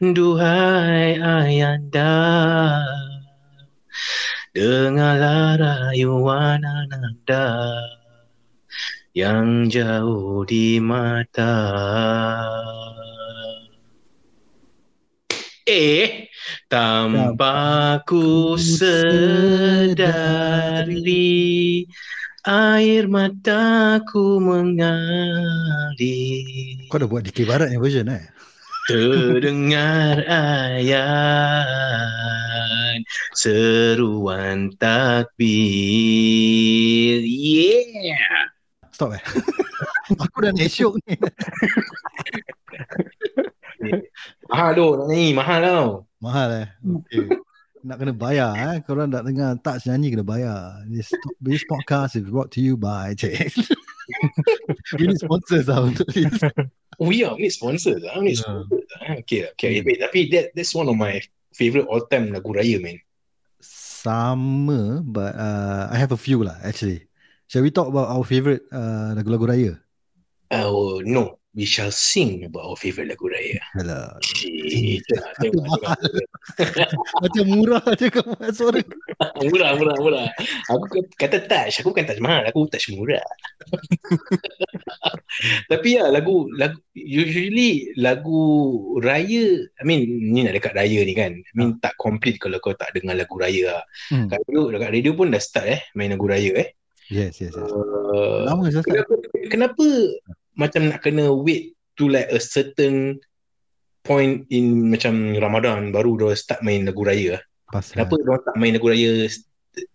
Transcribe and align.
Duhai 0.00 1.20
ayanda 1.20 2.16
Dengarlah 4.56 5.60
rayuan 5.60 6.64
ananda 6.64 7.76
Yang 9.12 9.76
jauh 9.76 10.48
di 10.48 10.80
mata 10.80 11.52
Eh, 15.68 16.32
tanpa 16.72 18.00
ku 18.08 18.56
sedari 18.56 20.00
Air 22.48 23.04
mataku 23.04 24.40
mengalir 24.40 26.00
Kau 26.88 26.96
dah 26.96 27.04
buat 27.04 27.20
DK 27.28 27.44
Barat 27.44 27.68
yang 27.68 27.84
version 27.84 28.08
eh? 28.08 28.24
Terdengar 28.90 30.26
ayat 30.26 31.06
Seruan 33.38 34.74
takbir 34.74 35.30
Yeah 37.22 38.50
Stop 38.90 39.14
eh? 39.14 39.22
Aku 40.26 40.42
dah 40.42 40.50
naik 40.58 40.74
syok 40.74 40.98
ni. 41.06 41.14
Mahal 44.50 44.74
tu 44.74 44.98
nak 44.98 45.06
nyanyi 45.06 45.38
Mahal 45.38 45.62
tau 45.62 46.10
Mahal 46.18 46.66
eh? 46.66 46.66
Okay. 46.82 47.30
Nak 47.86 47.94
kena 48.02 48.10
bayar 48.10 48.58
eh. 48.58 48.82
Korang 48.82 49.06
nak 49.14 49.22
dengar 49.22 49.54
tak 49.62 49.86
nyanyi 49.86 50.18
kena 50.18 50.26
bayar. 50.26 50.82
This, 50.90 51.14
this 51.38 51.62
podcast 51.62 52.18
is 52.18 52.26
brought 52.26 52.50
to 52.58 52.60
you 52.60 52.74
by 52.74 53.14
Cik. 53.14 53.54
We 54.98 55.06
need 55.06 55.22
sponsors 55.22 55.70
lah 55.70 55.86
untuk 55.86 56.10
this. 56.10 56.42
Oh 57.00 57.08
yeah, 57.08 57.32
Ni 57.40 57.48
sponsor 57.48 57.96
lah 57.96 58.20
Ni 58.20 58.36
Yeah. 58.36 58.44
sponsor 58.44 58.80
lah 58.92 59.16
Okay 59.24 59.48
okay 59.56 59.80
Hmm. 59.80 59.88
Wait, 59.88 59.98
Tapi 60.04 60.28
that, 60.36 60.52
that's 60.52 60.76
one 60.76 60.86
of 60.86 60.94
my 61.00 61.16
Favorite 61.56 61.88
all 61.88 62.04
time 62.06 62.30
lagu 62.30 62.52
raya 62.52 62.76
man 62.78 63.00
Sama 63.60 65.00
but 65.04 65.32
uh, 65.36 65.88
I 65.92 65.96
have 66.00 66.12
a 66.12 66.20
few 66.20 66.40
lah 66.40 66.56
actually. 66.64 67.08
Shall 67.50 67.60
we 67.66 67.74
talk 67.74 67.90
about 67.90 68.08
our 68.08 68.22
favourite 68.24 68.62
uh, 68.70 69.12
lagu-lagu 69.18 69.44
raya? 69.44 69.72
Oh 70.54 71.02
no 71.02 71.39
We 71.50 71.66
shall 71.66 71.90
sing 71.90 72.46
about 72.46 72.62
our 72.62 72.78
favorite 72.78 73.10
lagu 73.10 73.26
raya 73.26 73.58
Alah. 73.74 74.14
Cik, 74.22 75.02
Satu 75.02 75.50
tengok, 75.50 75.66
mahal. 75.66 75.98
tengok. 75.98 76.30
Macam 77.26 77.44
murah 77.50 77.82
je 77.98 78.06
kau 78.06 78.22
buat 78.22 78.54
suara. 78.54 78.78
murah 79.50 79.74
murah 79.74 79.96
murah 79.98 80.26
aku 80.70 80.84
k- 80.88 81.10
kata 81.18 81.42
touch 81.44 81.82
aku 81.82 81.90
bukan 81.90 82.06
touch 82.06 82.22
mahal 82.22 82.46
aku 82.46 82.70
touch 82.70 82.86
murah 82.94 83.20
tapi 85.70 85.96
ya 85.98 86.06
lagu 86.08 86.46
lagu 86.54 86.76
usually 86.94 87.90
lagu 87.96 88.40
raya 89.00 89.44
I 89.76 89.82
mean 89.82 90.30
ni 90.30 90.44
nak 90.44 90.54
dekat 90.54 90.72
raya 90.72 91.00
ni 91.02 91.12
kan 91.12 91.32
I 91.34 91.52
mean 91.52 91.76
tak 91.78 91.94
complete 91.96 92.38
kalau 92.38 92.58
kau 92.58 92.72
tak 92.72 92.94
dengar 92.94 93.16
lagu 93.16 93.34
raya 93.36 93.74
lah 93.74 93.82
Hmm. 94.10 94.26
kat 94.26 94.42
radio 94.46 94.60
dekat 94.70 94.90
radio 94.90 95.10
pun 95.14 95.30
dah 95.30 95.38
start 95.38 95.66
eh 95.66 95.80
main 95.94 96.10
lagu 96.10 96.26
raya 96.26 96.50
eh 96.56 96.68
Yes, 97.10 97.42
yes, 97.42 97.50
yes. 97.50 97.70
uh, 97.74 98.46
Lama 98.46 98.70
saya 98.70 98.86
kenapa 98.86 99.14
kenapa 99.50 99.82
macam 100.56 100.90
nak 100.90 101.00
kena 101.02 101.30
wait 101.30 101.74
to 101.94 102.08
like 102.08 102.28
a 102.32 102.40
certain 102.40 103.18
point 104.00 104.48
in 104.48 104.88
macam 104.88 105.36
Ramadan 105.36 105.92
baru 105.92 106.16
dah 106.16 106.32
start 106.32 106.64
main 106.64 106.88
lagu 106.88 107.04
raya 107.04 107.36
lah? 107.38 107.42
Pasal. 107.70 108.02
kenapa 108.02 108.14
dia 108.18 108.36
tak 108.42 108.56
main 108.58 108.72
lagu 108.74 108.88
raya 108.90 109.10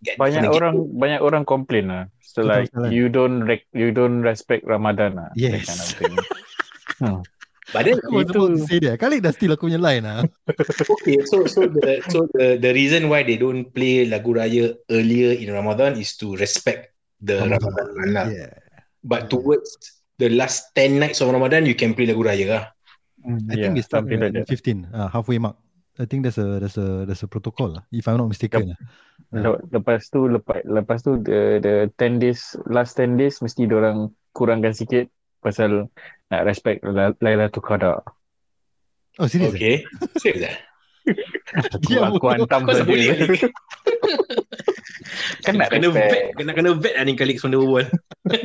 get- 0.00 0.16
banyak 0.16 0.48
orang 0.48 0.74
banyak 0.96 1.20
orang 1.20 1.44
complain 1.44 1.86
lah. 1.92 2.04
So 2.22 2.44
Betul 2.44 2.48
like 2.52 2.68
salah. 2.72 2.90
you 2.92 3.06
don't 3.12 3.44
rec- 3.44 3.72
you 3.76 3.90
don't 3.92 4.20
respect 4.24 4.64
Ramadan 4.64 5.18
lah. 5.18 5.28
Yes. 5.36 5.66
kind 5.68 5.80
of 5.80 5.90
thing. 5.96 6.14
hmm. 7.04 7.20
But 7.74 7.82
then 7.82 7.98
Aku 7.98 8.22
Itu- 8.22 8.62
say 8.62 8.78
dia. 8.78 8.94
Kali 8.94 9.18
dah 9.18 9.34
steal 9.34 9.50
aku 9.58 9.66
punya 9.66 9.82
line 9.82 10.06
lah. 10.06 10.22
okay, 10.94 11.18
so 11.26 11.42
so 11.50 11.66
the 11.66 11.98
so 12.06 12.30
the 12.38 12.62
the 12.62 12.70
reason 12.70 13.10
why 13.10 13.26
they 13.26 13.34
don't 13.34 13.74
play 13.74 14.06
lagu 14.06 14.30
raya 14.38 14.70
earlier 14.86 15.34
in 15.34 15.50
Ramadan 15.50 15.98
is 15.98 16.14
to 16.14 16.38
respect 16.38 16.94
the 17.18 17.42
Ramadan. 17.42 17.74
Ramadan 17.74 18.08
lah. 18.14 18.26
Yeah. 18.30 18.54
But 19.02 19.26
towards 19.26 19.74
the 20.18 20.28
last 20.32 20.72
10 20.74 20.98
nights 21.00 21.20
of 21.20 21.28
Ramadan, 21.32 21.64
you 21.68 21.76
can 21.76 21.92
play 21.92 22.08
lagu 22.08 22.24
raya 22.24 22.46
lah. 22.48 22.64
I 23.26 23.58
yeah, 23.58 23.68
think 23.68 23.74
we 23.78 23.82
start 23.82 24.06
something 24.06 24.22
at 24.22 24.32
like 24.32 24.46
that. 24.46 24.54
15, 24.54 24.86
uh, 24.94 25.08
halfway 25.10 25.38
mark. 25.42 25.56
I 25.96 26.04
think 26.04 26.28
there's 26.28 26.36
a 26.36 26.60
there's 26.60 26.76
a 26.76 27.08
there's 27.08 27.24
a 27.24 27.28
protocol 27.28 27.72
lah, 27.72 27.82
if 27.88 28.04
I'm 28.04 28.20
not 28.20 28.28
mistaken. 28.28 28.76
lah. 28.76 28.78
Le- 29.32 29.64
Lepas 29.72 30.12
tu 30.12 30.28
lepas 30.28 30.60
lepas 30.68 31.00
tu 31.00 31.16
the 31.24 31.56
the 31.58 31.88
10 31.96 32.20
days 32.20 32.52
last 32.68 33.00
10 33.00 33.16
days 33.16 33.40
mesti 33.40 33.64
orang 33.72 34.12
kurangkan 34.36 34.76
sikit 34.76 35.08
pasal 35.40 35.88
nak 36.28 36.42
respect 36.44 36.84
La- 36.84 37.16
Lailatul 37.24 37.64
Qadar. 37.64 38.04
Oh, 39.16 39.24
serius? 39.24 39.56
eh? 39.56 39.56
Okay. 39.56 39.76
Serius 40.20 40.44
lah. 40.44 40.56
Aku, 41.56 41.78
Dia 41.86 42.02
aku 42.10 42.26
hantam 42.28 42.66
Kau 42.66 42.76
boleh 42.84 43.14
ni. 43.14 43.38
kan 45.46 45.54
nak 45.56 45.70
kena 45.72 45.88
vet, 45.94 46.34
kena 46.36 46.50
kena 46.52 46.70
vet 46.76 46.94
lah 46.98 47.04
ni 47.06 47.14
kali 47.16 47.38
Sonda 47.40 47.56
Berbual. 47.56 47.86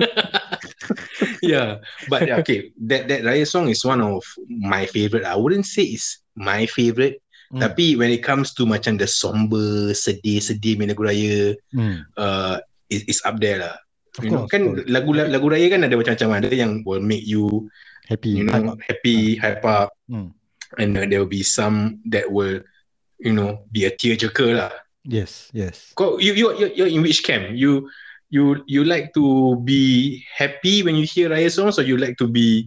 yeah, 1.46 1.79
but 2.07 2.28
yeah, 2.28 2.38
okay, 2.40 2.72
that 2.88 3.07
that 3.07 3.22
raya 3.24 3.46
song 3.46 3.68
is 3.68 3.84
one 3.84 4.00
of 4.02 4.22
my 4.47 4.85
favorite. 4.85 5.24
I 5.25 5.35
wouldn't 5.35 5.66
say 5.66 5.84
it's 5.96 6.22
my 6.35 6.66
favorite, 6.66 7.19
Hmm. 7.52 7.59
tapi 7.59 8.00
when 8.00 8.07
it 8.16 8.24
comes 8.24 8.56
to 8.56 8.63
macam 8.63 8.96
the 8.96 9.03
somber, 9.03 9.91
sedih-sedih 9.91 10.80
main 10.80 10.88
lagu 10.96 11.03
raya, 11.03 11.51
Hmm. 11.75 12.07
uh, 12.16 12.63
is, 12.88 13.03
is 13.12 13.19
up 13.28 13.44
there 13.44 13.59
lah. 13.59 13.75
Of 14.16 14.24
You 14.24 14.31
know, 14.31 14.44
kan 14.47 14.63
course. 14.80 14.88
lagu 14.88 15.12
lagu 15.12 15.47
raya 15.51 15.68
kan 15.68 15.84
ada 15.84 15.96
macam-macam 16.00 16.30
ada 16.40 16.47
yang 16.51 16.84
will 16.88 17.03
make 17.03 17.28
you 17.28 17.68
happy. 18.07 18.40
you 18.40 18.47
hype 18.47 18.63
know 18.63 18.75
up. 18.75 18.80
happy, 18.88 19.35
hype 19.35 19.63
up, 19.68 19.91
Hmm. 20.07 20.31
and 20.80 20.96
uh, 20.96 21.03
there 21.03 21.19
will 21.19 21.31
be 21.31 21.44
some 21.44 22.00
that 22.07 22.31
will 22.31 22.63
you 23.19 23.35
know 23.35 23.68
be 23.72 23.84
a 23.84 23.91
tearjerker 23.91 24.56
lah. 24.56 24.72
Yes, 25.03 25.51
yes. 25.51 25.91
Kau 26.00 26.24
you 26.24 26.31
you 26.31 26.56
you 26.56 26.68
you're 26.72 26.91
in 26.91 27.03
which 27.03 27.24
camp? 27.24 27.51
You 27.51 27.91
you 28.31 28.64
you 28.66 28.88
like 28.88 29.12
to 29.14 29.59
be 29.68 30.24
happy 30.31 30.81
when 30.81 30.96
you 30.96 31.03
hear 31.06 31.28
raya 31.30 31.52
songs, 31.52 31.75
or 31.78 31.84
you 31.84 32.00
like 32.00 32.16
to 32.18 32.25
be 32.31 32.66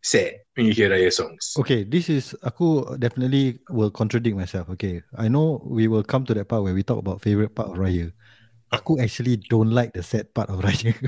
sad 0.00 0.40
when 0.56 0.64
you 0.66 0.72
hear 0.72 0.88
raya 0.88 1.12
songs? 1.12 1.52
Okay, 1.60 1.84
this 1.84 2.08
is 2.08 2.32
aku 2.42 2.96
definitely 2.96 3.60
will 3.68 3.92
contradict 3.92 4.34
myself. 4.34 4.66
Okay, 4.74 5.04
I 5.14 5.28
know 5.28 5.60
we 5.62 5.86
will 5.86 6.02
come 6.04 6.24
to 6.26 6.34
that 6.34 6.48
part 6.48 6.64
where 6.64 6.72
we 6.74 6.80
talk 6.82 6.98
about 6.98 7.20
favorite 7.20 7.52
part 7.54 7.70
of 7.70 7.76
Raya. 7.76 8.08
Aku 8.72 8.98
actually 8.98 9.36
don't 9.46 9.70
like 9.70 9.92
the 9.94 10.02
sad 10.02 10.32
part 10.34 10.48
of 10.50 10.58
Raya. 10.64 10.96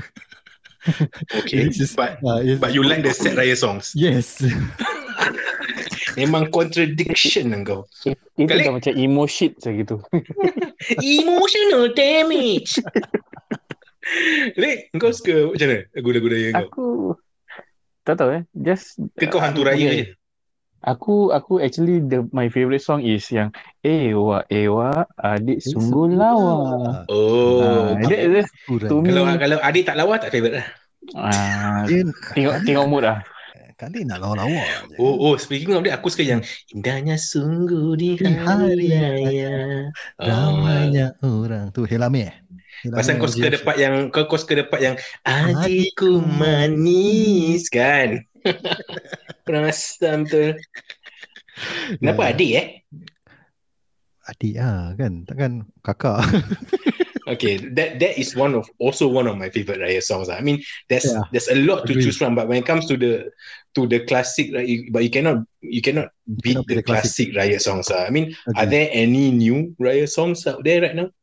Okay, 1.43 1.67
is- 1.67 1.91
but 1.91 2.15
Uh, 2.23 2.39
it's- 2.39 2.55
but 2.63 2.71
you 2.71 2.87
like 2.87 3.03
the 3.03 3.11
sad 3.11 3.35
raya 3.35 3.51
songs. 3.51 3.91
Yes. 3.91 4.39
Memang 6.19 6.47
contradiction 6.55 7.51
lah 7.51 7.61
kau. 7.67 7.81
Itu 8.07 8.47
Kali- 8.47 8.63
dah 8.63 8.71
macam 8.75 8.93
emo 8.95 9.27
shit 9.27 9.59
macam 9.59 9.71
gitu. 9.75 9.95
Emotional 11.19 11.91
damage. 11.91 12.79
Lek, 14.55 14.89
kau 14.95 15.11
suka 15.11 15.53
macam 15.53 15.67
mana 15.69 15.79
lagu-lagu 15.91 16.27
raya 16.27 16.47
kau? 16.49 16.59
Aku 16.61 16.85
tak 18.03 18.15
tahu 18.17 18.29
eh. 18.35 18.43
Just 18.53 18.97
Ke 19.13 19.29
kau 19.29 19.37
hantu 19.37 19.61
raya 19.63 19.89
je? 19.93 20.05
Aku 20.79 21.35
aku 21.35 21.59
actually 21.59 21.99
the 21.99 22.23
my 22.31 22.47
favorite 22.47 22.79
song 22.79 23.03
is 23.03 23.27
yang 23.27 23.51
Ewa 23.83 24.47
Ewa 24.47 25.03
adik 25.19 25.59
sungguh 25.59 26.15
lawa. 26.15 27.03
Oh, 27.11 27.91
Ah, 27.91 28.47
Kurang. 28.63 28.87
to 28.87 28.95
me 29.03 29.11
kalau 29.11 29.23
kalau 29.35 29.57
adik 29.59 29.83
tak 29.83 29.99
lawa 29.99 30.15
tak 30.15 30.31
favorite 30.31 30.63
lah. 30.63 30.67
ah, 31.19 31.83
tengok 32.31 32.63
tengok 32.63 32.87
mood 32.87 33.03
lah. 33.03 33.19
kali 33.75 34.03
nak 34.03 34.19
lawa-lawa. 34.19 34.59
Oh, 34.99 35.15
oh, 35.19 35.35
speaking 35.39 35.71
of 35.71 35.83
that, 35.87 35.99
aku 35.99 36.11
suka 36.11 36.27
yang 36.27 36.43
indahnya 36.75 37.15
sungguh 37.15 37.95
di 37.95 38.19
hari 38.19 38.91
raya. 38.91 39.55
Oh, 40.19 40.27
Ramainya 40.27 41.15
orang. 41.23 41.71
Tu 41.71 41.87
Helame 41.87 42.27
eh? 42.27 42.33
Pasal 42.87 43.19
kau 43.19 43.27
suka 43.27 43.51
dapat 43.51 43.75
yang 43.77 43.95
kau 44.09 44.23
kau 44.25 44.39
suka 44.39 44.63
dapat 44.63 44.79
yang 44.79 44.95
adikku 45.27 46.23
manis 46.23 47.67
kan. 47.67 48.23
Kurang 49.45 49.67
asam 49.67 50.23
betul. 50.23 50.55
Kenapa 51.99 52.21
Ya. 52.23 52.31
adik 52.31 52.51
eh? 52.55 52.67
Adik 54.29 54.55
ah 54.61 54.93
kan 54.95 55.25
Takkan 55.27 55.53
kakak 55.83 56.23
Okay, 57.29 57.61
that 57.77 58.01
that 58.01 58.17
is 58.17 58.33
one 58.33 58.57
of 58.57 58.65
also 58.81 59.05
one 59.05 59.29
of 59.29 59.37
my 59.37 59.53
favorite 59.53 59.77
Raya 59.77 60.01
songs. 60.01 60.33
ah. 60.33 60.37
I 60.37 60.41
mean, 60.41 60.65
there's 60.89 61.05
Yeah, 61.05 61.29
there's 61.29 61.45
a 61.45 61.61
lot 61.61 61.85
to 61.85 61.93
agree. 61.93 62.01
choose 62.09 62.17
from, 62.17 62.33
but 62.33 62.49
when 62.49 62.57
it 62.57 62.65
comes 62.65 62.89
to 62.89 62.97
the 62.97 63.29
to 63.77 63.85
the 63.85 64.01
classic, 64.09 64.49
right, 64.49 64.65
you, 64.65 64.89
but 64.89 65.05
you 65.05 65.13
cannot 65.13 65.45
you 65.61 65.77
cannot 65.77 66.09
beat 66.41 66.57
cannot 66.57 66.65
the 66.65 66.81
the 66.81 66.81
classic. 66.81 67.29
classic 67.29 67.37
Raya 67.37 67.61
songs. 67.61 67.93
ah. 67.93 68.01
I 68.01 68.09
mean, 68.09 68.33
are 68.57 68.65
Agree. 68.65 68.73
there 68.73 68.87
any 68.89 69.29
new 69.29 69.77
Raya 69.77 70.09
songs 70.09 70.41
out 70.49 70.65
there 70.65 70.81
right 70.81 70.97
now? 70.97 71.13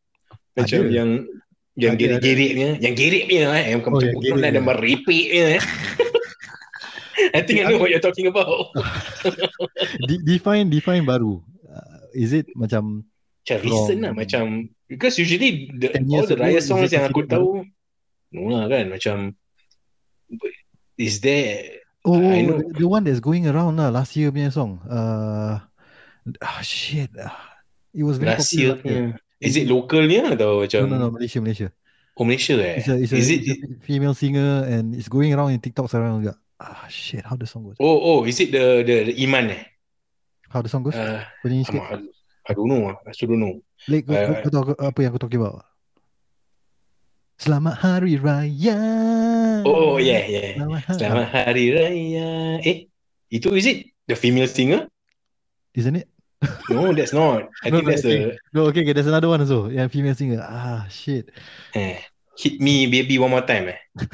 Macam 0.54 0.86
Ada. 0.86 0.94
yang 0.94 1.26
yang 1.76 1.94
Ada, 1.94 2.00
ada. 2.00 2.16
gerik-geriknya, 2.18 2.68
yang 2.80 2.94
geriknya 2.96 3.42
eh, 3.54 3.64
yang 3.76 3.80
Oh, 3.84 4.00
yang 4.00 4.16
bukan 4.16 4.32
ada 4.40 4.48
geriknya. 4.48 4.60
meripiknya 4.64 5.44
eh. 5.56 5.62
I 7.36 7.40
think 7.42 7.60
I 7.60 7.68
know 7.68 7.80
what 7.80 7.88
you're 7.88 8.00
talking 8.00 8.28
about. 8.28 8.72
De- 10.08 10.20
define 10.20 10.68
define 10.68 11.04
baru. 11.04 11.40
Uh, 11.64 12.00
is 12.12 12.32
it 12.32 12.48
macam 12.52 13.04
Macam 13.40 13.58
recent 13.62 13.98
lah 14.02 14.10
From- 14.10 14.20
Macam 14.20 14.44
Because 14.86 15.16
usually 15.16 15.66
the, 15.72 15.90
10 15.92 16.06
All 16.08 16.22
the 16.24 16.34
Raya 16.34 16.58
songs 16.58 16.90
Yang 16.90 17.10
aku 17.10 17.26
tahu 17.26 17.62
No 18.30 18.50
lah 18.50 18.66
kan 18.66 18.86
Macam 18.88 19.16
Is 20.96 21.20
there 21.20 21.82
oh 22.02 22.18
I 22.22 22.42
know. 22.42 22.62
the, 22.72 22.86
one 22.86 23.02
that's 23.02 23.20
going 23.20 23.46
around 23.46 23.76
lah 23.76 23.90
last 23.90 24.14
year 24.14 24.30
punya 24.30 24.48
song. 24.48 24.78
Uh, 24.86 25.58
ah 26.38 26.60
shit. 26.62 27.10
Ah, 27.18 27.34
It 27.92 28.02
was 28.02 28.16
very 28.16 28.34
Last 28.34 28.50
popular 28.50 28.62
year 28.62 28.74
punya 28.80 29.02
Is 29.40 29.54
it 29.56 29.68
localnya 29.68 30.32
Atau 30.32 30.64
macam 30.64 30.80
No, 30.84 30.96
no, 30.96 30.96
no, 30.96 31.08
Malaysia, 31.12 31.38
Malaysia. 31.44 31.68
Oh 32.16 32.24
Malaysia 32.24 32.56
eh 32.56 32.80
It's 32.80 32.88
a, 32.88 32.94
it's 32.96 33.12
a, 33.12 33.16
Is 33.20 33.28
it 33.28 33.40
it's 33.44 33.60
a 33.60 33.80
female 33.84 34.16
singer 34.16 34.64
and 34.64 34.96
it's 34.96 35.12
going 35.12 35.32
around 35.36 35.52
in 35.52 35.60
TikTok 35.60 35.92
sekarang 35.92 36.24
juga. 36.24 36.40
Ah 36.56 36.88
shit, 36.88 37.20
how 37.20 37.36
the 37.36 37.44
song 37.44 37.68
goes? 37.68 37.76
Oh 37.76 38.00
oh 38.00 38.18
Is 38.24 38.40
it 38.40 38.48
the 38.48 38.80
The, 38.80 39.12
the 39.12 39.14
Iman 39.20 39.52
eh 39.52 39.62
How 40.48 40.64
the 40.64 40.72
song 40.72 40.80
goes? 40.86 40.96
uh, 40.96 41.20
nyanyi 41.44 41.68
sikit. 41.68 41.84
I, 41.84 42.00
I 42.48 42.52
don't 42.56 42.70
know 42.70 42.88
I 42.88 43.12
still 43.12 43.36
don't 43.36 43.44
know 43.44 43.60
kau, 43.84 44.16
uh, 44.16 44.40
kau, 44.40 44.48
kau 44.48 44.50
tahu 44.50 44.64
apa 44.80 44.98
yang 45.04 45.12
aku 45.12 45.20
talking 45.20 45.42
about? 45.44 45.60
Selamat 47.36 47.76
Hari 47.84 48.16
Raya. 48.16 48.80
Oh 49.68 50.00
yeah 50.00 50.24
yeah 50.24 50.56
Selamat 50.56 50.80
Hari 50.88 50.96
Selamat 50.96 51.28
Hari 51.28 51.64
Raya 51.76 52.30
Eh 52.64 52.78
Itu 53.28 53.52
is 53.52 53.68
it 53.68 53.92
The 54.08 54.16
female 54.16 54.48
singer 54.48 54.88
Isn't 55.76 56.00
it? 56.00 56.08
No 56.68 56.92
that's 56.92 57.16
not 57.16 57.48
I 57.64 57.68
No, 57.72 57.80
think 57.80 57.86
no, 57.86 57.90
that's 57.90 58.04
I 58.04 58.08
the 58.08 58.36
No, 58.52 58.60
okay, 58.68 58.84
okay, 58.84 58.92
there's 58.92 59.08
another 59.08 59.28
one 59.28 59.40
also. 59.40 59.72
Yang 59.72 59.88
female 59.88 60.14
singer. 60.14 60.42
Ah, 60.44 60.84
shit. 60.86 61.32
eh, 61.72 61.96
Hit 62.36 62.60
me 62.60 62.84
baby 62.86 63.16
one 63.16 63.32
more 63.32 63.44
time 63.44 63.72
eh 63.72 63.80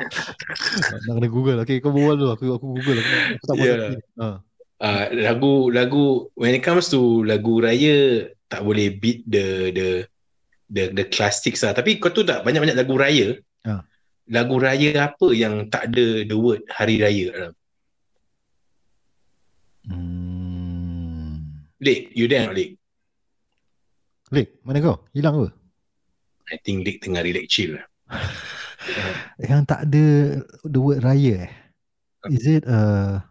Nak 0.00 1.14
kena 1.18 1.28
Google. 1.28 1.58
Okay, 1.62 1.82
kau 1.82 1.92
berbual 1.92 2.16
dulu. 2.16 2.30
Aku 2.32 2.44
aku 2.56 2.66
Google. 2.78 2.98
Aku, 2.98 3.12
aku 3.36 3.44
tak 3.44 3.54
buat 3.58 3.66
Yeah. 3.66 3.78
lagi. 3.78 3.98
Ah. 4.16 4.36
uh, 4.80 5.04
lagu 5.12 5.68
lagu 5.68 6.04
when 6.34 6.56
it 6.56 6.64
comes 6.64 6.88
to 6.88 7.20
lagu 7.26 7.60
raya 7.60 8.24
tak 8.48 8.64
boleh 8.64 8.96
beat 8.96 9.26
the 9.28 9.68
the 9.74 9.88
the 10.70 10.82
the 10.94 11.04
classics 11.10 11.60
lah. 11.60 11.74
Tapi 11.74 12.00
kau 12.00 12.08
tu 12.08 12.24
tak 12.24 12.46
banyak-banyak 12.46 12.78
lagu 12.78 12.94
raya. 12.96 13.36
Ah. 13.66 13.84
Lagu 14.30 14.56
raya 14.56 15.10
apa 15.10 15.26
yang 15.34 15.68
tak 15.68 15.90
ada 15.92 16.22
the 16.24 16.36
word 16.38 16.62
hari 16.70 17.02
raya 17.02 17.26
dalam? 17.34 17.52
Hmm. 19.84 20.19
Lik, 21.80 22.12
you 22.12 22.28
there 22.28 22.44
not 22.44 22.52
Lik? 22.52 22.76
Lek, 24.28 24.60
mana 24.60 24.84
kau? 24.84 25.00
Hilang 25.16 25.34
apa? 25.40 25.48
I 26.52 26.60
think 26.60 26.84
Lik 26.84 27.00
tengah 27.00 27.24
relax 27.24 27.48
chill. 27.48 27.80
lah. 27.80 27.86
Yang 29.48 29.62
tak 29.64 29.80
ada 29.88 30.06
the 30.64 30.80
word 30.80 31.00
raya 31.00 31.48
eh? 31.48 31.52
Is 32.28 32.44
it 32.44 32.68
uh, 32.68 33.24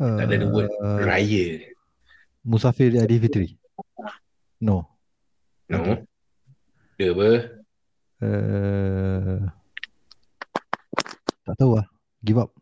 uh 0.00 0.16
Tak 0.20 0.28
ada 0.28 0.36
the 0.36 0.48
word 0.52 0.68
Raya. 0.80 1.44
Musafir 2.44 2.92
Aidilfitri? 2.96 3.56
No. 4.60 4.84
No. 5.68 5.80
Okay. 5.80 5.96
Dia 7.00 7.16
apa? 7.16 7.30
Uh, 8.20 9.40
tak 11.48 11.54
tahu 11.56 11.80
lah. 11.80 11.86
Give 12.20 12.40
up. 12.40 12.52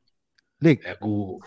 Lek. 0.62 0.82
Lagu 0.86 1.42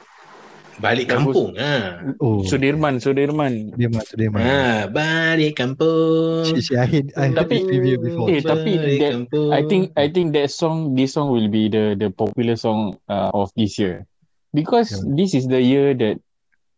Balik 0.82 1.14
kampung 1.14 1.54
ha. 1.62 2.02
Oh, 2.18 2.42
Sudirman, 2.42 2.98
Sudirman. 2.98 3.70
dia 3.78 3.86
mat. 3.94 4.10
Ha, 4.10 4.90
balik 4.90 5.62
kampung. 5.62 6.50
Shit, 6.50 6.74
shit, 6.74 6.78
I 6.82 6.86
hate, 6.90 7.10
I 7.14 7.30
heard 7.30 7.38
Tapi- 7.46 7.62
this 7.62 7.64
review 7.70 7.98
before. 8.02 8.28
Eh, 8.34 8.42
tapi 8.42 8.72
Balik 8.82 8.98
that- 8.98 9.14
kampung. 9.14 9.48
I 9.54 9.62
think 9.70 9.84
I 9.94 10.10
think 10.10 10.34
that 10.34 10.50
song, 10.50 10.98
this 10.98 11.14
song 11.14 11.30
will 11.30 11.48
be 11.54 11.70
the 11.70 11.94
the 11.94 12.10
popular 12.10 12.58
song 12.58 12.98
uh, 13.06 13.30
of 13.32 13.54
this 13.54 13.78
year, 13.78 14.10
because 14.52 14.90
Yeah. 14.90 15.14
this 15.14 15.38
is 15.38 15.46
the 15.46 15.62
year 15.62 15.94
that 16.02 16.18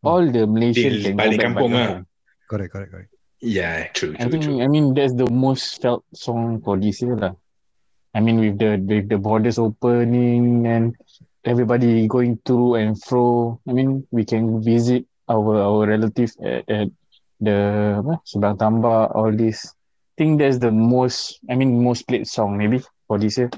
all 0.04 0.28
the 0.28 0.44
Malaysians 0.44 1.00
Dia 1.00 1.16
can 1.16 1.16
go 1.16 1.22
balik 1.24 1.38
back 1.40 1.46
kampung 1.48 1.72
kampung. 1.72 2.04
Correct, 2.52 2.72
correct, 2.76 2.92
correct. 2.92 3.10
Yeah, 3.40 3.88
true, 3.96 4.16
I 4.20 4.28
true, 4.28 4.32
think 4.36 4.44
true. 4.44 4.58
I 4.60 4.68
mean 4.68 4.92
that's 4.92 5.16
the 5.16 5.28
most 5.32 5.80
felt 5.80 6.04
song 6.12 6.60
for 6.60 6.76
this 6.76 7.00
year 7.00 7.16
lah. 7.16 7.36
I 8.12 8.20
mean 8.20 8.40
with 8.40 8.60
the 8.60 8.80
with 8.84 9.08
the 9.08 9.18
borders 9.18 9.56
opening 9.58 10.68
and 10.68 10.92
everybody 11.46 12.08
going 12.08 12.40
through 12.46 12.76
and 12.76 13.02
fro. 13.04 13.60
I 13.68 13.74
mean 13.74 14.08
we 14.12 14.26
can 14.26 14.64
visit 14.64 15.06
our 15.30 15.60
our 15.60 15.88
relative 15.88 16.32
at, 16.44 16.68
at 16.70 16.88
the 17.40 17.58
apa, 18.00 18.24
Sebang 18.24 18.56
Tambak 18.58 19.16
all 19.16 19.32
this. 19.32 19.76
I 20.14 20.14
think 20.18 20.40
that's 20.40 20.58
the 20.58 20.72
most 20.72 21.40
I 21.50 21.56
mean 21.56 21.84
most 21.84 22.08
played 22.08 22.28
song 22.28 22.58
maybe 22.58 22.82
for 23.08 23.20
this 23.20 23.38
year. 23.38 23.52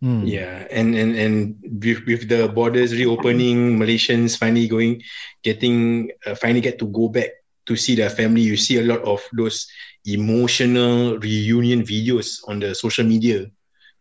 Hmm. 0.00 0.24
Yeah, 0.24 0.64
and 0.72 0.96
and 0.96 1.12
and 1.12 1.60
with 1.60 2.08
with 2.08 2.24
the 2.24 2.48
borders 2.48 2.96
reopening, 2.96 3.76
Malaysians 3.76 4.32
finally 4.32 4.64
going, 4.64 5.04
getting 5.44 6.08
uh, 6.24 6.32
finally 6.40 6.64
get 6.64 6.80
to 6.80 6.88
go 6.88 7.12
back 7.12 7.28
to 7.68 7.76
see 7.76 8.00
their 8.00 8.08
family. 8.08 8.40
You 8.40 8.56
see 8.56 8.80
a 8.80 8.88
lot 8.88 9.04
of 9.04 9.20
those 9.36 9.68
emotional 10.08 11.20
reunion 11.20 11.84
videos 11.84 12.40
on 12.48 12.64
the 12.64 12.72
social 12.72 13.04
media, 13.04 13.44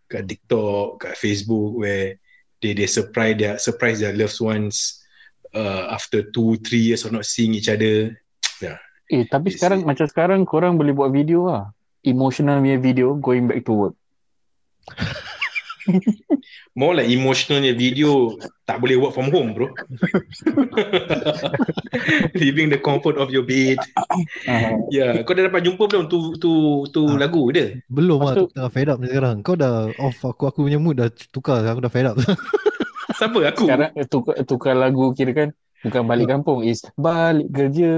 kat 0.08 0.32
TikTok, 0.32 1.04
kat 1.04 1.20
Facebook, 1.20 1.84
where 1.84 2.16
they 2.60 2.76
they 2.76 2.88
surprise 2.88 3.36
their 3.40 3.56
surprise 3.60 4.00
their 4.04 4.16
loved 4.16 4.40
ones 4.40 5.00
uh, 5.56 5.90
after 5.92 6.24
two 6.24 6.60
three 6.62 6.80
years 6.92 7.04
of 7.06 7.12
not 7.12 7.26
seeing 7.26 7.56
each 7.56 7.70
other. 7.72 8.16
Eh 9.10 9.26
tapi 9.26 9.50
Yes, 9.50 9.58
sekarang 9.58 9.82
yes. 9.82 9.88
macam 9.90 10.06
sekarang 10.06 10.40
korang 10.46 10.78
boleh 10.78 10.94
buat 10.94 11.10
video 11.10 11.50
lah. 11.50 11.74
Emotional 12.06 12.62
punya 12.62 12.78
video 12.78 13.18
going 13.18 13.50
back 13.50 13.66
to 13.66 13.74
work. 13.74 13.96
More 16.74 16.94
like 16.94 17.08
emotionalnya 17.08 17.74
video 17.74 18.36
tak 18.64 18.80
boleh 18.80 18.96
work 18.96 19.12
from 19.12 19.28
home, 19.30 19.52
bro. 19.52 19.68
Leaving 22.40 22.70
the 22.70 22.78
comfort 22.78 23.18
of 23.18 23.30
your 23.30 23.44
bed. 23.44 23.78
Uh, 24.46 24.78
Ya, 24.90 25.22
kau 25.24 25.34
dah 25.34 25.50
dapat 25.50 25.66
jumpa 25.66 25.84
belum 25.86 26.04
tu 26.08 26.34
tu 26.38 26.52
tu 26.90 27.02
Ah. 27.10 27.18
lagu 27.20 27.50
dia? 27.50 27.76
Belum 27.90 28.22
lah, 28.22 28.34
tu- 28.36 28.46
aku 28.48 28.54
tengah 28.54 28.72
fed 28.72 28.88
up 28.88 28.98
ni 29.00 29.08
sekarang. 29.10 29.36
Kau 29.42 29.54
dah 29.54 29.90
off 29.98 30.18
aku, 30.22 30.46
aku 30.46 30.66
punya 30.66 30.78
mood 30.78 30.98
dah 30.98 31.10
tukar. 31.30 31.62
Aku 31.66 31.82
dah 31.82 31.92
fed 31.92 32.08
up. 32.08 32.16
Siapa 33.20 33.38
aku? 33.44 33.66
sekarang 33.68 33.92
eh, 33.98 34.06
tukar, 34.08 34.36
tukar 34.46 34.74
lagu 34.74 35.12
kira 35.12 35.32
kan 35.36 35.50
bukan 35.80 36.04
balik 36.06 36.28
kampung 36.30 36.64
is 36.64 36.84
balik 36.96 37.50
kerja. 37.52 37.92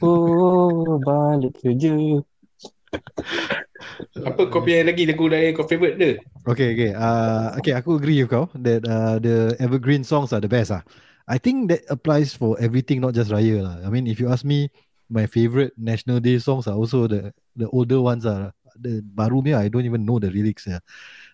Oh, 0.00 0.96
balik 0.98 1.52
kerja. 1.58 2.22
Apa 4.24 4.48
kau 4.50 4.62
punya 4.62 4.82
lagi 4.86 5.06
lagu 5.06 5.26
lain 5.26 5.54
kau 5.54 5.66
favorite 5.66 5.96
dia? 5.98 6.18
Okay, 6.48 6.72
okay. 6.74 6.90
Uh, 6.96 7.54
okay, 7.60 7.74
aku 7.76 7.98
agree 8.00 8.22
with 8.24 8.32
kau 8.32 8.48
that 8.64 8.82
uh, 8.88 9.20
the 9.20 9.52
evergreen 9.60 10.02
songs 10.02 10.32
are 10.32 10.40
the 10.40 10.50
best 10.50 10.72
ah. 10.72 10.82
I 11.28 11.36
think 11.36 11.68
that 11.68 11.84
applies 11.92 12.32
for 12.32 12.56
everything, 12.56 13.04
not 13.04 13.12
just 13.12 13.28
Raya 13.28 13.60
lah. 13.60 13.76
I 13.84 13.92
mean, 13.92 14.08
if 14.08 14.16
you 14.16 14.32
ask 14.32 14.48
me, 14.48 14.72
my 15.12 15.28
favorite 15.28 15.76
National 15.76 16.24
Day 16.24 16.40
songs 16.40 16.64
are 16.64 16.76
also 16.76 17.04
the 17.04 17.36
the 17.52 17.68
older 17.68 18.00
ones 18.00 18.24
are 18.24 18.56
the 18.80 19.04
baru 19.04 19.44
punya. 19.44 19.60
I 19.60 19.68
don't 19.68 19.84
even 19.84 20.08
know 20.08 20.16
the 20.16 20.32
lyrics 20.32 20.64
ya. 20.64 20.80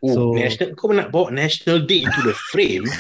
Oh, 0.03 0.15
So- 0.15 0.35
National 0.35 0.75
kau 0.75 0.91
nak 0.91 1.13
bawa 1.13 1.31
National 1.31 1.83
Day 1.83 2.03
into 2.07 2.23
the 2.25 2.35
frame. 2.51 2.85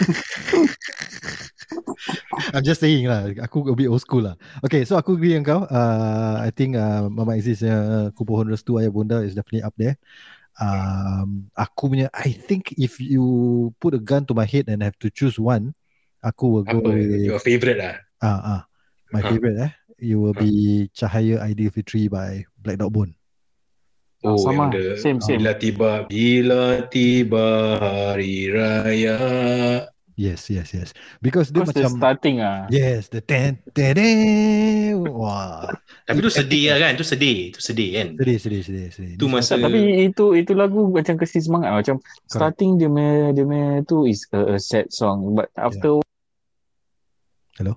I'm 2.55 2.63
just 2.63 2.81
saying 2.81 3.07
lah. 3.09 3.31
Aku 3.47 3.67
a 3.71 3.75
bit 3.75 3.89
old 3.89 4.03
school 4.03 4.23
lah. 4.29 4.37
Okay, 4.63 4.85
so 4.85 4.95
aku 4.95 5.17
agree 5.17 5.35
dengan 5.35 5.47
kau. 5.47 5.61
Uh, 5.67 6.37
I 6.43 6.51
think 6.53 6.77
uh, 6.77 7.09
Mama 7.09 7.35
Aziz 7.39 7.63
uh, 7.65 8.11
Ku 8.15 8.23
Pohon 8.23 8.47
Restu 8.51 8.77
Ayah 8.79 8.93
Bunda 8.93 9.23
is 9.25 9.35
definitely 9.35 9.65
up 9.65 9.75
there. 9.77 9.97
Um, 10.55 11.51
aku 11.59 11.91
punya, 11.91 12.07
I 12.15 12.31
think 12.31 12.79
if 12.79 13.03
you 13.03 13.25
put 13.83 13.95
a 13.95 14.01
gun 14.03 14.23
to 14.31 14.35
my 14.39 14.47
head 14.47 14.71
and 14.71 14.87
have 14.87 14.95
to 15.03 15.11
choose 15.11 15.35
one, 15.35 15.75
aku 16.23 16.47
will 16.47 16.67
go 16.67 16.79
Apa 16.79 16.89
with 16.95 17.27
your 17.27 17.43
favorite 17.43 17.79
lah? 17.81 17.99
ah 18.23 18.41
ah 18.41 18.61
my 19.11 19.19
Huh? 19.21 19.35
favorite 19.35 19.59
eh. 19.59 19.73
It 19.99 20.15
will 20.19 20.35
be 20.37 20.87
Cahaya 20.93 21.41
Aidilfitri 21.43 22.11
by 22.11 22.45
Black 22.61 22.79
Dog 22.79 22.93
Bone. 22.93 23.15
Oh, 24.25 24.41
Sama. 24.41 24.73
yang 24.73 24.73
the 24.73 24.85
Same, 24.97 25.21
same. 25.21 25.45
Bila 25.45 25.53
tiba 25.61 25.91
bila 26.09 26.63
tiba 26.89 27.77
hari 27.77 28.49
raya. 28.49 29.19
Yes, 30.15 30.47
yes, 30.47 30.71
yes. 30.71 30.95
Because 31.19 31.51
dia 31.51 31.67
Because 31.67 31.75
the 31.75 31.83
macam 31.85 31.93
starting 31.99 32.37
ah. 32.39 32.71
Yes, 32.71 33.11
the 33.11 33.19
ten 33.19 33.59
ten 33.75 33.99
ten. 33.99 34.95
Wah, 35.11 35.67
Tapi 36.07 36.23
tu 36.23 36.31
sedih 36.31 36.71
lah 36.71 36.87
kan? 36.87 36.93
Tu 36.95 37.03
sedih, 37.03 37.51
tu 37.51 37.59
sedih 37.59 37.99
kan? 37.99 38.09
sedih, 38.23 38.39
sedih, 38.39 38.63
sedih, 38.63 38.89
sedih. 38.95 39.15
Tu 39.19 39.27
masa 39.27 39.59
Tapi 39.59 40.07
itu 40.07 40.39
itu 40.39 40.55
lagu 40.55 40.87
macam 40.89 41.19
kasi 41.19 41.43
semangat 41.43 41.75
lah. 41.75 41.79
macam 41.83 41.97
starting 42.31 42.79
dia 42.79 42.87
punya 42.87 43.35
dia 43.35 43.43
punya 43.43 43.69
tu 43.91 44.07
is 44.07 44.23
a, 44.31 44.55
a 44.55 44.59
sad 44.63 44.87
song 44.95 45.35
but 45.35 45.51
after 45.59 45.99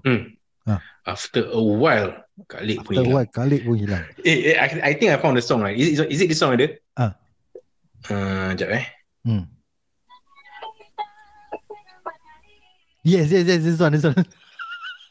hmm, 0.05 0.37
Ah. 0.67 0.83
After 1.07 1.47
a 1.47 1.63
while, 1.63 2.26
Khalid 2.46 2.77
pun 2.86 2.94
After 2.94 3.01
hilang. 3.01 3.13
while, 3.17 3.29
Khalid 3.34 3.62
pun 3.65 3.75
hilang. 3.82 4.06
Eh, 4.29 4.53
eh, 4.53 4.56
I, 4.62 4.67
I 4.89 4.94
think 4.94 5.10
I 5.10 5.17
found 5.17 5.38
the 5.38 5.41
song 5.41 5.65
right. 5.65 5.74
Is 5.74 5.98
it, 5.98 6.06
is 6.13 6.22
it 6.22 6.29
this 6.29 6.38
song 6.38 6.53
ada? 6.53 6.70
Ah. 6.94 7.17
Uh, 8.06 8.53
sekejap 8.53 8.70
eh. 8.77 8.86
Hmm. 9.25 9.44
Yes, 13.01 13.32
yes, 13.32 13.48
yes, 13.48 13.62
this 13.63 13.79
one, 13.79 13.94
this 13.96 14.03
one. 14.03 14.20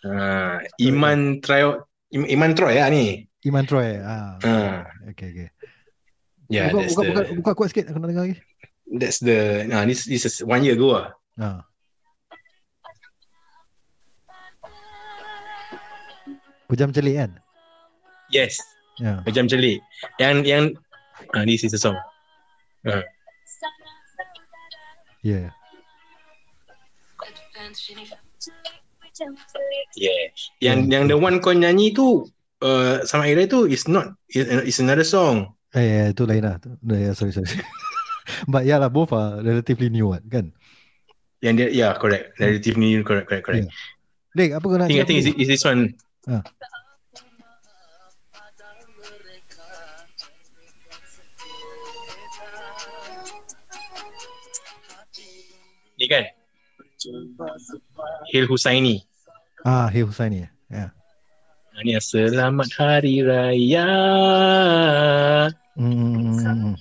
Uh, 0.04 0.60
Iman 0.86 1.40
Troy 1.40 1.80
Im- 2.12 2.28
Iman 2.28 2.52
Troy 2.54 2.76
lah 2.76 2.92
ni. 2.92 3.24
Iman 3.42 3.64
Troy. 3.64 3.96
Ah, 3.98 4.36
Ah. 4.44 4.84
okay, 5.10 5.32
okay. 5.32 5.48
Yeah, 6.46 6.70
buka, 6.70 6.78
that's 6.86 6.94
buka, 6.94 7.02
the 7.02 7.10
buka, 7.10 7.22
buka 7.42 7.52
kuat 7.58 7.68
sikit, 7.74 7.84
aku 7.90 7.98
nak 7.98 8.08
dengar 8.14 8.24
lagi. 8.30 8.36
that's 9.02 9.18
the 9.18 9.66
nah 9.66 9.82
this 9.82 10.06
this 10.06 10.22
is 10.22 10.38
one 10.46 10.62
year 10.62 10.78
ago 10.78 10.94
ah. 10.94 11.10
Ah. 11.42 11.58
Pejam 16.66 16.90
celik 16.90 17.14
kan? 17.14 17.30
Yes. 18.30 18.58
Ya. 18.98 19.22
Macam 19.22 19.46
celik. 19.46 19.78
Yang 20.18 20.36
yang 20.46 20.64
ah 21.34 21.44
this 21.46 21.62
is 21.62 21.70
the 21.70 21.80
song. 21.80 21.94
Yeah. 22.82 23.02
Yeah. 25.22 25.50
Yang 30.60 30.78
Hmm. 30.86 30.92
yang 30.92 31.04
the 31.08 31.16
one 31.16 31.40
kau 31.40 31.54
nyanyi 31.56 31.94
tu 31.94 32.28
uh, 32.60 33.00
sama 33.06 33.30
Ira 33.30 33.48
tu 33.48 33.64
is 33.64 33.88
not 33.88 34.12
is, 34.28 34.78
another 34.82 35.06
song. 35.06 35.56
Eh, 35.72 35.82
yeah, 35.82 36.06
itu 36.12 36.24
lain 36.24 36.44
lah. 36.44 36.56
Tu- 36.60 36.76
Yeah, 36.84 37.12
sorry, 37.16 37.32
sorry. 37.32 37.48
But 38.52 38.66
yeah 38.66 38.82
lah, 38.82 38.90
both 38.90 39.14
are 39.14 39.38
relatively 39.40 39.88
new 39.88 40.10
one, 40.12 40.24
kan? 40.28 40.50
Yang 41.40 41.54
dia 41.56 41.68
yeah 41.72 41.92
correct. 41.96 42.36
Relatively 42.40 42.96
correct 43.06 43.28
correct 43.28 43.44
correct. 43.44 43.68
Dek, 44.36 44.52
apa 44.52 44.64
kau 44.64 44.76
nak 44.76 44.88
I 44.88 44.92
think 44.92 45.00
I 45.00 45.06
think 45.08 45.18
is, 45.24 45.28
is 45.36 45.48
this 45.48 45.64
one. 45.64 45.96
Ah. 46.26 46.42
Ni 55.96 56.06
kan? 56.10 56.24
Hil 58.32 58.44
Husaini. 58.50 59.00
Ah, 59.64 59.88
Hey 59.88 60.04
Husaini. 60.04 60.44
Ya. 60.68 60.92
Ah, 61.72 61.80
Ni 61.84 62.00
selamat 62.00 62.68
hari 62.76 63.20
raya. 63.24 63.88
Hmm. 65.76 66.72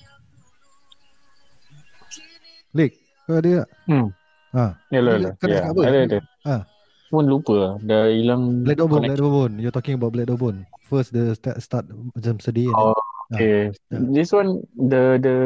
Lek, 2.76 2.92
kau 3.24 3.40
ada 3.40 3.64
tak? 3.64 3.68
Hmm. 3.88 4.08
Ah, 4.52 4.72
Ya 4.92 5.00
lah, 5.00 5.16
Kau 5.16 5.20
lah. 5.20 5.32
nak 5.32 5.34
cakap 5.40 5.52
Ya, 5.52 5.60
apa? 5.68 5.80
ada, 5.84 5.98
ada. 6.04 6.18
Ah. 7.06 7.10
Pun 7.14 7.24
lupa 7.30 7.54
lah. 7.54 7.72
Dah 7.78 8.10
hilang 8.10 8.66
Black 8.66 8.82
Dog 8.82 8.90
Bone, 8.90 9.06
Black 9.06 9.22
Bone. 9.22 9.54
You're 9.62 9.74
talking 9.74 9.94
about 9.94 10.10
Black 10.10 10.26
Dog 10.26 10.42
Bone. 10.42 10.66
First, 10.86 11.14
the 11.14 11.38
start, 11.38 11.62
start 11.62 11.84
macam 12.14 12.42
sedih. 12.42 12.70
Oh, 12.74 12.94
Ah. 13.26 13.34
Okay. 13.34 13.74
Ya. 13.90 13.98
This 14.14 14.30
one, 14.30 14.62
the 14.78 15.18
the 15.18 15.36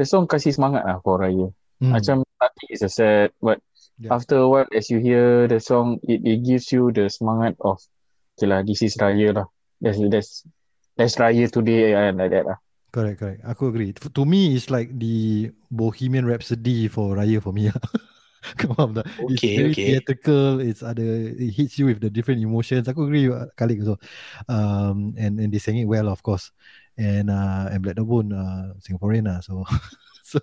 the 0.00 0.04
song 0.08 0.24
kasih 0.24 0.56
semangat 0.56 0.88
lah 0.88 1.04
for 1.04 1.20
Raya. 1.20 1.52
Hmm. 1.84 1.92
Macam 1.92 2.24
starting 2.24 2.68
is 2.72 2.80
a 2.80 2.88
sad, 2.88 3.28
but 3.44 3.60
Yeah. 3.94 4.10
after 4.10 4.42
a 4.42 4.48
while 4.50 4.66
as 4.74 4.90
you 4.90 4.98
hear 4.98 5.46
the 5.46 5.62
song, 5.62 6.02
it, 6.02 6.18
it 6.26 6.42
gives 6.42 6.74
you 6.74 6.90
the 6.90 7.06
semangat 7.06 7.54
of, 7.62 7.78
okay 8.34 8.50
lah, 8.50 8.58
this 8.66 8.82
is 8.82 8.98
Raya 8.98 9.30
lah. 9.30 9.46
That's 9.78 10.02
that's 10.10 10.30
that's 10.98 11.14
Raya 11.14 11.46
today 11.46 11.94
and 11.94 12.18
like 12.18 12.34
that 12.34 12.42
lah. 12.42 12.58
Correct, 12.90 13.22
correct. 13.22 13.40
Aku 13.46 13.70
agree. 13.70 13.94
To 13.94 14.22
me, 14.26 14.58
it's 14.58 14.66
like 14.66 14.90
the 14.98 15.50
Bohemian 15.70 16.26
Rhapsody 16.26 16.90
for 16.90 17.14
Raya 17.14 17.38
for 17.38 17.54
me. 17.54 17.70
Come 18.60 18.76
on, 18.76 18.94
the- 18.94 19.06
it's 19.32 19.40
Okay, 19.40 19.56
very 19.56 19.72
okay. 19.72 19.84
theatrical. 19.96 20.60
It's 20.60 20.84
other. 20.84 21.32
It 21.32 21.50
hits 21.56 21.80
you 21.80 21.88
with 21.88 22.00
the 22.04 22.12
different 22.12 22.44
emotions. 22.44 22.84
Aku 22.88 23.08
agree 23.08 23.28
with 23.32 23.48
Khalid 23.56 23.80
also. 23.80 23.96
Um, 24.48 25.16
and 25.16 25.40
and 25.40 25.48
they 25.48 25.60
sang 25.60 25.80
it 25.80 25.88
well, 25.88 26.12
of 26.12 26.20
course. 26.20 26.52
And 27.00 27.32
uh, 27.32 27.72
and 27.72 27.80
Black 27.80 27.96
Dog 27.96 28.06
Bone, 28.06 28.30
uh, 28.36 28.76
Singaporean 28.84 29.26
lah. 29.26 29.40
So, 29.40 29.64
so 30.22 30.38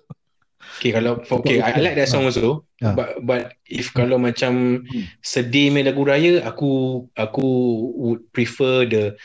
Okay 0.78 0.94
kalau 0.94 1.18
okay 1.26 1.58
I, 1.58 1.74
I 1.74 1.80
like 1.82 1.98
that 1.98 2.06
song 2.06 2.26
also. 2.26 2.66
Ah. 2.78 2.94
But 2.94 3.18
but 3.26 3.42
if 3.66 3.90
kalau 3.90 4.14
macam 4.18 4.82
sedih 5.18 5.74
main 5.74 5.86
lagu 5.90 6.06
raya 6.06 6.38
aku 6.46 7.02
aku 7.18 7.46
would 7.98 8.22
prefer 8.30 8.86
the 8.86 9.18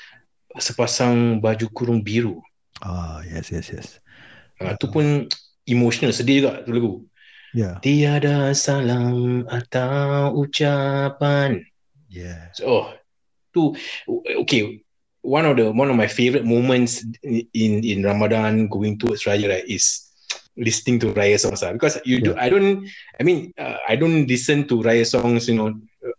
sepasang 0.58 1.38
baju 1.38 1.70
kurung 1.74 2.02
biru. 2.02 2.42
ah 2.82 3.22
yes, 3.26 3.54
yes, 3.54 3.70
yes. 3.70 3.88
Ah, 4.58 4.74
tu 4.78 4.90
pun 4.90 5.30
emotional 5.70 6.10
sedih 6.10 6.42
juga 6.46 6.66
tu 6.66 6.74
lagu. 6.74 7.06
Yeah, 7.54 7.80
Tiada 7.82 8.52
salam 8.56 9.46
atau 9.48 10.34
ucapan. 10.36 11.64
yeah. 12.10 12.52
So, 12.54 12.64
oh, 12.68 12.86
tu 13.54 13.74
okay. 14.46 14.82
One 15.22 15.46
of 15.46 15.58
the 15.60 15.72
one 15.72 15.90
of 15.92 15.98
my 16.00 16.08
favorite 16.08 16.46
moments 16.48 17.04
in 17.24 17.84
in 17.84 18.00
Ramadan 18.04 18.68
going 18.72 18.98
towards 18.98 19.28
Raya 19.28 19.50
right 19.52 19.68
is 19.68 20.08
listening 20.56 21.04
to 21.04 21.12
Raya 21.12 21.36
songs 21.36 21.60
lah. 21.60 21.76
because 21.76 22.00
you 22.08 22.24
do 22.24 22.32
I 22.40 22.48
don't 22.48 22.88
I 23.20 23.24
mean 23.28 23.52
uh, 23.60 23.76
I 23.88 24.00
don't 24.00 24.24
listen 24.24 24.68
to 24.72 24.80
Raya 24.80 25.04
songs 25.04 25.48
you 25.52 25.60
know 25.60 25.76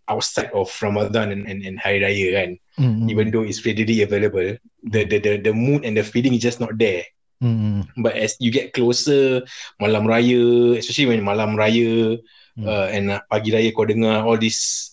outside 0.07 0.53
of 0.53 0.69
Ramadan 0.77 1.31
and, 1.33 1.43
and, 1.49 1.59
and 1.65 1.75
Hari 1.81 2.01
Raya 2.05 2.27
kan 2.37 2.49
Mm, 2.79 2.95
mm, 2.95 3.09
even 3.11 3.27
though 3.27 3.43
it's 3.43 3.65
readily 3.67 4.03
available 4.07 4.55
the, 4.87 5.01
the 5.03 5.17
the 5.19 5.31
the 5.43 5.53
mood 5.53 5.83
and 5.83 5.97
the 5.99 6.03
feeling 6.05 6.31
is 6.31 6.39
just 6.45 6.63
not 6.63 6.77
there 6.79 7.03
mm, 7.43 7.57
mm, 7.57 7.81
but 8.03 8.15
as 8.15 8.35
you 8.39 8.51
get 8.51 8.71
closer 8.73 9.43
malam 9.79 10.07
raya 10.07 10.75
especially 10.77 11.09
when 11.15 11.23
malam 11.23 11.55
raya 11.55 12.19
Hmm. 12.59 12.67
uh, 12.67 12.87
and 12.91 13.07
uh, 13.07 13.23
pagi 13.31 13.55
raya 13.55 13.71
kau 13.71 13.87
dengar 13.87 14.27
all 14.27 14.35
this 14.35 14.91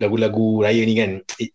lagu-lagu 0.00 0.64
raya 0.64 0.80
ni 0.80 0.96
kan 0.96 1.20
it, 1.36 1.52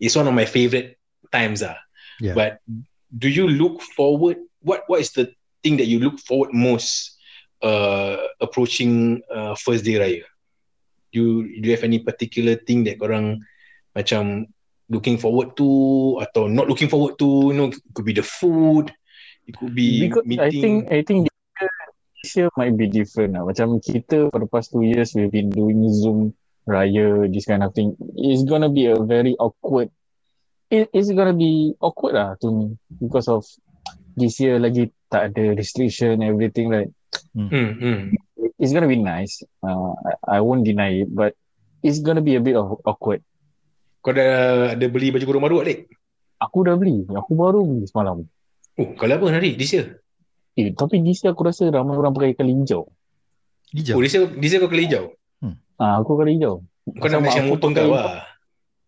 it's 0.00 0.16
one 0.16 0.24
of 0.24 0.32
my 0.32 0.48
favorite 0.48 0.96
times 1.28 1.60
ah 1.60 1.76
Yeah. 2.22 2.32
but 2.32 2.62
do 3.10 3.26
you 3.26 3.44
look 3.50 3.82
forward 3.98 4.38
what 4.62 4.86
what 4.88 5.02
is 5.02 5.12
the 5.12 5.28
thing 5.60 5.76
that 5.76 5.90
you 5.90 5.98
look 5.98 6.16
forward 6.22 6.54
most 6.54 7.18
uh, 7.60 8.16
approaching 8.40 9.20
uh, 9.28 9.52
first 9.58 9.84
day 9.84 9.98
raya 10.00 10.24
you 11.12 11.44
do 11.60 11.68
you 11.68 11.74
have 11.74 11.84
any 11.84 12.00
particular 12.00 12.54
thing 12.56 12.86
that 12.86 12.96
korang 12.96 13.42
macam 13.92 14.48
looking 14.88 15.18
forward 15.18 15.52
to 15.58 15.66
atau 16.22 16.48
not 16.48 16.70
looking 16.70 16.88
forward 16.88 17.18
to 17.18 17.50
you 17.50 17.56
know 17.58 17.68
could 17.92 18.06
be 18.06 18.14
the 18.16 18.24
food 18.24 18.94
it 19.46 19.54
could 19.58 19.74
be 19.74 20.08
Because 20.08 20.24
meeting 20.24 20.40
I 20.40 20.50
think 20.50 20.76
I 20.92 21.00
think 21.02 21.18
this 21.28 21.40
year, 21.60 21.70
this 22.22 22.30
year 22.36 22.48
might 22.56 22.76
be 22.76 22.86
different 22.88 23.36
lah. 23.36 23.44
Macam 23.44 23.80
kita 23.80 24.32
for 24.32 24.40
the 24.40 24.48
past 24.48 24.72
two 24.72 24.84
years 24.84 25.12
we've 25.12 25.32
been 25.32 25.52
doing 25.52 25.84
Zoom 25.92 26.32
Raya, 26.64 27.28
this 27.28 27.44
kind 27.44 27.60
of 27.60 27.76
thing. 27.76 27.92
It's 28.16 28.44
gonna 28.48 28.72
be 28.72 28.88
a 28.88 28.96
very 28.96 29.36
awkward. 29.36 29.92
It, 30.72 30.88
it's 30.96 31.12
gonna 31.12 31.36
be 31.36 31.76
awkward 31.80 32.16
lah 32.16 32.40
to 32.40 32.48
me 32.48 32.66
because 32.96 33.28
of 33.28 33.44
this 34.16 34.40
year 34.40 34.56
lagi 34.56 34.88
tak 35.12 35.34
ada 35.34 35.54
restriction 35.54 36.22
everything 36.24 36.70
like 36.72 36.90
hmm, 37.36 37.50
hmm. 37.50 38.00
it's 38.58 38.72
gonna 38.72 38.88
be 38.88 38.98
nice. 38.98 39.44
Uh, 39.60 39.92
I, 39.92 40.38
I 40.38 40.40
won't 40.40 40.64
deny 40.64 41.04
it, 41.04 41.12
but 41.12 41.36
it's 41.84 42.00
gonna 42.00 42.24
be 42.24 42.40
a 42.40 42.42
bit 42.42 42.56
of 42.56 42.80
awkward. 42.88 43.20
Kau 44.00 44.12
dah 44.12 44.72
ada 44.72 44.86
beli 44.88 45.12
baju 45.12 45.24
kurung 45.24 45.44
baru 45.44 45.64
tak, 45.64 45.66
Dik? 45.68 45.80
Aku 46.40 46.64
dah 46.64 46.76
beli, 46.76 47.04
aku 47.08 47.32
baru 47.36 47.60
beli 47.64 47.84
semalam. 47.88 48.24
Oh, 48.74 48.90
kalau 48.98 49.14
apa 49.16 49.26
hari 49.30 49.54
this 49.54 49.70
year? 49.72 50.02
Eh, 50.54 50.74
tapi 50.74 50.98
this 51.00 51.22
year 51.22 51.30
aku 51.30 51.46
rasa 51.46 51.66
ramai 51.66 51.94
orang 51.94 52.10
pakai 52.10 52.34
kali 52.34 52.54
hijau. 52.54 52.90
Hijau. 53.70 53.98
Oh, 53.98 54.02
this 54.02 54.14
year, 54.14 54.26
this 54.34 54.50
year 54.50 54.62
kau 54.62 54.70
keli 54.70 54.86
hijau? 54.86 55.14
Ah, 55.78 55.98
aku 55.98 56.14
kali 56.14 56.38
hijau. 56.38 56.62
Kau 56.98 57.08
nak 57.08 57.22
macam 57.22 57.42
motor 57.48 57.70
kau 57.70 57.90
lah. 57.90 58.22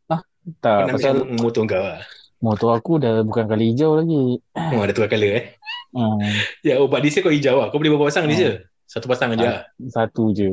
Kau 0.06 0.20
Tak, 0.62 0.78
nak 0.86 0.94
pasal 0.94 1.12
macam 1.26 1.38
motor 1.42 1.62
kau 1.66 1.82
lah. 1.82 2.00
motor 2.38 2.70
aku 2.74 2.92
dah 2.98 3.22
bukan 3.22 3.46
kali 3.46 3.74
hijau 3.74 3.98
lagi. 3.98 4.38
Oh, 4.54 4.82
ada 4.82 4.92
tukar 4.94 5.10
colour 5.10 5.32
eh. 5.34 5.44
Ah, 5.96 6.18
Ya, 6.62 6.78
oh, 6.78 6.86
but 6.86 7.02
this 7.02 7.14
year 7.14 7.22
kau 7.22 7.34
hijau 7.34 7.58
lah. 7.58 7.70
Kau 7.70 7.78
beli 7.78 7.90
berapa 7.90 8.06
pasang 8.06 8.26
this 8.26 8.38
Ah. 8.38 8.42
year? 8.42 8.54
Satu 8.86 9.06
pasang 9.06 9.34
aja 9.34 9.42
lah. 9.42 9.62
satu 9.90 10.30
je. 10.30 10.46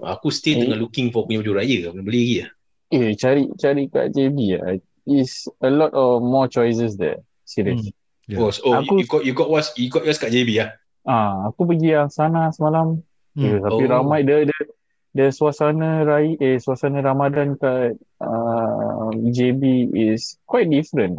Aku 0.00 0.32
still 0.32 0.56
Eh. 0.56 0.60
tengah 0.64 0.80
looking 0.80 1.12
for 1.12 1.28
punya 1.28 1.44
baju 1.44 1.60
raya. 1.60 1.92
Belum 1.92 2.04
beli 2.04 2.20
lagi 2.20 2.36
lah. 2.40 2.50
Eh, 2.92 3.10
cari 3.16 3.42
cari 3.56 3.82
kat 3.88 4.12
JB 4.12 4.36
lah. 4.56 4.76
Is 5.04 5.44
a 5.60 5.68
lot 5.68 5.92
of 5.92 6.20
more 6.20 6.46
choices 6.46 6.96
there. 6.96 7.20
Serious. 7.44 7.84
Hmm. 7.84 7.92
Yeah. 8.26 8.38
Oh, 8.38 8.50
so, 8.54 8.60
oh 8.64 8.78
Aku- 8.78 9.02
you, 9.02 9.06
got 9.06 9.22
you 9.26 9.34
got 9.34 9.50
was 9.50 9.74
you 9.74 9.90
got 9.90 10.06
yours 10.06 10.16
kat 10.16 10.30
JB 10.30 10.62
lah. 10.62 10.70
Ah, 11.02 11.50
aku 11.50 11.66
pergi 11.66 11.98
yang 11.98 12.06
sana 12.06 12.54
semalam. 12.54 13.02
Hmm. 13.34 13.42
Ya, 13.42 13.56
tapi 13.58 13.82
Oh. 13.84 13.90
ramai 13.90 14.22
dia 14.22 14.46
dia 14.46 14.60
dia 15.12 15.28
suasana 15.28 16.06
raya 16.06 16.38
eh 16.38 16.56
suasana 16.56 17.02
Ramadan 17.02 17.58
kat 17.58 17.98
uh, 18.22 19.10
JB 19.12 19.90
is 19.92 20.38
quite 20.46 20.70
different. 20.70 21.18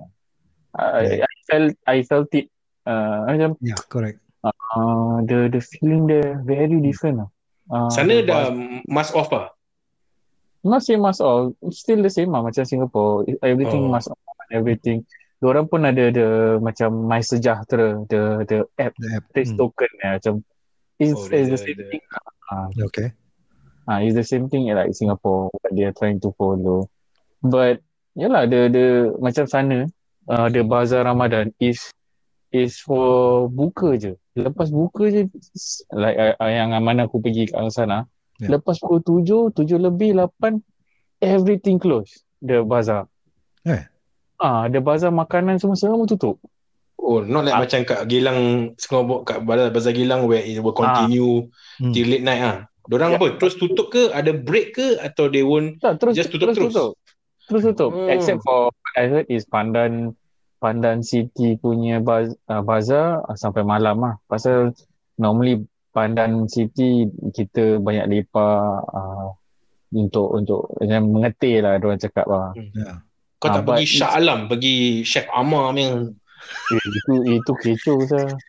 I, 0.73 1.21
I 1.21 1.33
felt 1.45 1.73
I 1.85 1.97
felt 2.07 2.31
it 2.33 2.47
uh, 2.87 3.27
macam 3.27 3.59
Yeah, 3.59 3.77
correct. 3.91 4.17
uh, 4.41 5.21
the 5.27 5.51
the 5.51 5.61
feeling 5.61 6.07
there 6.07 6.39
very 6.41 6.79
different 6.79 7.27
lah. 7.27 7.29
Uh, 7.69 7.91
Sana 7.91 8.23
dah 8.23 8.49
mask 8.87 9.13
off. 9.13 9.29
Not 10.63 10.81
same 10.81 11.03
as 11.03 11.19
all. 11.19 11.51
Still 11.69 11.99
the 11.99 12.09
same 12.09 12.31
lah 12.31 12.39
macam 12.39 12.63
Singapore. 12.63 13.27
Everything 13.43 13.85
Oh. 13.85 13.91
must 13.91 14.07
on 14.09 14.17
everything. 14.49 15.03
Diorang 15.43 15.67
pun 15.67 15.83
ada 15.83 16.07
the 16.07 16.27
macam 16.63 17.03
My 17.03 17.19
Sejahtera, 17.19 17.99
the 18.07 18.47
the 18.47 18.57
app, 18.79 18.95
The 18.95 19.19
app. 19.19 19.27
Hmm. 19.35 19.59
token 19.59 19.91
ya, 19.99 20.15
macam 20.15 20.33
it's, 20.95 21.11
Oh, 21.11 21.27
it's 21.27 21.51
the- 21.51 21.59
same 21.59 21.75
the- 21.83 21.89
thing. 21.91 22.03
Ah, 22.47 22.71
Okay. 22.79 23.11
ah, 23.83 23.99
it's 23.99 24.15
the 24.15 24.23
same 24.23 24.47
thing 24.47 24.71
like 24.71 24.95
Singapore 24.95 25.51
what 25.51 25.71
they 25.75 25.83
are 25.83 25.91
trying 25.91 26.23
to 26.23 26.31
follow. 26.39 26.87
but 27.43 27.83
yalah 28.15 28.47
the 28.47 28.71
the 28.71 28.85
macam 29.19 29.43
sana 29.43 29.83
uh, 30.31 30.47
the 30.47 30.63
bazar 30.63 31.03
Ramadan 31.03 31.51
is 31.59 31.91
is 32.55 32.79
for 32.79 33.51
buka 33.51 33.99
je. 33.99 34.15
Lepas 34.39 34.71
buka 34.71 35.11
je 35.11 35.27
like 35.91 36.15
uh, 36.39 36.47
yang 36.47 36.71
mana 36.79 37.03
aku 37.03 37.19
pergi 37.19 37.51
kat 37.51 37.67
sana. 37.75 38.07
Yeah. 38.39 38.55
Lepas 38.55 38.79
pukul 38.79 39.03
tujuh, 39.03 39.51
tujuh 39.51 39.75
lebih, 39.75 40.15
lapan, 40.15 40.63
everything 41.19 41.77
close. 41.83 42.23
The 42.39 42.63
bazar. 42.63 43.11
Eh. 43.67 43.83
Ah, 44.43 44.67
the 44.67 44.83
bazar 44.83 45.07
makanan 45.07 45.55
semua 45.55 45.79
semua 45.79 46.03
tutup. 46.03 46.35
Oh, 46.99 47.23
not 47.23 47.47
like 47.47 47.55
Ah. 47.55 47.63
macam 47.63 47.79
kat 47.83 47.99
Gilang, 48.07 48.39
Singapore, 48.75 49.23
kat 49.23 49.39
Bazar, 49.43 49.71
Bazar 49.71 49.91
Gilang 49.91 50.27
where 50.27 50.39
it 50.39 50.59
will 50.59 50.75
continue 50.75 51.47
Hmm. 51.79 51.91
till 51.91 52.07
late 52.07 52.23
night 52.23 52.43
ah. 52.43 52.57
Diorang 52.83 53.15
Ya. 53.15 53.19
apa? 53.19 53.39
Terus 53.39 53.55
tutup 53.55 53.87
ke? 53.91 54.11
Ada 54.11 54.35
break 54.35 54.75
ke? 54.75 54.99
Atau 54.99 55.31
they 55.31 55.43
won't? 55.43 55.79
Tak, 55.79 56.03
terus 56.03 56.19
Just 56.19 56.35
tutup 56.35 56.51
terus? 56.51 56.75
tutup. 56.75 56.99
Terus 57.47 57.63
tutup. 57.71 57.91
Hmm. 57.95 58.11
Except 58.11 58.39
for 58.43 58.67
what 58.71 58.93
I 58.99 59.07
heard 59.07 59.27
is 59.31 59.47
Pandan 59.47 60.15
Pandan 60.59 61.03
City 61.03 61.59
punya 61.59 61.99
baz, 61.99 62.31
uh, 62.47 62.63
bazar 62.63 63.19
uh, 63.23 63.35
sampai 63.35 63.63
malam 63.63 63.99
lah. 63.99 64.15
Pasal 64.27 64.71
normally 65.15 65.63
Pandan 65.91 66.47
City 66.47 67.07
kita 67.31 67.83
banyak 67.83 68.07
lepak 68.07 68.63
uh, 68.87 69.35
untuk 69.91 70.31
untuk 70.31 70.71
macam 70.79 71.11
mengetih 71.11 71.59
lah 71.63 71.79
orang 71.79 71.99
cakap 71.99 72.27
lah. 72.31 72.55
Yeah. 72.55 73.03
Kau 73.43 73.51
Ah, 73.51 73.59
tak 73.59 73.67
but 73.67 73.75
pergi 73.75 73.99
Shah 73.99 74.15
Alam, 74.15 74.47
pergi 74.47 75.03
Chef 75.03 75.27
Amar 75.35 75.75
punya. 75.75 76.15
Eh, 76.71 76.79
itu 76.79 77.13
itu 77.27 77.51
kecoh 77.59 77.99
sah. 78.07 78.39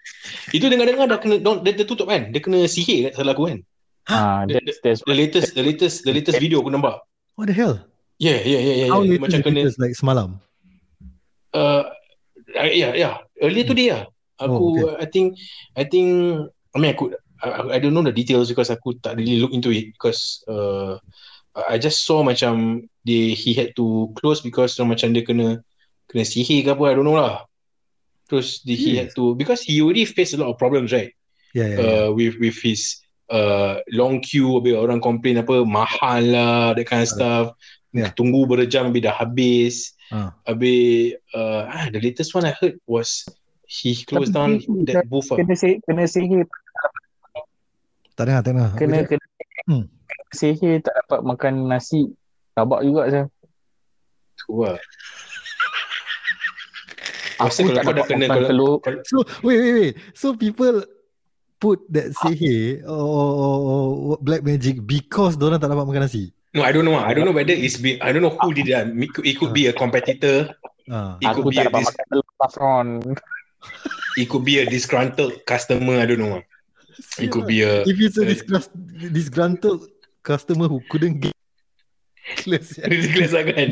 Itu 0.54 0.70
dengar-dengar 0.70 1.10
dah 1.10 1.18
kena, 1.18 1.42
dia, 1.42 1.74
dia 1.74 1.82
tutup 1.82 2.06
kan? 2.06 2.30
Dia 2.30 2.38
kena 2.38 2.62
sihir 2.70 3.10
kat 3.10 3.18
salah 3.18 3.34
aku 3.34 3.50
kan? 3.50 3.58
Ah, 4.06 4.46
The- 4.46 4.62
that's 4.62 4.78
that's 4.86 5.00
The 5.02 5.16
latest, 5.18 5.58
the 5.58 5.66
latest, 5.66 6.06
the 6.06 6.12
latest 6.14 6.38
video 6.38 6.62
aku 6.62 6.70
nampak. 6.70 7.02
What 7.34 7.50
the 7.50 7.56
hell? 7.58 7.82
Yeah, 8.22 8.38
yeah, 8.46 8.62
yeah, 8.62 8.76
yeah. 8.86 8.88
How 8.94 9.02
yeah. 9.02 9.18
Macam 9.18 9.42
kena, 9.42 9.66
like 9.82 9.98
semalam? 9.98 10.38
uh, 11.58 11.90
yeah, 12.54 12.94
yeah. 12.94 13.14
Earlier 13.42 13.66
today 13.66 13.88
lah. 13.90 14.06
Aku, 14.38 14.86
Oh, 14.86 14.94
I 14.98 15.06
think, 15.10 15.38
I 15.74 15.86
think, 15.86 16.38
I 16.74 16.76
mean, 16.78 16.94
aku, 16.94 17.14
I, 17.42 17.74
I 17.74 17.78
don't 17.82 17.94
know 17.94 18.02
the 18.02 18.14
details 18.14 18.50
because 18.50 18.70
aku 18.70 18.98
tak 18.98 19.18
really 19.18 19.38
look 19.38 19.54
into 19.54 19.70
it 19.74 19.94
because 19.94 20.42
uh, 20.50 20.98
I 21.54 21.78
just 21.78 22.02
saw 22.02 22.26
macam 22.26 22.84
they, 23.06 23.30
he 23.32 23.54
had 23.54 23.78
to 23.78 24.10
close 24.18 24.42
because 24.42 24.74
macam 24.82 25.14
dia 25.14 25.22
kena 25.22 25.62
kena 26.10 26.24
sihir 26.26 26.66
ke 26.66 26.70
apa, 26.74 26.90
I 26.90 26.94
don't 26.98 27.06
know 27.06 27.14
lah. 27.14 27.46
Terus 28.26 28.58
dia, 28.66 28.74
he 28.74 28.90
had 28.98 29.14
to, 29.14 29.38
because 29.38 29.62
he 29.62 29.78
already 29.78 30.02
faced 30.04 30.34
a 30.34 30.40
lot 30.42 30.50
of 30.50 30.58
problems, 30.58 30.90
right? 30.90 31.14
Yeah, 31.54 31.70
yeah, 31.70 31.78
yeah. 31.78 31.86
uh, 31.86 32.08
with 32.10 32.34
with 32.42 32.58
his 32.58 32.98
uh, 33.30 33.78
long 33.94 34.18
queue 34.18 34.58
habis 34.58 34.74
orang 34.74 34.98
complain 34.98 35.38
apa 35.38 35.62
mahal 35.62 36.22
lah 36.26 36.74
that 36.74 36.86
kind 36.86 37.06
of 37.06 37.10
stuff 37.10 37.46
Yeah. 37.94 38.10
tunggu 38.10 38.42
berjam 38.50 38.90
habis 38.90 39.06
dah 39.06 39.14
habis 39.14 39.74
Ah. 40.10 40.34
habis 40.50 41.14
uh, 41.30 41.70
ah, 41.70 41.86
the 41.94 42.02
latest 42.02 42.34
one 42.34 42.42
I 42.42 42.50
heard 42.58 42.82
was 42.90 43.22
he 43.70 43.94
closed 44.02 44.34
down 44.34 44.58
Tapi- 44.58 44.90
that 44.90 45.06
booth 45.06 45.30
kena 45.30 45.54
sihir, 45.54 45.78
kena 45.86 46.04
sihir, 46.10 46.42
Tak 48.18 48.24
dengar, 48.26 48.40
tak 48.42 48.50
dengar. 48.50 48.70
kena 48.74 48.96
dia? 48.98 49.06
kena 49.14 49.24
Hmm. 49.64 49.84
Sihir 50.34 50.82
tak 50.82 50.94
dapat 51.04 51.20
makan 51.22 51.54
nasi. 51.66 52.10
Tabak 52.52 52.82
juga 52.82 53.02
sah. 53.08 53.26
tu 54.34 54.66
lah 54.66 54.76
Rasa 57.34 57.66
kalau 57.66 57.82
kau 57.82 57.94
dah 57.94 58.04
kena 58.06 58.26
makan 58.26 58.30
kalau, 58.30 58.46
telur. 58.50 58.74
kalau, 58.78 58.98
So 59.06 59.16
wait, 59.42 59.58
wait, 59.58 59.74
wait. 59.74 59.94
So 60.14 60.34
people 60.34 60.86
put 61.58 61.82
that 61.90 62.14
sihir 62.14 62.82
or, 62.86 62.94
or, 62.94 63.26
or, 63.34 63.56
or 63.66 64.16
black 64.22 64.42
magic 64.42 64.78
because 64.84 65.34
orang 65.38 65.58
tak 65.58 65.70
dapat 65.70 65.86
makan 65.86 66.06
nasi. 66.06 66.30
no 66.54 66.62
I 66.62 66.70
don't 66.70 66.86
know 66.86 66.94
ah. 66.94 67.06
I 67.06 67.14
don't 67.14 67.26
know 67.26 67.34
whether 67.34 67.50
it's 67.50 67.74
be, 67.74 67.98
I 67.98 68.14
don't 68.14 68.22
know 68.22 68.30
who 68.30 68.54
did 68.54 68.70
that 68.70 68.86
it 68.86 69.10
could, 69.10 69.26
it 69.26 69.34
could 69.38 69.50
be 69.50 69.66
a 69.66 69.74
competitor 69.74 70.54
Ah. 70.86 71.16
it 71.18 71.26
could 71.34 71.48
Aku 71.48 71.50
be 71.50 71.56
tak 71.58 71.66
a 71.66 71.68
dapat 71.72 71.80
dis, 71.82 71.88
makan 71.90 72.04
telur 72.12 72.26
saffron. 72.38 72.88
it 74.20 74.26
could 74.30 74.44
be 74.46 74.54
a 74.62 74.64
disgruntled 74.68 75.32
customer 75.48 75.98
I 75.98 76.06
don't 76.06 76.22
know 76.22 76.38
ah. 76.38 76.44
it 77.18 77.32
could 77.34 77.48
be 77.50 77.66
a 77.66 77.82
If 77.82 77.98
it's 77.98 78.20
a 78.20 78.22
uh, 78.22 78.30
disgust, 78.30 78.70
disgruntled 79.10 79.90
customer 80.24 80.66
who 80.66 80.80
couldn't 80.88 81.20
get 81.20 81.36
lah 82.48 82.56
kan 83.52 83.68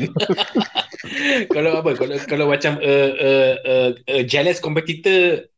kalau 1.49 1.81
apa 1.81 1.91
kalau 1.97 2.15
kalau 2.29 2.45
macam 2.45 2.77
a 2.79 2.95
a 3.17 3.31
a, 3.65 3.75
a 4.07 4.17
jealous 4.23 4.61
competitor 4.61 5.49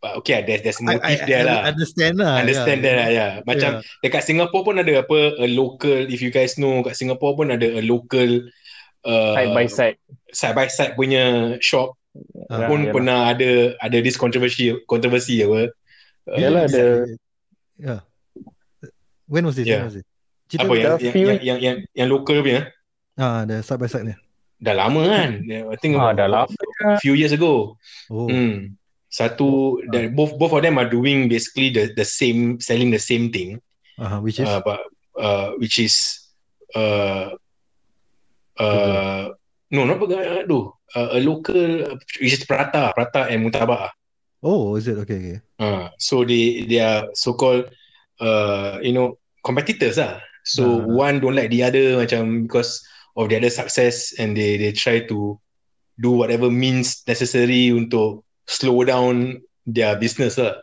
uh, 0.00 0.16
okay 0.16 0.40
lah, 0.40 0.42
there's 0.48 0.62
there's 0.64 0.80
I, 0.80 0.96
I, 0.96 0.96
motive 0.96 1.28
I 1.28 1.42
lah 1.44 1.58
understand 1.68 2.14
lah. 2.16 2.34
understand 2.40 2.80
yeah. 2.80 2.86
that 2.88 2.96
lah 2.96 3.08
ya 3.12 3.26
macam 3.44 3.70
dekat 4.00 4.22
Singapore 4.24 4.64
pun 4.64 4.80
ada 4.80 5.04
apa 5.04 5.18
a 5.38 5.46
local 5.52 6.08
if 6.08 6.24
you 6.24 6.32
guys 6.32 6.56
know 6.56 6.80
kat 6.80 6.96
Singapore 6.96 7.36
pun 7.36 7.52
ada 7.52 7.68
a 7.68 7.82
local 7.84 8.48
uh, 9.04 9.34
Side 9.36 9.52
by 9.52 9.66
side. 9.68 9.96
side 10.32 10.54
by 10.56 10.66
side 10.68 10.96
punya 10.96 11.56
shop 11.60 11.94
Ah, 12.50 12.66
pun 12.66 12.82
yalah. 12.82 12.94
pernah 12.96 13.18
ada 13.30 13.50
ada 13.78 13.96
this 14.02 14.18
controversy 14.18 14.74
kontroversi 14.88 15.38
apa 15.44 15.70
Uh, 16.28 16.36
Yalah, 16.36 16.68
ada- 16.68 17.08
Yeah. 17.80 18.00
When 19.24 19.48
was 19.48 19.56
this? 19.56 19.64
Yeah. 19.64 19.80
When 19.80 19.88
was 19.88 19.96
it? 19.96 20.06
Cerita 20.48 20.64
apa 20.64 20.72
yang 20.74 20.84
dah 20.84 20.96
yang, 20.98 21.14
few- 21.14 21.28
yang 21.28 21.40
yang 21.44 21.58
yang 21.60 21.76
yang 21.94 22.08
local 22.08 22.40
punya 22.40 22.72
Ah, 23.18 23.42
the 23.44 23.60
side 23.60 23.76
by 23.76 23.86
side 23.86 24.06
ni. 24.06 24.14
dah 24.58 24.74
lama 24.74 25.02
kan 25.06 25.30
I 25.46 25.76
think 25.78 25.94
Ah, 25.94 26.10
dah 26.10 26.26
lama. 26.26 26.50
few 26.98 27.12
years 27.14 27.30
ago 27.30 27.76
Oh. 28.08 28.26
Hmm. 28.26 28.74
Satu 29.08 29.80
that 29.88 30.12
both 30.12 30.36
both 30.36 30.52
of 30.52 30.60
them 30.60 30.76
are 30.76 30.84
doing 30.84 31.28
basically 31.28 31.72
the 31.72 31.88
the 31.96 32.04
same 32.04 32.60
selling 32.60 32.92
the 32.92 33.00
same 33.00 33.28
thing 33.28 33.60
Uh, 33.98 34.22
which 34.22 34.38
is 34.38 34.46
uh, 34.46 34.62
but 34.62 34.78
uh, 35.18 35.50
which 35.58 35.82
is 35.82 35.94
uh, 36.78 37.34
uh, 38.58 39.32
no 39.70 39.80
not 39.84 39.98
uh, 39.98 40.44
aduh, 40.44 40.70
uh, 40.94 41.08
a 41.16 41.20
local 41.20 41.98
which 42.22 42.34
is 42.34 42.44
prata 42.46 42.92
prata 42.94 43.26
and 43.26 43.42
mutabak 43.42 43.90
oh, 44.42 44.76
is 44.78 44.86
it 44.86 44.98
okay? 45.02 45.18
Okay. 45.18 45.38
uh, 45.58 45.90
so 45.98 46.22
they 46.22 46.62
they 46.70 46.78
are 46.78 47.10
so 47.14 47.34
called 47.34 47.66
uh, 48.22 48.78
you 48.78 48.94
know 48.94 49.18
competitors 49.42 49.98
lah 49.98 50.22
so 50.48 50.80
Ah. 50.80 50.88
one 50.88 51.20
don't 51.20 51.36
like 51.36 51.52
the 51.52 51.60
other 51.60 52.00
macam 52.00 52.48
because 52.48 52.80
of 53.14 53.28
the 53.28 53.36
other 53.36 53.52
success 53.52 54.16
and 54.16 54.32
they 54.32 54.56
they 54.56 54.72
try 54.72 55.04
to 55.04 55.36
do 56.00 56.10
whatever 56.14 56.48
means 56.48 57.04
necessary 57.04 57.68
untuk 57.68 58.24
slow 58.48 58.80
down 58.82 59.36
their 59.68 59.92
business 59.94 60.40
lah. 60.40 60.56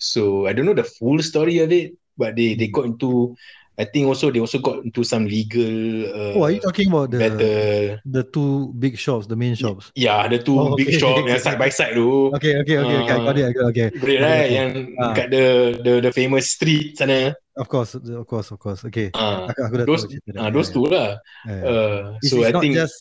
So 0.00 0.48
I 0.48 0.56
don't 0.56 0.64
know 0.66 0.74
the 0.74 0.88
full 0.88 1.20
story 1.20 1.60
of 1.60 1.70
it, 1.70 1.92
but 2.16 2.34
they 2.34 2.56
they 2.56 2.66
got 2.66 2.88
into 2.88 3.36
I 3.76 3.88
think 3.88 4.08
also 4.12 4.28
they 4.28 4.40
also 4.44 4.60
got 4.60 4.84
into 4.84 5.04
some 5.04 5.24
legal 5.24 5.72
uh, 6.12 6.32
Oh, 6.36 6.44
are 6.44 6.52
you 6.52 6.60
talking 6.60 6.88
about 6.92 7.12
the 7.12 7.16
battle. 7.16 7.96
the 8.04 8.22
two 8.28 8.76
big 8.76 8.96
shops, 9.00 9.24
the 9.24 9.36
main 9.36 9.56
shops? 9.56 9.88
Yeah, 9.96 10.28
the 10.28 10.36
two 10.36 10.52
Oh, 10.52 10.76
big 10.76 10.92
okay, 10.92 11.00
shop 11.00 11.16
okay, 11.16 11.32
yang 11.32 11.40
side 11.44 11.56
by 11.56 11.72
side 11.72 11.96
tu. 11.96 12.28
Okay, 12.36 12.60
okay, 12.60 12.76
okay, 12.76 12.96
okay. 13.04 13.12
I 13.12 13.24
got 13.24 13.36
it. 13.40 13.44
I 13.48 13.52
got 13.56 13.64
it. 13.68 13.72
Okay. 13.72 13.88
Great 13.96 14.20
right 14.20 14.48
Okay. 14.48 14.56
yang 14.56 14.70
Ah. 15.00 15.12
kat 15.16 15.32
the 15.32 15.44
the 15.80 15.92
the 16.04 16.12
famous 16.12 16.52
street 16.52 16.96
sana. 17.00 17.32
Of 17.60 17.68
course, 17.68 17.92
of 17.92 18.24
course, 18.24 18.48
of 18.48 18.58
course. 18.58 18.80
Okay. 18.88 19.12
Ah, 19.12 19.44
Aku, 19.52 19.60
aku 19.68 19.74
dah 19.76 19.86
those 19.86 20.04
tahu 20.08 20.40
ah 20.40 20.48
those 20.48 20.72
Yeah, 20.72 20.74
two 20.74 20.86
lah. 20.88 21.08
yeah, 21.44 21.52
yeah. 21.52 21.62
Uh, 21.68 22.00
It's, 22.24 22.30
so 22.32 22.36
it's 22.40 22.48
I 22.48 22.52
not 22.56 22.62
think 22.64 22.74
just 22.80 22.96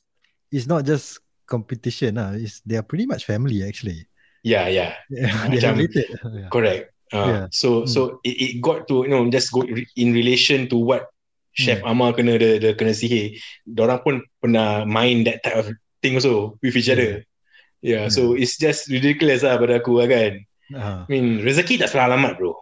it's 0.52 0.67
not 0.67 0.82
just 0.84 1.08
competition. 1.48 2.19
lah. 2.19 2.36
It's 2.36 2.60
they 2.67 2.76
are 2.76 2.84
pretty 2.84 3.08
much 3.08 3.24
family 3.24 3.63
actually. 3.63 4.04
yeah 4.43 4.67
yeah 4.72 4.95
Yeah, 5.12 5.32
Macam- 5.52 5.80
related. 5.80 6.08
Yeah. 6.28 6.50
Correct. 6.52 6.84
Uh, 7.12 7.28
Yeah. 7.28 7.43
So 7.56 7.84
Hmm. 7.84 7.88
so 7.88 8.00
it, 8.28 8.36
it 8.36 8.52
got 8.60 8.86
to 8.91 9.08
you 9.08 9.12
know 9.12 9.24
just 9.32 9.50
go 9.50 9.63
in 9.95 10.10
relation 10.12 10.67
to 10.69 10.78
what 10.78 11.08
Chef 11.56 11.82
Hmm. 11.82 11.91
Amar 11.98 12.13
kena 12.13 12.38
the, 12.38 12.60
the 12.62 12.72
kena 12.76 12.91
sihir. 12.93 13.39
Diorang 13.65 14.00
pun 14.06 14.15
pernah 14.39 14.86
main 14.86 15.24
that 15.26 15.41
type 15.41 15.58
of 15.58 15.67
thing 16.00 16.15
also 16.19 16.56
with 16.62 16.76
each 16.78 16.88
other. 16.88 17.26
Yeah. 17.82 18.08
So 18.12 18.36
it's 18.36 18.56
just 18.60 18.88
ridiculous 18.91 19.41
lah 19.43 19.56
pada 19.58 19.80
aku 19.82 20.04
lah 20.04 20.08
kan. 20.08 20.32
Ah. 20.76 21.04
I 21.04 21.10
mean 21.10 21.41
rezeki 21.41 21.82
tak 21.82 21.89
salah 21.89 22.13
alamat 22.13 22.38
bro. 22.38 22.54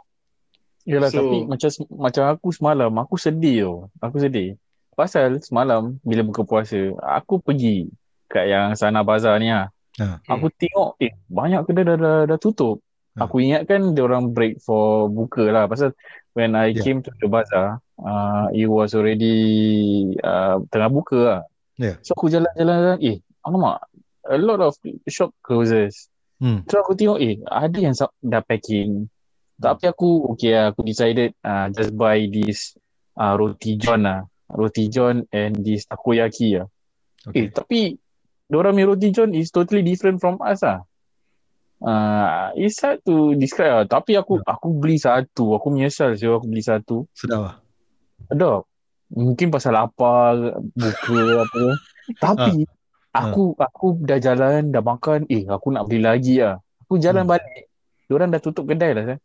Yalah 0.88 1.12
So- 1.12 1.20
tapi 1.20 1.38
macam 1.44 1.70
macam 2.00 2.24
aku 2.32 2.48
semalam 2.56 2.92
aku 2.96 3.16
sedih 3.20 3.68
tau. 3.68 3.78
Aku 4.00 4.24
sedih. 4.24 4.56
Pasal 4.96 5.44
semalam 5.44 6.00
bila 6.02 6.24
buka 6.24 6.42
puasa 6.48 6.96
aku 7.04 7.44
pergi 7.44 7.92
kat 8.32 8.48
yang 8.50 8.72
sana 8.74 9.04
bazar 9.04 9.36
ni 9.38 9.52
lah. 9.52 9.68
Ah. 10.00 10.18
Aku 10.32 10.48
tengok 10.50 10.96
eh 11.04 11.12
banyak 11.28 11.68
kedai 11.68 11.84
dah 11.86 11.98
dah, 12.00 12.18
dah 12.26 12.40
tutup. 12.40 12.80
Ah. 13.20 13.28
Aku 13.28 13.44
ingatkan 13.44 13.92
dia 13.92 14.08
orang 14.08 14.32
break 14.32 14.64
for 14.64 15.12
buka 15.12 15.44
lah 15.52 15.68
pasal 15.68 15.92
when 16.34 16.56
I 16.56 16.72
Yeah. 16.72 16.82
came 16.88 17.00
to 17.04 17.12
the 17.20 17.28
bazaar 17.28 17.84
uh, 18.00 18.48
it 18.54 18.70
was 18.70 18.94
already 18.94 19.36
uh, 20.24 20.64
tengah 20.72 20.90
buka 20.90 21.20
lah. 21.20 21.42
Yeah. 21.78 22.00
So 22.02 22.16
aku 22.16 22.32
jalan-jalan 22.32 22.98
eh 23.04 23.20
alamak 23.44 23.84
a 24.28 24.38
lot 24.40 24.64
of 24.64 24.74
shop 25.12 25.36
closes. 25.44 26.10
Hmm. 26.38 26.62
Terus 26.70 26.80
aku 26.86 26.94
tengok 26.94 27.18
eh 27.20 27.42
ada 27.44 27.78
yang 27.78 27.94
dah 28.22 28.42
packing. 28.46 29.10
Tapi 29.58 29.90
aku 29.90 30.32
okay 30.34 30.54
lah, 30.54 30.66
aku 30.72 30.86
decided 30.86 31.34
uh, 31.42 31.68
just 31.74 31.92
buy 31.98 32.22
this 32.30 32.78
uh, 33.18 33.34
roti 33.34 33.74
john 33.76 34.06
lah. 34.06 34.22
Roti 34.48 34.88
john 34.88 35.26
and 35.34 35.58
this 35.66 35.90
takoyaki 35.90 36.62
lah. 36.62 36.68
Okay. 37.28 37.46
Eh 37.46 37.48
tapi 37.52 37.98
Diorang 38.48 38.80
punya 38.80 38.88
roti 38.88 39.12
john 39.12 39.36
is 39.36 39.52
totally 39.52 39.84
different 39.84 40.24
from 40.24 40.40
us 40.40 40.64
lah. 40.64 40.88
Uh, 41.84 42.50
it's 42.56 42.80
hard 42.80 43.04
to 43.04 43.36
describe 43.36 43.84
lah. 43.84 43.86
Tapi 43.86 44.16
aku 44.16 44.40
aku 44.40 44.72
beli 44.72 44.96
satu. 44.96 45.60
Aku 45.60 45.68
menyesal 45.68 46.16
sih 46.16 46.32
aku 46.32 46.48
beli 46.48 46.64
satu. 46.64 47.04
Sedap 47.12 47.42
lah. 47.44 47.56
Ada. 48.32 48.64
Mungkin 49.12 49.52
pasal 49.52 49.76
lapar, 49.76 50.64
buka 50.64 51.20
apa. 51.44 51.64
Tapi 52.16 52.64
aku 53.12 53.52
aku 53.60 53.86
dah 54.00 54.20
jalan, 54.20 54.72
dah 54.72 54.84
makan, 54.84 55.28
eh 55.28 55.44
aku 55.44 55.76
nak 55.76 55.92
beli 55.92 56.00
lagi 56.08 56.40
lah. 56.40 56.56
Aku 56.88 57.04
jalan 57.04 57.28
Hmm. 57.28 57.36
balik. 57.36 57.68
Diorang 58.08 58.32
dah 58.32 58.40
tutup 58.40 58.64
kedai 58.64 58.96
lah. 58.96 59.04
Saya. 59.12 59.18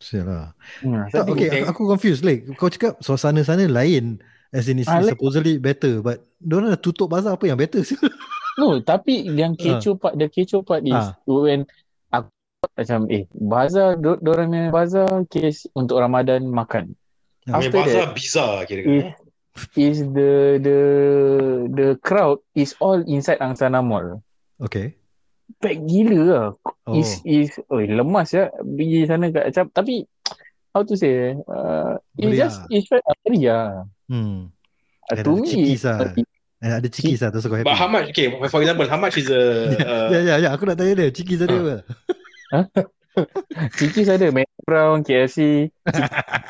Sial 0.00 0.24
lah. 0.24 0.56
Hmm, 0.80 1.04
Tak, 1.06 1.28
okay, 1.28 1.60
aku, 1.60 1.68
aku 1.70 1.82
confused. 1.92 2.24
Like, 2.24 2.48
kau 2.56 2.66
cakap 2.66 2.96
suasana 2.98 3.44
sana 3.44 3.68
lain. 3.68 4.16
As 4.50 4.66
in, 4.66 4.80
it's 4.80 4.88
Ah, 4.88 4.98
like- 4.98 5.14
supposedly 5.14 5.60
better. 5.60 6.00
But, 6.00 6.24
diorang 6.40 6.72
dah 6.72 6.80
tutup 6.80 7.06
bazar 7.06 7.36
apa 7.36 7.44
yang 7.46 7.60
better? 7.60 7.84
No, 8.58 8.76
tapi 8.76 9.24
yang 9.30 9.54
kecoh 9.54 9.96
part, 9.96 10.18
the 10.18 10.26
kecoh 10.26 10.60
part 10.60 10.82
is 10.82 10.92
Ah. 10.92 11.16
when 11.24 11.64
aku 12.10 12.28
macam 12.76 13.08
eh 13.08 13.24
bazar 13.32 13.96
do, 13.96 14.20
dorang 14.20 14.52
punya 14.52 14.68
bazar 14.68 15.08
case 15.28 15.64
untuk 15.72 15.96
Ramadan 15.96 16.44
makan. 16.44 16.92
Ah. 17.46 17.56
Punya 17.56 17.70
After 17.70 17.78
bazar 17.80 18.04
that, 18.04 18.12
bizar 18.12 18.52
kira 18.68 18.82
is, 18.84 19.04
is 19.78 19.98
the 20.12 20.32
the 20.60 20.78
the 21.72 21.88
crowd 22.02 22.42
is 22.52 22.76
all 22.82 23.00
inside 23.00 23.40
Angsana 23.40 23.80
Mall. 23.80 24.20
okay. 24.58 24.99
Pack 25.60 25.76
gila 25.84 26.20
lah. 26.24 26.46
Oh. 26.88 26.96
Is 26.96 27.20
is 27.22 27.52
oi 27.68 27.84
lemas 27.84 28.32
ya 28.32 28.48
pergi 28.56 29.04
sana 29.04 29.28
kat 29.28 29.52
macam 29.52 29.64
tapi 29.70 30.08
how 30.72 30.80
to 30.80 30.96
say 30.96 31.36
uh, 31.36 31.94
it's 32.16 32.34
just 32.34 32.64
it's 32.68 32.88
very 32.88 33.04
meriah. 33.22 33.84
Hmm. 34.08 34.48
Uh, 35.06 35.12
Ada 35.12 35.20
to 35.22 35.30
me 35.36 35.44
cikis 35.46 35.82
lah. 35.84 35.98
uh, 36.00 36.12
Eh, 36.60 36.72
ada 36.76 36.88
cikis 36.88 37.20
lah. 37.20 37.32
Terus 37.32 37.44
aku 37.44 37.56
happy. 37.56 37.68
But 37.68 37.76
how 37.76 37.88
much? 37.88 38.12
Okay, 38.12 38.28
for 38.48 38.60
example, 38.60 38.84
how 38.84 38.96
much 38.96 39.16
is 39.16 39.32
a 39.32 39.42
uh, 39.80 40.08
Ya, 40.12 40.20
ya, 40.20 40.34
ya. 40.38 40.48
Aku 40.52 40.68
nak 40.68 40.76
tanya 40.76 40.92
dia. 40.92 41.08
Cikis 41.08 41.40
ada 41.40 41.56
apa? 41.56 41.76
cikis 43.80 44.08
ada 44.08 44.28
Mac 44.28 44.44
Brown, 44.64 45.00
KFC, 45.02 45.68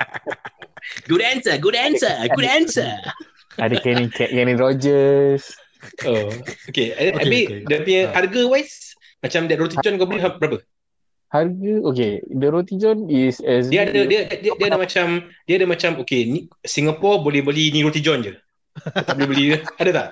good 1.08 1.22
answer, 1.22 1.54
good 1.56 1.74
answer, 1.74 2.10
good 2.34 2.44
answer. 2.44 2.90
ada 3.56 3.74
Kenny 3.80 4.10
Kenny 4.10 4.54
Rogers. 4.54 5.54
Oh, 6.04 6.28
okay. 6.68 6.92
Okay, 6.92 7.08
Habis 7.16 7.44
okay. 7.48 7.60
dia 7.64 7.78
punya 7.80 8.02
Ah. 8.10 8.20
harga 8.20 8.40
wise 8.46 8.92
macam 9.20 9.48
that 9.48 9.58
roti 9.60 9.76
john 9.84 10.00
kau 10.00 10.08
beli 10.08 10.20
berapa? 10.24 10.58
Harga 11.30 11.74
okay, 11.86 12.18
the 12.26 12.48
roti 12.50 12.74
john 12.74 13.06
is 13.06 13.38
as 13.46 13.70
Dia 13.70 13.86
ada 13.86 14.02
dia 14.02 14.26
dia, 14.26 14.50
dia 14.50 14.66
ada 14.66 14.80
macam 14.80 15.30
dia 15.46 15.54
ada 15.62 15.66
macam 15.68 16.02
okay 16.02 16.26
ni 16.26 16.50
Singapore 16.66 17.22
boleh 17.22 17.44
beli 17.44 17.70
ni 17.70 17.86
roti 17.86 18.02
john 18.02 18.24
je. 18.24 18.34
Tak 18.82 19.14
boleh 19.14 19.28
beli 19.30 19.44
ada 19.82 19.90
tak? 19.94 20.08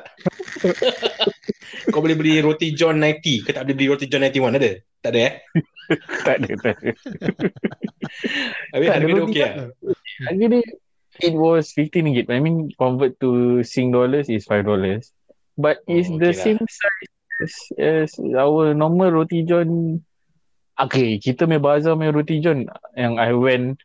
kau 1.92 2.04
boleh 2.04 2.14
beli 2.14 2.38
roti 2.38 2.70
john 2.76 3.00
90 3.02 3.48
ke 3.48 3.50
tak 3.50 3.66
boleh 3.66 3.74
beli 3.74 3.88
roti 3.90 4.06
john 4.06 4.22
91 4.22 4.60
ada? 4.62 4.70
Tak 5.02 5.10
ada 5.16 5.20
eh? 5.24 5.34
tak 6.26 6.36
ada 6.38 6.50
tak 6.62 6.74
ada. 6.78 6.90
Habis 8.76 8.88
harga 8.92 9.06
dia 9.08 9.14
dia 9.14 9.24
okay 9.24 9.42
lah. 9.42 9.54
Harga 10.28 10.46
dia 10.54 10.62
it 11.18 11.34
was 11.34 11.74
15 11.74 12.06
ringgit. 12.06 12.26
I 12.30 12.38
mean 12.38 12.70
convert 12.78 13.18
to 13.18 13.64
Sing 13.66 13.90
dollars 13.90 14.30
is 14.30 14.46
5 14.46 14.62
dollars. 14.68 15.10
But 15.58 15.82
Oh, 15.90 15.98
it's 15.98 16.06
the 16.06 16.30
okay 16.30 16.38
lah. 16.38 16.44
same 16.46 16.62
size 16.62 17.10
as 17.40 18.10
our 18.34 18.74
normal 18.74 19.10
roti 19.14 19.42
john. 19.42 20.00
Okay, 20.78 21.18
kita 21.18 21.46
punya 21.46 21.58
bazar 21.58 21.98
punya 21.98 22.14
roti 22.14 22.38
john 22.38 22.66
yang 22.94 23.18
I 23.18 23.34
went 23.34 23.82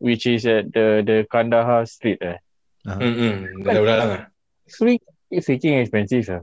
which 0.00 0.24
is 0.24 0.48
at 0.48 0.72
the 0.72 1.04
the 1.04 1.28
Kandahar 1.28 1.84
Street 1.84 2.20
eh. 2.24 2.40
Hmm 2.88 2.96
hmm. 3.12 3.60
Dah 3.60 3.76
ulang 3.76 3.98
lah. 4.00 4.22
It's 5.30 5.46
freaking 5.46 5.84
expensive 5.84 6.28
ah. 6.32 6.42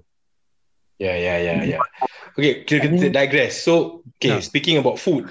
Ya 0.98 1.14
ya 1.14 1.38
ya 1.42 1.54
ya. 1.66 1.78
Okay, 2.38 2.62
kita, 2.66 2.90
kita 2.90 3.10
digress. 3.10 3.62
So, 3.62 4.02
okay, 4.18 4.38
Ya. 4.38 4.42
speaking 4.42 4.78
about 4.78 4.98
food. 4.98 5.26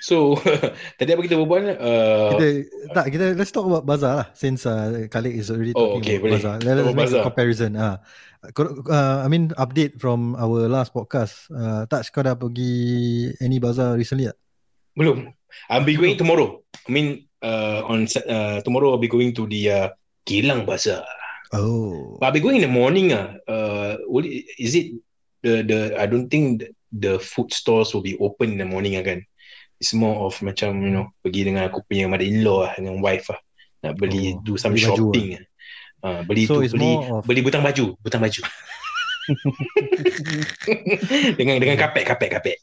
So, 0.00 0.36
tadi 1.00 1.12
apa 1.12 1.20
kita 1.24 1.36
berbual? 1.36 1.76
Uh, 1.76 2.30
Kita, 2.36 2.46
tak, 2.92 3.04
kita 3.12 3.24
let's 3.36 3.52
talk 3.52 3.64
about 3.64 3.84
bazaar 3.84 4.14
lah. 4.24 4.28
Since 4.32 4.64
uh, 4.64 5.08
Khalid 5.08 5.34
is 5.34 5.48
already 5.48 5.72
Oh, 5.72 5.96
talking 5.96 6.04
okay, 6.04 6.16
about 6.16 6.24
boleh. 6.24 6.36
bazaar. 6.40 6.56
Let 6.60 6.74
us 6.76 6.84
About 6.84 6.96
make 6.96 7.08
bazaar. 7.08 7.20
a 7.20 7.26
comparison. 7.26 7.70
Ah, 7.74 7.96
Kau- 7.96 8.33
uh, 8.52 9.24
I 9.24 9.28
mean, 9.28 9.54
update 9.56 10.00
from 10.00 10.36
our 10.36 10.68
last 10.68 10.92
podcast. 10.92 11.48
Uh, 11.48 11.88
Touch, 11.88 12.12
kau 12.12 12.20
dah 12.20 12.36
pergi 12.36 13.32
any 13.40 13.56
bazaar 13.56 13.96
recently 13.96 14.28
tak? 14.28 14.38
Belum. 14.94 15.32
I'll 15.70 15.86
be 15.86 15.96
going 15.96 16.18
tomorrow. 16.18 16.62
I 16.86 16.90
mean, 16.90 17.26
uh, 17.42 17.86
on 17.86 18.06
uh, 18.26 18.60
tomorrow 18.62 18.94
I'll 18.94 19.02
be 19.02 19.10
going 19.10 19.34
to 19.38 19.46
the 19.46 19.62
uh, 19.70 19.88
Geylang 20.26 20.66
Bazaar. 20.66 21.04
Oh. 21.54 22.18
But 22.18 22.26
I'll 22.26 22.36
be 22.36 22.42
going 22.42 22.58
in 22.58 22.66
the 22.66 22.72
morning. 22.72 23.14
Ah, 23.14 23.38
uh, 23.46 23.96
will 24.10 24.26
it, 24.26 24.44
is 24.58 24.74
it 24.74 24.98
the 25.44 25.62
the? 25.62 25.78
I 25.94 26.06
don't 26.10 26.26
think 26.26 26.64
the, 26.64 26.68
the 26.90 27.14
food 27.22 27.54
stores 27.54 27.94
will 27.94 28.02
be 28.02 28.18
open 28.18 28.58
in 28.58 28.58
the 28.58 28.68
morning 28.68 28.98
again. 28.98 29.22
It's 29.78 29.94
more 29.94 30.26
of 30.26 30.38
macam 30.42 30.82
you 30.82 30.90
know 30.90 31.14
pergi 31.22 31.46
dengan 31.46 31.70
aku 31.70 31.86
punya 31.86 32.10
mother-in-law 32.10 32.58
lah, 32.66 32.72
dengan 32.74 32.98
wife 32.98 33.30
lah. 33.30 33.40
Nak 33.84 33.94
beli 34.00 34.34
Oh, 34.34 34.40
do 34.42 34.52
some 34.56 34.74
beli 34.74 34.88
baju 34.88 34.96
shopping. 34.96 35.28
Ah. 36.04 36.06
Uh, 36.06 36.20
beli 36.28 36.44
So 36.44 36.60
tu 36.60 36.68
beli 36.76 36.92
of- 37.00 37.24
beli 37.24 37.40
butang 37.40 37.64
baju, 37.64 37.96
butang 38.04 38.20
baju. 38.20 38.44
dengan 41.40 41.56
dengan 41.56 41.76
kapet 41.80 42.04
kapet 42.04 42.28
kapet. 42.28 42.58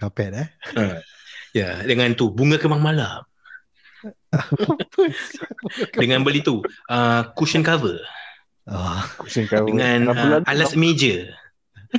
Kapet 0.00 0.32
eh? 0.32 0.48
Uh, 0.72 0.96
ya, 1.52 1.84
dengan 1.84 2.16
tu 2.16 2.32
bunga 2.32 2.56
kemang 2.56 2.80
malam. 2.80 3.20
dengan 5.96 6.22
beli 6.22 6.40
tu 6.40 6.62
uh, 6.88 7.22
cushion 7.34 7.64
cover 7.64 7.98
Ah, 8.66 9.06
Cushion 9.22 9.46
cover. 9.46 9.70
dengan 9.70 10.10
uh, 10.10 10.38
alas 10.42 10.74
meja. 10.74 11.30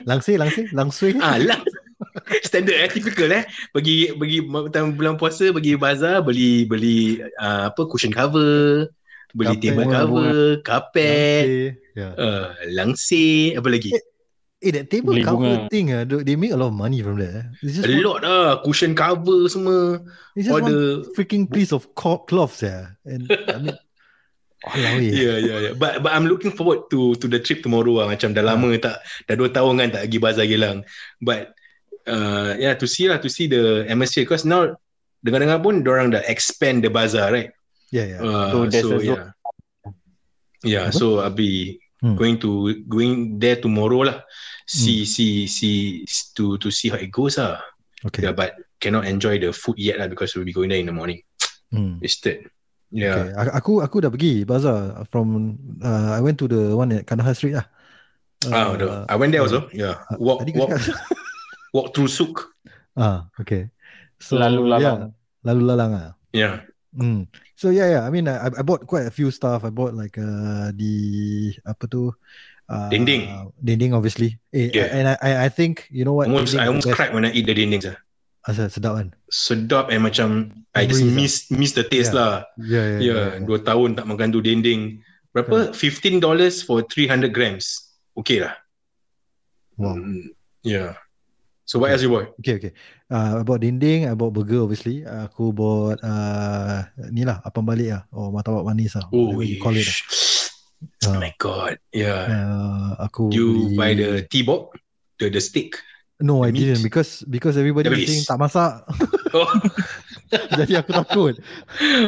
langsir, 0.04 0.36
langsir, 0.36 0.68
langsui. 0.76 1.16
Ah, 1.24 1.40
lah. 1.40 1.56
Standard 2.48 2.76
eh, 2.76 2.92
typical 2.92 3.32
eh. 3.32 3.44
Pergi 3.72 4.12
pergi 4.12 4.38
time 4.76 4.92
bulan 4.94 5.16
puasa 5.16 5.48
pergi 5.56 5.80
bazar 5.80 6.20
beli 6.20 6.68
beli 6.68 7.24
uh, 7.40 7.72
apa 7.72 7.82
cushion 7.88 8.12
cover, 8.12 8.92
beli 9.38 9.54
Kapet. 9.54 9.62
table 9.62 9.86
Bunga, 9.86 9.98
cover, 10.02 10.34
kapet, 10.66 11.46
Langsir. 11.46 11.58
Yeah. 11.94 12.12
uh, 12.18 12.46
langsir, 12.74 13.54
apa 13.62 13.68
lagi? 13.70 13.92
Eh, 14.58 14.74
that 14.74 14.90
table 14.90 15.14
Beli 15.14 15.22
cover 15.22 15.54
bunga. 15.54 15.70
thing, 15.70 15.94
uh, 15.94 16.02
they 16.02 16.34
make 16.34 16.50
a 16.50 16.58
lot 16.58 16.74
of 16.74 16.78
money 16.78 17.06
from 17.06 17.22
that. 17.22 17.30
Eh? 17.30 17.46
It's 17.62 17.78
just 17.78 17.86
A 17.86 17.94
one, 17.94 18.02
lot 18.02 18.20
lah, 18.26 18.58
cushion 18.66 18.98
cover 18.98 19.46
semua. 19.46 20.02
it's 20.34 20.50
just 20.50 20.58
All 20.58 20.66
one 20.66 20.74
the 20.74 21.06
freaking 21.14 21.46
piece 21.46 21.70
of 21.70 21.86
cloth, 21.94 22.66
yeah. 22.66 22.98
And 23.06 23.30
I 23.30 23.58
mean, 23.62 23.78
Alah 24.66 24.98
weh. 24.98 25.14
Yeah, 25.14 25.38
yeah, 25.38 25.60
yeah. 25.70 25.74
But 25.78 26.02
but 26.02 26.10
I'm 26.10 26.26
looking 26.26 26.50
forward 26.50 26.90
to 26.90 27.14
to 27.22 27.26
the 27.30 27.38
trip 27.38 27.62
tomorrow 27.62 28.02
lah. 28.02 28.10
Macam 28.10 28.34
dah 28.34 28.42
lama 28.42 28.74
tak, 28.82 29.06
dah 29.30 29.38
dua 29.38 29.54
tahun 29.54 29.78
kan 29.78 29.90
tak 29.94 30.10
pergi 30.10 30.18
bazar 30.18 30.46
Gelang. 30.50 30.82
But 31.22 31.54
uh, 32.10 32.58
yeah, 32.58 32.74
to 32.74 32.90
see 32.90 33.06
lah, 33.06 33.22
to 33.22 33.30
see 33.30 33.46
the 33.46 33.86
atmosphere. 33.86 34.26
Because 34.26 34.50
now 34.50 34.74
dengar-dengar 35.22 35.62
pun 35.62 35.86
orang 35.86 36.10
dah 36.18 36.26
expand 36.26 36.82
the 36.82 36.90
bazaar, 36.90 37.30
right? 37.30 37.54
Yeah, 37.92 38.06
yeah. 38.18 38.20
Uh, 38.22 38.48
So 38.52 38.58
there's 38.68 38.84
so 38.84 38.98
a 38.98 39.00
zone. 39.00 39.08
yeah. 39.08 39.26
Yeah, 40.66 40.86
Apa? 40.90 40.98
so 40.98 41.06
I'll 41.24 41.34
be 41.34 41.80
Hmm. 41.98 42.14
going 42.14 42.38
to 42.46 42.78
going 42.86 43.42
there 43.42 43.58
tomorrow 43.58 44.06
lah. 44.06 44.22
See 44.70 45.02
Hmm. 45.02 45.10
see 45.10 45.34
see 45.50 45.78
to 46.38 46.62
to 46.62 46.70
see 46.70 46.94
how 46.94 47.02
it 47.02 47.10
goes 47.10 47.42
lah. 47.42 47.58
Okay. 48.06 48.22
Yeah, 48.30 48.38
but 48.38 48.54
cannot 48.78 49.10
enjoy 49.10 49.42
the 49.42 49.50
food 49.50 49.82
yet 49.82 49.98
lah 49.98 50.06
because 50.06 50.38
we'll 50.38 50.46
be 50.46 50.54
going 50.54 50.70
there 50.70 50.78
in 50.78 50.86
the 50.86 50.94
morning. 50.94 51.26
Hmm. 51.74 51.98
Wasted. 51.98 52.54
Yeah. 52.94 53.34
Okay. 53.34 53.50
Aku 53.58 53.82
aku 53.82 54.06
dah 54.06 54.14
pergi 54.14 54.46
bazar 54.46 55.02
from 55.10 55.58
uh, 55.82 56.14
I 56.14 56.22
went 56.22 56.38
to 56.38 56.46
the 56.46 56.78
one 56.78 56.94
at 56.94 57.10
Kandahar 57.10 57.34
Street 57.34 57.58
lah. 57.58 57.66
Ah, 58.54 58.78
the, 58.78 59.10
I 59.10 59.18
went 59.18 59.34
there 59.34 59.42
yeah. 59.42 59.50
also. 59.50 59.60
Yeah. 59.74 59.96
uh, 60.14 60.22
Walk 60.22 60.46
kau 60.46 60.54
walk 60.70 60.70
walk 61.74 61.88
through 61.98 62.14
souk. 62.14 62.54
ah, 63.02 63.26
okay. 63.42 63.74
So 64.22 64.38
Lalu 64.38 64.70
lalang. 64.70 64.82
Yeah, 64.86 64.98
lalu 65.50 65.62
lalang 65.66 65.92
ah. 65.98 66.10
Yeah. 66.30 66.62
Hmm. 66.98 67.30
So 67.54 67.70
yeah, 67.70 67.88
yeah. 67.94 68.04
I 68.04 68.10
mean, 68.10 68.26
I, 68.26 68.50
I 68.50 68.64
bought 68.66 68.90
quite 68.90 69.06
a 69.06 69.14
few 69.14 69.30
stuff. 69.30 69.62
I 69.62 69.70
bought 69.70 69.94
like 69.94 70.18
uh 70.18 70.74
the 70.74 71.54
apa 71.62 71.86
tu? 71.86 72.10
Uh, 72.68 72.90
Dinding. 72.92 73.54
Dinding, 73.64 73.94
obviously. 73.96 74.42
Eh, 74.52 74.74
Yeah. 74.74 74.90
And 74.92 75.06
I, 75.08 75.16
I, 75.22 75.32
I 75.46 75.50
think 75.54 75.88
you 75.94 76.04
know 76.04 76.18
what? 76.18 76.28
Almost 76.28 76.58
Dinding 76.58 76.66
I 76.66 76.68
almost 76.68 76.90
cried 76.92 77.14
when 77.14 77.24
I 77.24 77.32
eat 77.32 77.46
the 77.48 77.54
dindings 77.56 77.86
ah. 77.88 77.96
Asal 78.44 78.68
sedap 78.72 78.96
kan? 79.00 79.08
Sedap 79.32 79.92
and 79.94 80.04
macam 80.04 80.28
I 80.76 80.88
just 80.88 81.04
Memories 81.04 81.16
miss 81.16 81.34
miss 81.52 81.72
the 81.76 81.84
taste 81.88 82.12
Yeah. 82.12 82.20
lah. 82.20 82.34
Yeah, 82.60 82.86
yeah. 82.98 83.00
Yeah, 83.04 83.28
dua 83.44 83.60
tahun 83.64 83.96
tak 84.00 84.08
makan 84.08 84.36
tu 84.36 84.40
dinding. 84.44 85.00
Berapa? 85.36 85.70
$15 85.76 86.20
for 86.66 86.82
300 86.82 87.30
grams. 87.30 87.94
Okay 88.18 88.42
lah. 88.42 88.58
Wow. 89.78 89.94
Mm, 89.94 90.34
yeah. 90.66 90.98
So 91.68 91.84
what 91.84 91.92
else 91.92 92.00
you 92.00 92.08
bought? 92.08 92.32
Okay, 92.40 92.56
okay. 92.56 92.72
Uh, 93.12 93.40
I 93.40 93.44
bought 93.44 93.60
dinding, 93.60 94.08
I 94.08 94.16
bought 94.16 94.32
burger 94.32 94.64
obviously. 94.64 95.04
Aku 95.04 95.52
bought 95.52 96.00
uh, 96.00 96.88
ni 97.12 97.28
lah, 97.28 97.44
apam 97.44 97.68
balik 97.68 97.92
lah. 97.92 98.02
Or 98.16 98.32
martabak 98.32 98.64
manis 98.64 98.96
lah. 98.96 99.04
Oh, 99.12 99.36
you 99.44 99.60
call 99.60 99.76
it. 99.76 99.84
lah. 99.84 100.00
oh 101.12 101.12
Uh, 101.12 101.20
my 101.20 101.34
god. 101.36 101.76
Yeah. 101.92 102.24
uh, 102.32 102.90
aku 103.04 103.36
you 103.36 103.68
beli... 103.68 103.76
buy 103.76 103.92
the 104.00 104.24
T-box? 104.32 104.80
The 105.20 105.28
the 105.28 105.44
steak? 105.44 105.76
No, 106.24 106.42
I 106.42 106.50
the 106.50 106.56
meat? 106.56 106.62
didn't 106.72 106.84
because 106.88 107.22
because 107.28 107.60
everybody 107.60 107.92
was 107.92 108.00
saying 108.08 108.24
tak 108.24 108.40
masak. 108.40 108.82
Oh, 109.36 109.46
Jadi 110.60 110.76
aku 110.76 110.92
takut. 110.92 111.36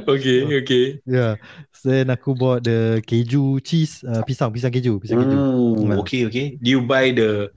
okay, 0.07 0.39
okay. 0.63 0.85
Yeah. 1.07 1.35
Then 1.83 2.11
aku 2.11 2.35
bought 2.35 2.63
the 2.67 2.99
keju 3.07 3.63
cheese, 3.63 4.03
uh, 4.03 4.23
pisang, 4.27 4.51
pisang 4.51 4.71
keju, 4.71 4.99
pisang 4.99 5.23
keju. 5.23 5.37
Yeah. 5.83 5.99
okay, 6.03 6.21
okay. 6.27 6.47
Do 6.59 6.67
you 6.67 6.83
buy 6.83 7.11
the 7.15 7.51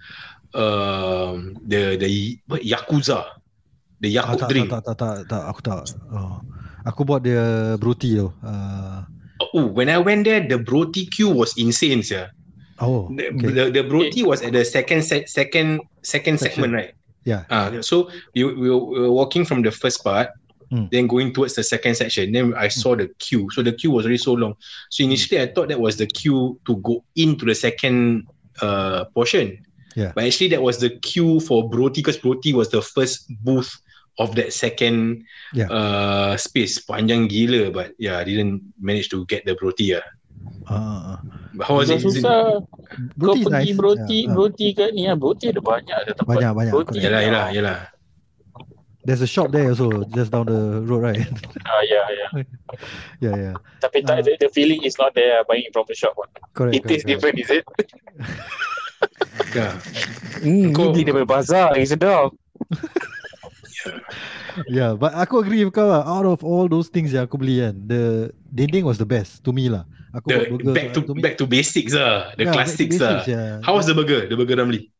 um 0.54 1.56
the 1.66 1.96
the 1.96 2.38
what 2.48 2.62
yakuza? 2.62 3.24
The 4.02 4.18
Ah, 4.18 4.34
Yakult 4.34 4.38
tak, 4.42 4.48
drink. 4.50 4.66
tak, 4.66 4.82
tak, 4.82 4.96
tak, 4.98 5.10
tak, 5.14 5.26
tak, 5.30 5.42
aku 5.46 5.60
tak. 5.62 5.82
Oh. 6.10 6.42
Aku 6.82 7.06
bought 7.06 7.22
the 7.22 7.78
broti 7.78 8.18
tu. 8.18 8.34
Uh, 8.42 9.06
Oh, 9.54 9.66
when 9.70 9.86
I 9.90 9.98
went 9.98 10.24
there, 10.26 10.42
the 10.42 10.58
broti 10.58 11.06
queue 11.10 11.30
was 11.30 11.54
insane, 11.58 12.02
yeah. 12.10 12.30
Oh, 12.82 13.06
The, 13.14 13.30
okay. 13.30 13.50
the, 13.54 13.64
the 13.70 13.82
broti 13.86 14.22
was 14.26 14.42
at 14.42 14.54
the 14.58 14.64
second 14.66 15.02
se- 15.06 15.26
second 15.30 15.82
second 16.02 16.38
Section. 16.42 16.62
segment, 16.66 16.72
right? 16.74 16.90
Yeah. 17.22 17.46
Uh, 17.50 17.78
so 17.82 18.10
we, 18.34 18.42
we, 18.42 18.70
were, 18.70 18.82
we 18.82 18.98
were 19.06 19.12
walking 19.14 19.44
from 19.46 19.62
the 19.62 19.70
first 19.70 20.02
part, 20.02 20.30
Mm. 20.72 20.88
then 20.90 21.04
going 21.06 21.30
towards 21.36 21.52
the 21.54 21.62
second 21.62 21.94
section. 22.00 22.32
Then 22.32 22.54
I 22.56 22.66
saw 22.72 22.96
the 22.96 23.06
queue. 23.20 23.46
So 23.52 23.60
the 23.62 23.76
queue 23.76 23.92
was 23.92 24.06
already 24.08 24.16
so 24.18 24.32
long. 24.32 24.56
So 24.88 25.04
initially 25.04 25.36
I 25.38 25.52
thought 25.52 25.68
that 25.68 25.78
was 25.78 26.00
the 26.00 26.06
queue 26.08 26.56
to 26.64 26.76
go 26.80 27.04
into 27.14 27.44
the 27.44 27.52
second 27.54 28.24
uh, 28.64 29.04
portion. 29.12 29.60
Yeah. 29.94 30.12
But 30.14 30.24
actually 30.24 30.48
that 30.56 30.62
was 30.62 30.78
the 30.78 30.90
queue 30.90 31.40
for 31.40 31.68
Broti 31.68 32.00
because 32.00 32.16
Broti 32.18 32.52
was 32.52 32.70
the 32.70 32.80
first 32.82 33.28
booth 33.44 33.70
of 34.20 34.34
that 34.36 34.52
second 34.52 35.24
Yeah. 35.52 35.68
uh, 35.72 36.36
space. 36.36 36.80
Panjang 36.80 37.28
gila, 37.28 37.70
but 37.72 37.92
yeah, 37.98 38.18
I 38.20 38.24
didn't 38.24 38.60
manage 38.80 39.08
to 39.10 39.24
get 39.26 39.44
the 39.44 39.56
Broti. 39.56 39.96
Yeah. 39.96 40.04
Ah, 40.66 41.16
ah. 41.16 41.18
But 41.54 41.64
how 41.68 41.76
was 41.80 41.90
it? 41.92 42.00
Is 42.04 42.18
Susah. 42.24 42.60
Kau 42.64 43.36
Broti 43.36 43.40
is 43.40 43.46
pergi 43.46 43.72
nice. 43.72 43.76
broti, 43.78 44.18
Yeah, 44.24 44.28
ah. 44.28 44.34
broti 44.34 44.66
kat 44.76 44.90
ni 44.96 45.02
lah. 45.08 45.16
Broti 45.20 45.44
ada 45.52 45.60
banyak 45.60 45.96
ada 45.96 46.12
tempat. 46.16 46.34
Banyak, 46.40 46.52
banyak, 46.56 46.72
Broti. 46.72 46.88
correct. 46.98 47.04
Yalah, 47.04 47.20
yalah, 47.24 47.46
yalah. 47.52 47.78
There's 49.02 49.18
a 49.18 49.26
shop 49.26 49.50
there 49.50 49.66
also, 49.66 50.06
just 50.14 50.30
down 50.30 50.46
the 50.46 50.78
road, 50.86 51.02
right? 51.02 51.26
Ah, 51.66 51.82
ya, 51.82 52.02
ya. 52.14 52.26
yeah, 53.24 53.34
yeah. 53.34 53.54
Tapi 53.82 54.06
Ah. 54.06 54.14
tak, 54.14 54.30
the, 54.30 54.38
the 54.38 54.48
feeling 54.54 54.86
is 54.86 54.94
not 54.94 55.10
there 55.18 55.42
buying 55.42 55.66
from 55.74 55.82
the 55.90 55.94
shop. 55.98 56.14
Correct. 56.54 56.78
It 56.78 56.86
tastes 56.86 57.02
correct, 57.02 57.34
different, 57.34 57.36
is 57.42 57.50
it? 57.50 57.64
Yeah. 59.52 59.76
Hmm, 60.40 60.72
Kau- 60.72 60.88
kau 60.88 60.96
beli 60.96 61.04
daripada 61.04 61.28
bazar 61.28 61.66
lagi 61.76 61.86
sedap. 61.92 62.32
Yeah, 64.68 64.92
but 64.94 65.16
aku 65.16 65.40
agree 65.40 65.64
with 65.64 65.72
kau 65.72 65.88
lah. 65.88 66.04
Out 66.04 66.28
of 66.28 66.44
all 66.44 66.68
those 66.68 66.92
things 66.92 67.16
yang 67.16 67.24
aku 67.24 67.40
beli 67.40 67.64
kan, 67.64 67.74
the 67.88 68.28
dinding 68.52 68.84
was 68.84 69.00
the 69.00 69.08
best 69.08 69.40
to 69.48 69.50
me 69.50 69.72
lah. 69.72 69.88
Aku 70.12 70.28
The 70.28 70.38
burger 70.52 70.74
back 70.76 70.88
to 70.92 71.00
me, 71.08 71.20
back 71.24 71.34
to 71.40 71.48
basics 71.48 71.96
lah. 71.96 72.36
The 72.36 72.44
yeah, 72.44 72.52
to 72.52 72.56
classics 72.60 73.00
lah. 73.00 73.24
yeah. 73.24 73.64
How 73.64 73.80
was 73.80 73.88
the 73.88 73.96
burger? 73.96 74.28
The 74.28 74.36
burger 74.36 74.60
Ramli? 74.60 74.92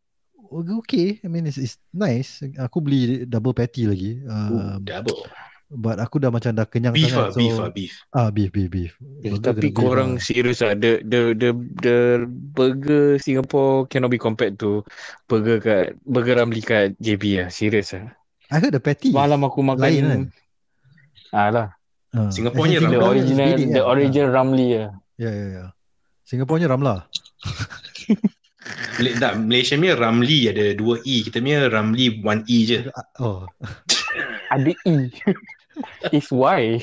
Okay, 0.85 1.21
I 1.21 1.29
mean 1.29 1.49
it's, 1.49 1.61
it's 1.61 1.77
nice. 1.93 2.41
Aku 2.61 2.81
beli 2.81 3.29
double 3.29 3.53
patty 3.53 3.85
lagi. 3.85 4.25
Um, 4.25 4.81
double. 4.85 5.29
But 5.73 5.97
aku 5.97 6.21
dah 6.21 6.29
macam 6.29 6.53
dah 6.53 6.69
kenyang 6.69 6.93
Beef 6.93 7.09
sangat. 7.09 7.33
ah, 7.33 7.37
beef 7.37 7.57
ah, 7.57 7.71
beef. 7.73 7.93
Ah, 8.13 8.29
beef, 8.29 8.51
beef, 8.53 8.69
beef. 8.69 8.93
Eh, 9.25 9.33
Burger 9.33 9.57
tapi 9.57 9.73
beef 9.73 9.77
korang 9.77 10.11
lah. 10.17 10.23
serius 10.23 10.61
lah. 10.61 10.77
The, 10.77 11.01
the, 11.03 11.21
the, 11.33 11.51
the 11.81 11.97
burger 12.29 13.17
Singapore 13.17 13.89
cannot 13.89 14.13
be 14.13 14.21
compared 14.21 14.61
to 14.61 14.85
burger 15.27 15.59
kat, 15.59 15.97
burger 16.05 16.37
Ramli 16.37 16.61
kat 16.61 16.93
JB 17.01 17.41
lah. 17.41 17.49
Serius 17.49 17.97
lah. 17.97 18.13
I 18.53 18.61
heard 18.61 18.77
the 18.77 18.83
patty. 18.85 19.17
Malam 19.17 19.49
aku 19.49 19.65
makan. 19.65 19.81
lain 19.81 20.03
kan? 20.05 20.23
Ah 21.33 21.49
lah. 21.49 21.69
Ah, 22.13 22.29
Singaporenya 22.29 22.77
as 22.77 22.85
in 22.85 22.93
The 22.93 23.01
Ramla. 23.01 23.17
Is 23.17 23.25
original, 23.33 23.49
the 23.57 23.81
kan? 23.81 23.93
original 23.97 24.29
Ramli 24.37 24.69
lah. 24.77 24.91
Ya, 25.17 25.31
ya, 25.33 25.47
ya. 25.49 25.65
Singaporenya 26.29 26.69
Ramla. 26.69 26.95
Mal- 29.01 29.19
tak, 29.19 29.33
Malaysia 29.43 29.75
punya 29.75 29.97
Ramli 29.99 30.39
ada 30.47 30.77
dua 30.77 31.01
E. 31.03 31.25
Kita 31.27 31.43
punya 31.43 31.67
Ramli 31.67 32.21
one 32.23 32.45
E 32.47 32.59
je. 32.69 32.79
Oh, 33.19 33.49
Ada 34.53 34.73
E. 34.85 35.09
Is 36.13 36.29
Y. 36.31 36.83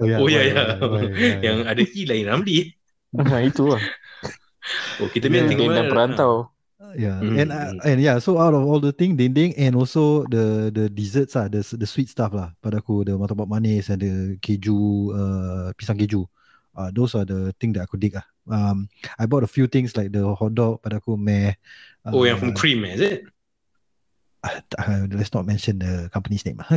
oh 0.00 0.06
ya. 0.06 0.16
oh 0.20 0.28
ya 0.28 0.40
why, 0.40 0.44
ya. 0.48 0.52
why, 0.52 0.88
why, 0.88 1.04
why, 1.08 1.30
Yang 1.40 1.58
ada 1.64 1.82
E 1.82 2.00
lain 2.04 2.24
Ramli. 2.28 2.56
Nah, 3.12 3.40
itu 3.44 3.64
lah. 3.68 3.82
Oh 5.02 5.08
kita 5.10 5.28
Yeah. 5.28 5.48
tengok 5.48 5.68
Dia 5.72 5.78
dah 5.82 5.84
perantau. 5.88 6.34
Yeah, 6.92 7.24
Mm, 7.24 7.40
and 7.40 7.48
uh, 7.48 7.72
and 7.88 7.98
yeah, 8.04 8.20
so 8.20 8.36
out 8.36 8.52
of 8.52 8.68
all 8.68 8.76
the 8.76 8.92
thing, 8.92 9.16
dinding 9.16 9.56
and 9.56 9.72
also 9.72 10.28
the 10.28 10.68
the 10.68 10.92
desserts 10.92 11.32
ah, 11.40 11.48
the 11.48 11.64
the 11.64 11.88
sweet 11.88 12.12
stuff 12.12 12.36
lah. 12.36 12.52
Pada 12.60 12.84
aku 12.84 13.00
the 13.06 13.16
martabak 13.16 13.48
manis 13.48 13.88
and 13.88 14.04
the 14.04 14.12
keju, 14.44 15.08
uh, 15.16 15.72
pisang 15.72 15.96
keju. 15.96 16.28
Uh, 16.76 16.92
those 16.92 17.16
are 17.16 17.24
the 17.24 17.48
thing 17.56 17.72
that 17.72 17.88
aku 17.88 17.96
dig 17.96 18.12
ah. 18.12 18.26
Um, 18.44 18.92
I 19.16 19.24
bought 19.24 19.40
a 19.40 19.48
few 19.48 19.70
things 19.72 19.96
like 19.96 20.12
the 20.12 20.20
hot 20.36 20.52
dog. 20.52 20.84
Pada 20.84 21.00
aku 21.00 21.16
meh. 21.16 21.56
Oh 22.12 22.28
yang 22.28 22.36
from 22.36 22.52
Uh, 22.52 22.58
cream 22.60 22.84
eh, 22.84 22.92
is 22.92 23.00
it? 23.00 23.24
Uh, 24.44 25.06
let's 25.14 25.32
not 25.32 25.46
mention 25.46 25.78
the 25.78 26.10
company's 26.12 26.44
name. 26.44 26.58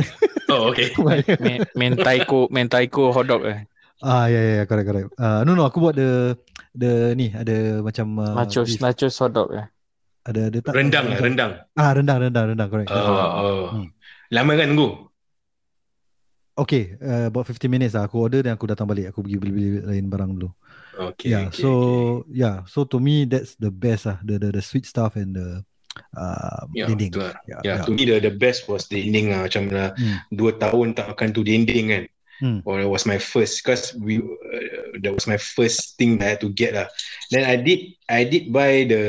Oh 0.46 0.70
okay. 0.70 0.94
Men- 1.42 1.66
Mentaiko, 1.74 2.46
mentaiko 2.54 3.10
hotdog 3.10 3.42
eh. 3.50 3.66
ah, 3.98 4.30
yeah, 4.30 4.38
yeah, 4.38 4.54
yeah, 4.62 4.66
correct, 4.70 4.86
correct. 4.86 5.08
Uh, 5.18 5.42
no, 5.42 5.58
no, 5.58 5.66
aku 5.66 5.82
buat 5.82 5.98
the 5.98 6.38
the 6.70 7.18
ni 7.18 7.34
ada 7.34 7.82
macam 7.82 8.14
uh, 8.22 8.30
Nachos, 8.38 8.70
beef. 8.70 8.78
nachos 8.78 9.18
hotdog 9.18 9.50
eh. 9.58 9.66
ada 10.22 10.46
ada 10.46 10.58
tak 10.62 10.70
Rendang 10.78 11.10
macam- 11.10 11.24
rendang. 11.26 11.52
Ah, 11.74 11.90
rendang, 11.90 12.18
rendang, 12.22 12.46
rendang, 12.54 12.68
correct. 12.70 12.94
Oh, 12.94 13.02
oh. 13.02 13.62
Hmm. 13.74 13.90
Lama 14.30 14.54
kan 14.54 14.70
tunggu? 14.70 14.88
Okay, 16.56 16.94
uh, 17.02 17.28
about 17.28 17.44
15 17.44 17.66
minutes 17.68 17.92
lah. 17.92 18.08
Aku 18.08 18.16
order 18.22 18.40
dan 18.40 18.56
aku 18.56 18.64
datang 18.64 18.88
balik. 18.88 19.12
Aku 19.12 19.20
pergi 19.20 19.36
beli-beli 19.36 19.82
lain 19.84 20.06
barang 20.08 20.30
dulu. 20.40 20.48
Okay. 20.96 21.28
yeah, 21.36 21.52
okay, 21.52 21.60
so 21.60 21.70
okay. 22.24 22.32
yeah, 22.32 22.56
so 22.64 22.88
to 22.88 22.96
me 22.96 23.28
that's 23.28 23.52
the 23.60 23.68
best 23.68 24.08
ah, 24.08 24.16
the 24.24 24.40
the, 24.40 24.48
the 24.56 24.62
sweet 24.64 24.88
stuff 24.88 25.18
and 25.20 25.36
the 25.36 25.60
uh, 26.14 26.62
Ya, 26.72 26.86
dinding. 26.88 27.10
betul 27.12 27.22
lah. 27.28 27.36
Yeah, 27.46 27.60
Ya, 27.62 27.68
yeah. 27.68 27.78
to 27.84 27.90
me 27.90 28.02
the, 28.04 28.16
the 28.20 28.34
best 28.34 28.66
was 28.66 28.86
dinding 28.86 29.30
lah. 29.32 29.46
Macam 29.48 29.68
lah, 29.70 29.92
Hmm. 29.96 30.18
dua 30.30 30.56
tahun 30.56 30.94
tak 30.94 31.12
makan 31.12 31.28
tu 31.32 31.42
dinding 31.42 31.86
kan. 31.90 32.04
Hmm. 32.36 32.58
Or 32.68 32.76
it 32.78 32.88
was 32.90 33.08
my 33.08 33.16
first, 33.16 33.64
because 33.64 33.96
we, 33.96 34.20
uh, 34.20 35.00
that 35.00 35.12
was 35.12 35.24
my 35.24 35.40
first 35.40 35.96
thing 35.96 36.20
that 36.20 36.26
I 36.26 36.30
had 36.36 36.42
to 36.44 36.52
get 36.52 36.76
lah. 36.76 36.84
Then 37.32 37.48
I 37.48 37.56
did, 37.56 37.96
I 38.06 38.28
did 38.28 38.52
buy 38.52 38.84
the, 38.84 39.04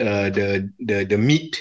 uh, 0.00 0.28
the, 0.32 0.68
the, 0.80 1.04
the 1.04 1.18
meat 1.20 1.60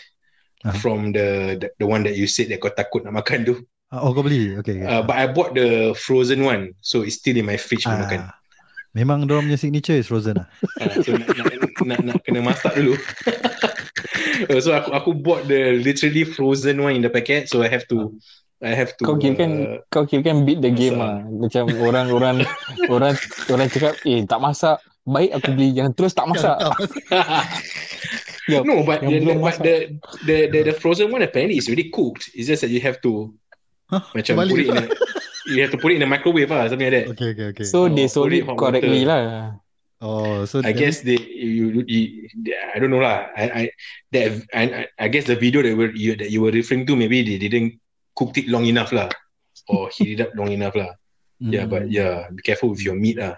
Uh-huh. 0.66 0.74
from 0.84 1.14
the, 1.14 1.56
the, 1.62 1.70
the 1.80 1.88
one 1.88 2.02
that 2.04 2.18
you 2.18 2.26
said 2.28 2.50
that 2.50 2.60
kau 2.60 2.74
takut 2.74 3.06
nak 3.06 3.14
makan 3.14 3.46
tu. 3.46 3.56
Ah, 3.94 4.04
oh 4.04 4.12
kau 4.12 4.26
beli? 4.26 4.58
Okay. 4.60 4.82
Uh, 4.84 5.00
but 5.06 5.16
I 5.16 5.30
bought 5.30 5.54
the 5.54 5.94
frozen 5.96 6.44
one, 6.44 6.74
so 6.82 7.06
it's 7.06 7.22
still 7.22 7.38
in 7.38 7.46
my 7.46 7.56
fridge 7.56 7.86
nak 7.88 8.04
makan. 8.10 8.20
ah, 8.28 8.36
memang 8.92 9.30
dorang 9.30 9.48
punya 9.48 9.56
signature 9.56 9.96
is 9.96 10.10
frozen 10.10 10.42
ah. 10.44 10.50
Uh, 10.82 10.98
so 11.06 11.14
nak, 11.14 11.30
nak, 11.30 11.48
nak, 11.88 12.00
nak 12.04 12.18
kena 12.26 12.42
masak 12.42 12.74
dulu. 12.74 12.98
Uh, 14.50 14.60
so 14.66 14.74
aku 14.74 14.90
aku 14.94 15.10
bought 15.14 15.46
the 15.46 15.80
literally 15.80 16.24
frozen 16.24 16.82
one 16.82 16.96
in 16.96 17.04
the 17.04 17.10
packet, 17.10 17.48
so 17.48 17.62
I 17.62 17.70
have 17.70 17.86
to 17.90 18.14
I 18.58 18.74
have 18.74 18.98
to. 18.98 19.04
Kau 19.06 19.16
kira 19.16 19.38
kan 19.38 19.52
uh, 19.54 19.78
kau 19.90 20.04
kira 20.04 20.26
kan 20.26 20.42
beat 20.46 20.62
the 20.62 20.74
game 20.74 20.98
masak. 20.98 21.06
lah. 21.06 21.18
Macam 21.30 21.64
orang-orang 21.78 22.36
orang 22.94 23.14
orang 23.48 23.68
cakap 23.70 23.94
eh 24.04 24.26
tak 24.26 24.40
masak, 24.42 24.78
baik 25.06 25.32
aku 25.38 25.50
beli 25.54 25.70
yang 25.78 25.94
terus 25.94 26.18
tak 26.18 26.26
masak. 26.26 26.58
No, 28.48 28.80
but 28.88 29.04
the, 29.04 29.20
but 29.20 29.60
masak. 29.60 29.60
the, 29.60 29.76
the 30.24 30.38
the 30.48 30.60
the 30.72 30.74
frozen 30.74 31.12
one 31.12 31.20
apparently 31.20 31.60
is 31.60 31.68
already 31.68 31.92
cooked. 31.92 32.32
It's 32.32 32.48
just 32.48 32.64
that 32.64 32.72
you 32.72 32.80
have 32.80 33.04
to 33.04 33.36
Huh? 33.88 34.04
macam 34.12 34.44
put 34.52 34.60
it 34.60 34.68
in 34.68 34.76
a, 34.76 34.84
you 35.48 35.60
have 35.64 35.72
to 35.72 35.80
put 35.80 35.96
it 35.96 36.00
in 36.00 36.04
the 36.04 36.12
microwave 36.12 36.52
lah, 36.52 36.68
something 36.68 36.92
like 36.92 37.08
that. 37.08 37.08
Okay, 37.16 37.32
okay, 37.32 37.46
okay. 37.56 37.64
So 37.64 37.88
they 37.88 38.04
Oh, 38.04 38.12
sold 38.12 38.32
put 38.32 38.36
it 38.36 38.44
correctly 38.56 39.08
water. 39.08 39.12
lah. 39.16 39.24
Oh, 40.02 40.46
so 40.46 40.60
I 40.62 40.72
that 40.72 40.78
guess 40.78 41.02
they 41.02 41.18
you, 41.18 41.84
you, 41.86 42.30
I 42.74 42.78
don't 42.80 42.90
know 42.94 43.02
lah. 43.02 43.30
I 43.34 43.46
I 43.50 43.64
that 44.14 44.26
I, 44.54 44.64
I- 44.98 45.10
guess 45.10 45.26
the 45.26 45.36
video 45.38 45.62
that 45.66 45.74
were 45.74 45.90
you 45.94 46.14
that 46.18 46.30
you 46.30 46.42
were 46.42 46.54
referring 46.54 46.86
to 46.90 46.96
maybe 46.96 47.24
they 47.26 47.38
didn't 47.38 47.82
cook 48.14 48.38
it 48.38 48.50
long 48.50 48.66
enough 48.66 48.94
lah, 48.94 49.10
or 49.70 49.90
heat 49.94 50.18
it 50.18 50.26
up 50.26 50.34
long 50.38 50.50
enough 50.54 50.74
lah. 50.78 50.94
means- 51.38 51.54
Yeah, 51.54 51.66
but 51.70 51.90
yeah, 51.94 52.30
be 52.34 52.42
careful 52.42 52.74
with 52.74 52.82
your 52.82 52.98
meat 52.98 53.18
lah. 53.22 53.38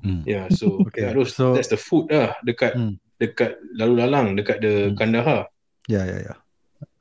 Hmm. 0.00 0.22
Yeah, 0.24 0.46
so 0.54 0.78
Okay, 0.88 1.10
yeah, 1.10 1.12
those, 1.12 1.34
so- 1.34 1.52
that's 1.54 1.68
the 1.68 1.78
food 1.80 2.08
lah 2.14 2.32
dekat 2.46 2.72
Hmm. 2.78 2.94
dekat 3.20 3.58
lalu 3.76 4.06
lalang 4.06 4.38
dekat 4.38 4.62
the 4.64 4.90
Hmm. 4.90 4.96
Kandahar. 4.96 5.50
Ya, 5.90 6.06
ya, 6.06 6.18
ya. 6.30 6.34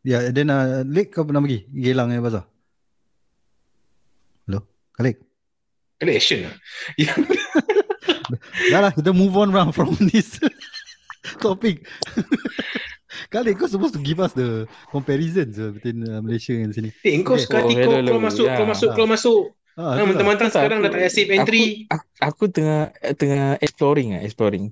Ya, 0.02 0.17
and 0.26 0.34
then 0.34 0.50
uh, 0.50 0.82
Lik 0.88 1.12
kau 1.13 1.28
pernah 1.28 1.43
pergi 1.43 1.67
Gelang 1.69 2.10
ya 2.10 2.24
bazar? 2.24 2.48
Hello? 4.48 4.63
Kalik? 4.95 5.19
Kali 6.00 6.12
action 6.15 6.48
lah. 6.48 6.56
Yeah. 7.00 7.13
Dah 8.68 8.80
lah, 8.80 8.92
kita 8.92 9.12
move 9.12 9.34
on 9.34 9.50
from, 9.50 9.68
from 9.72 9.92
this 10.08 10.38
topic. 11.44 11.86
Kalik, 13.34 13.58
kau 13.58 13.65
supposed 13.65 13.94
to 13.94 14.02
give 14.02 14.18
us 14.18 14.34
the 14.34 14.63
comparisons 14.89 15.58
uh, 15.58 15.70
between 15.70 16.02
uh, 16.04 16.18
Malaysia 16.20 16.54
and 16.54 16.72
sini. 16.72 16.89
Eh, 17.02 17.20
kau 17.22 17.36
Okay. 17.36 17.46
sekali 17.46 17.74
Oh, 17.74 17.78
kau, 17.78 17.92
hello, 17.92 18.08
kau 18.08 18.18
hello. 18.18 18.26
masuk, 18.26 18.48
kau 18.48 18.56
Yeah. 18.56 18.70
masuk, 18.70 18.89
Ah. 18.89 18.96
kau 18.96 19.08
masuk. 19.08 19.44
Ah, 19.74 19.82
Ah, 19.82 19.94
tu 19.96 19.96
lah. 19.96 20.06
mentang-mentang 20.12 20.50
sekarang 20.50 20.78
dah 20.80 20.89
tak 20.89 21.00
payah 21.00 21.13
save 21.13 21.32
entry. 21.32 21.63
Aku, 21.88 21.96
aku, 21.96 22.06
aku 22.20 22.44
tengah 22.50 22.82
tengah 23.15 23.46
exploring 23.60 24.10
ah, 24.13 24.22
exploring. 24.22 24.65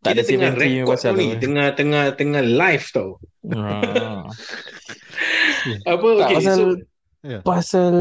Tak 0.00 0.10
Kita 0.10 0.10
ada 0.10 0.22
tengah 0.24 0.48
entry 0.52 0.68
record 0.74 0.88
pasal 0.90 1.12
ni, 1.16 1.26
tengah 1.36 1.66
tengah 1.72 2.04
tengah 2.12 2.42
live 2.44 2.86
tau. 2.88 3.10
Ah. 3.52 4.24
Apa 5.88 6.06
Tak, 6.14 6.28
okay, 6.28 6.36
pasal 6.38 6.58
so 6.58 6.92
Ya. 7.24 7.40
pasal 7.40 7.94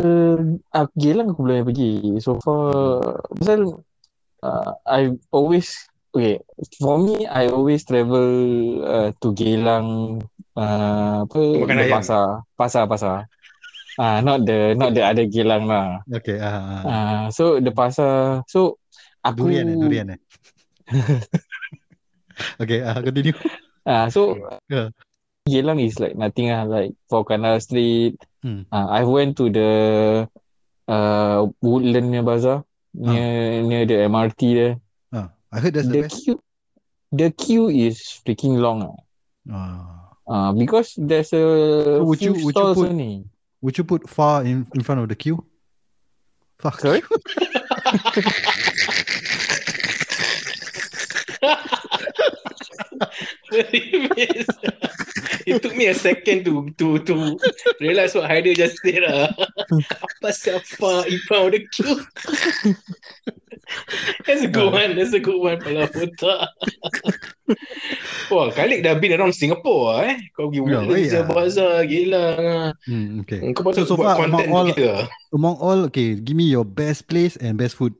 aku 0.67 0.91
Gelang 0.99 1.31
aku 1.31 1.47
belum 1.47 1.63
pergi. 1.63 1.91
So 2.19 2.43
far 2.43 3.23
pasal 3.39 3.79
uh, 4.43 4.75
I 4.83 5.15
always 5.31 5.71
okay 6.11 6.43
for 6.77 6.99
me 6.99 7.23
I 7.25 7.47
always 7.47 7.87
travel 7.87 8.27
uh, 8.83 9.09
to 9.23 9.27
Gelang 9.31 10.19
uh, 10.59 11.23
apa 11.23 11.41
Makan 11.63 11.79
ayam. 11.79 11.93
pasar 12.03 12.25
pasar 12.59 12.83
pasar. 12.91 13.17
Ah 13.95 14.19
not 14.25 14.43
the 14.43 14.73
not 14.75 14.91
the 14.91 15.05
other 15.05 15.25
Gelang 15.29 15.69
lah. 15.69 16.03
Okay, 16.09 16.41
ah, 16.41 16.59
ah. 16.59 16.81
Ah 16.83 17.23
so 17.31 17.61
the 17.63 17.71
pasar 17.71 18.43
so 18.51 18.75
aku 19.23 19.47
Durian 19.47 19.69
eh, 19.71 19.77
durian 19.79 20.07
eh. 20.17 20.19
okay, 22.61 22.83
ah, 22.83 22.99
continue. 22.99 23.37
Ah 23.87 24.11
so 24.11 24.35
Yeah. 24.67 24.91
Geylang 25.43 25.83
is 25.83 25.99
like 25.99 26.15
nothing 26.15 26.49
ah 26.55 26.63
like 26.63 26.95
for 27.11 27.27
Canal 27.27 27.59
Street. 27.59 28.15
Hmm. 28.41 28.63
Ah 28.71 28.87
I 28.91 29.03
went 29.03 29.35
to 29.39 29.51
the 29.51 29.71
uh 30.89 31.47
Woodland 31.63 32.11
punya 32.11 32.23
bazaar 32.23 32.57
near 32.93 33.61
near 33.63 33.85
the 33.85 33.93
MRT 34.09 34.53
there. 34.55 34.77
Ah, 35.11 35.29
I 35.51 35.59
heard 35.59 35.73
that's 35.73 35.87
the, 35.87 35.93
The 35.93 36.01
best. 36.07 36.23
queue 36.23 36.39
the 37.11 37.31
queue 37.31 37.67
is 37.69 37.99
freaking 38.25 38.57
long. 38.57 38.81
ah. 38.83 38.95
Ah. 39.51 39.89
Uh, 40.25 40.51
because 40.53 40.93
there's 40.97 41.33
a 41.33 41.99
So 41.99 42.03
would 42.05 42.19
few 42.19 42.33
you- 42.33 42.45
would 42.45 42.55
you 42.55 42.61
stalls 42.61 42.77
put- 42.77 42.89
only. 42.89 43.25
Would 43.61 43.77
you 43.77 43.83
put 43.85 44.09
far 44.09 44.43
in, 44.43 44.67
in 44.75 44.83
front 44.83 44.99
of 45.01 45.07
the 45.07 45.15
queue? 45.15 45.41
Fuck. 46.59 46.79
Sorry? 46.81 47.01
it 55.49 55.61
took 55.61 55.75
me 55.75 55.87
a 55.87 55.95
second 55.95 56.43
to 56.45 56.69
to 56.77 56.99
to 57.03 57.13
realize 57.79 58.15
what 58.15 58.29
Haider 58.29 58.55
just 58.55 58.79
said 58.79 59.03
lah. 59.03 59.27
Apa 60.05 60.29
siapa 60.31 61.03
in 61.05 61.19
front 61.27 61.49
of 61.49 61.51
the 61.55 61.61
queue? 61.71 61.97
That's 64.27 64.43
a 64.43 64.51
good 64.51 64.71
one. 64.71 64.95
That's 64.95 65.13
a 65.15 65.19
good 65.23 65.39
one. 65.39 65.57
Pala 65.63 65.87
otak. 65.87 66.51
Wah, 68.31 68.51
Khalid 68.51 68.83
dah 68.83 68.95
been 68.99 69.15
around 69.15 69.33
Singapore 69.35 69.81
lah 69.87 69.99
eh. 70.11 70.17
Kau 70.35 70.51
pergi 70.51 70.59
Woodlands 70.63 71.11
ya. 71.11 71.21
yeah, 71.21 71.25
Bazaar, 71.25 71.83
gila. 71.87 72.25
Hmm, 72.87 73.23
okay. 73.23 73.39
Kau 73.55 73.63
patut 73.67 73.87
So, 73.87 73.93
so 73.93 73.95
buat 73.99 74.15
far, 74.15 74.17
content 74.27 74.47
among 74.47 74.55
all- 74.55 74.69
kita. 74.71 74.85
lah. 74.87 75.05
Among 75.33 75.55
all, 75.59 75.79
okay, 75.89 76.15
give 76.19 76.35
me 76.37 76.47
your 76.47 76.67
best 76.67 77.07
place 77.07 77.35
and 77.39 77.55
best 77.57 77.75
food. 77.79 77.95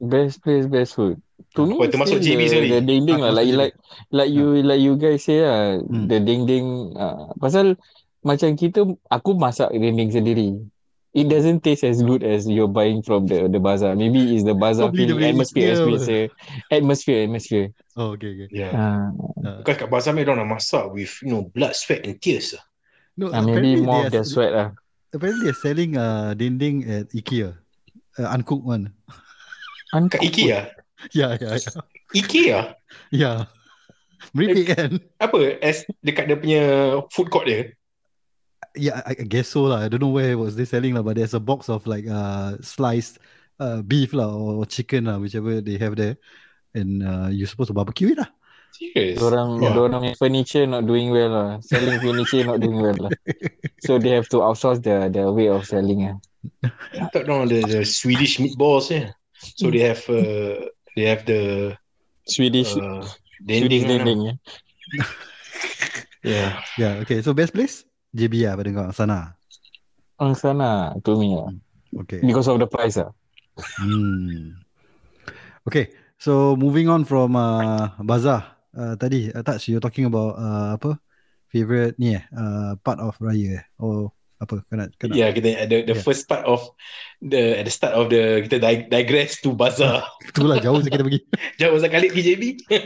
Best 0.00 0.40
place, 0.40 0.64
best 0.64 0.96
food. 0.96 1.20
To 1.54 1.64
me, 1.64 1.74
Oh, 1.76 1.86
termasuk 1.86 2.18
JB 2.18 2.40
the, 2.40 2.46
sekali? 2.46 2.68
the 2.68 2.80
ding-ding 2.80 3.20
Ah, 3.20 3.30
lah. 3.30 3.42
Like, 3.42 3.50
like, 3.52 3.74
like 4.10 4.30
you, 4.30 4.60
like 4.60 4.78
you 4.78 4.94
guys 4.94 5.22
say 5.22 5.40
lah. 5.40 5.78
Hmm. 5.78 6.06
The 6.06 6.18
ding-ding. 6.18 6.66
Uh, 6.94 7.32
pasal 7.36 7.74
macam 8.20 8.54
kita, 8.54 8.84
aku 9.08 9.34
masak 9.34 9.72
ding-ding 9.72 10.10
sendiri. 10.10 10.60
It 11.10 11.26
doesn't 11.26 11.66
taste 11.66 11.82
as 11.82 11.98
good 12.06 12.22
as 12.22 12.46
you're 12.46 12.70
buying 12.70 13.02
from 13.02 13.26
the 13.26 13.50
the 13.50 13.58
bazaar. 13.58 13.98
Maybe 13.98 14.30
it's 14.30 14.46
the 14.46 14.54
bazaar 14.54 14.94
Probably 14.94 15.10
the 15.10 15.18
feeling, 15.18 15.34
atmosphere, 15.34 15.74
atmosphere. 15.74 15.90
atmosphere, 15.90 16.26
atmosphere, 16.70 17.18
atmosphere. 17.26 17.66
Oh, 17.98 18.14
okay, 18.14 18.30
okay. 18.30 18.48
Yeah. 18.54 18.70
Uh, 18.70 19.08
Uh, 19.40 19.58
Because 19.64 19.80
kat 19.80 19.88
Bazaar 19.90 20.12
ni 20.14 20.22
orang 20.22 20.44
nak 20.44 20.60
masak 20.60 20.86
with 20.92 21.10
you 21.24 21.32
know 21.32 21.48
blood, 21.50 21.72
sweat 21.74 22.04
and 22.06 22.20
tears. 22.20 22.54
no, 23.18 23.32
uh, 23.34 23.42
maybe 23.42 23.80
more 23.80 24.06
of 24.06 24.12
their 24.14 24.22
sweat 24.22 24.52
lah. 24.54 24.68
Apparently 25.10 25.48
they're 25.50 25.58
selling 25.58 25.96
uh, 25.98 26.30
dinding 26.38 26.84
at 26.86 27.10
IKEA. 27.10 27.56
Uh, 28.14 28.28
uncooked 28.30 28.62
one. 28.62 28.94
Kat 29.90 30.22
IKEA. 30.22 30.70
Yeah, 31.12 31.36
yeah, 31.40 31.56
yeah. 31.56 31.76
IKEA? 32.14 32.60
Yeah. 33.10 33.38
Merepek 34.36 34.66
kan? 34.76 34.90
Apa? 35.16 35.58
As 35.64 35.82
dekat 36.04 36.28
dia 36.28 36.36
punya 36.36 36.62
food 37.10 37.32
court 37.32 37.48
dia? 37.48 37.72
Yeah, 38.76 39.02
I, 39.02 39.16
I 39.18 39.26
guess 39.26 39.50
so 39.50 39.66
lah. 39.66 39.82
I 39.82 39.88
don't 39.88 40.04
know 40.04 40.12
where 40.12 40.36
was 40.38 40.54
they 40.54 40.68
selling 40.68 40.94
lah, 40.94 41.02
but 41.02 41.18
there's 41.18 41.34
a 41.34 41.42
box 41.42 41.66
of 41.66 41.82
like 41.88 42.06
uh 42.06 42.54
sliced 42.62 43.18
uh 43.58 43.82
beef 43.82 44.14
lah 44.14 44.30
or 44.30 44.62
chicken 44.68 45.10
lah, 45.10 45.18
whichever 45.18 45.58
they 45.58 45.80
have 45.80 45.98
there, 45.98 46.20
and 46.76 47.02
uh 47.02 47.26
you're 47.32 47.50
supposed 47.50 47.72
to 47.72 47.76
barbecue 47.76 48.14
it 48.14 48.22
lah. 48.22 48.30
Serious? 48.70 49.18
Orang, 49.18 49.58
Wah. 49.58 49.74
orang 49.74 50.14
furniture 50.14 50.62
not 50.66 50.86
doing 50.86 51.10
well 51.10 51.30
lah. 51.34 51.48
Selling 51.58 51.98
furniture 51.98 52.46
not 52.46 52.62
doing 52.62 52.78
well 52.78 53.10
lah. 53.10 53.12
So 53.84 53.98
they 53.98 54.14
have 54.14 54.28
to 54.30 54.44
outsource 54.44 54.84
their 54.84 55.08
their 55.08 55.32
way 55.32 55.48
of 55.48 55.66
selling 55.66 56.06
ah. 56.06 56.16
I 56.94 57.08
thought 57.10 57.26
no, 57.26 57.48
the, 57.48 57.64
the 57.64 57.82
Swedish 57.82 58.38
meatballs 58.38 58.92
yeah. 58.92 59.16
So 59.56 59.72
they 59.72 59.82
have 59.88 60.04
uh, 60.06 60.68
they 60.96 61.06
have 61.06 61.26
the 61.26 61.74
Swedish, 62.26 62.74
uh, 62.76 63.04
Swedish 63.42 63.84
dending. 63.84 63.84
lah. 63.84 63.98
dending 64.04 64.20
ya. 64.28 64.34
Yeah. 66.20 66.50
Yeah, 66.76 66.92
okay. 67.04 67.24
So 67.24 67.32
best 67.32 67.56
place? 67.56 67.88
JB 68.12 68.44
lah 68.44 68.54
pada 68.58 68.70
kau 68.74 68.90
sana. 68.92 69.38
Ang 70.20 70.36
sana 70.36 70.92
to 71.00 71.16
me 71.16 71.32
lah. 71.32 71.50
Okay. 72.04 72.20
Because 72.20 72.50
of 72.50 72.60
the 72.60 72.68
price 72.68 73.00
ah. 73.00 73.10
Hmm. 73.80 74.60
Okay. 75.64 75.94
So 76.20 76.54
moving 76.54 76.92
on 76.92 77.08
from 77.08 77.34
uh, 77.38 77.96
bazaar. 78.04 78.60
Uh, 78.70 78.94
tadi 78.94 79.32
uh, 79.34 79.42
Touch 79.42 79.66
you're 79.66 79.82
talking 79.82 80.06
about 80.06 80.38
uh, 80.38 80.76
apa? 80.76 81.00
Favorite 81.50 81.98
ni 81.98 82.14
eh? 82.14 82.22
Uh, 82.30 82.78
part 82.84 83.00
of 83.02 83.18
raya 83.18 83.58
eh? 83.58 83.64
Or 83.80 84.14
apa? 84.40 84.64
Kau 84.64 84.74
nak, 84.76 84.88
kau 84.96 85.06
nak 85.06 85.16
Yeah, 85.16 85.30
kita 85.36 85.68
the, 85.68 85.76
the 85.84 85.96
Yeah. 85.96 86.02
first 86.02 86.24
part 86.24 86.48
of 86.48 86.64
the 87.20 87.60
at 87.60 87.68
the 87.68 87.74
start 87.74 87.92
of 87.92 88.08
the 88.08 88.40
kita 88.48 88.56
dig- 88.56 88.88
digress 88.88 89.36
to 89.44 89.52
bazaar. 89.52 90.08
Itulah 90.32 90.56
jauh 90.58 90.80
kita 90.80 91.04
pergi. 91.04 91.20
Jauh 91.60 91.76
sekali 91.76 92.08
PJB. 92.08 92.42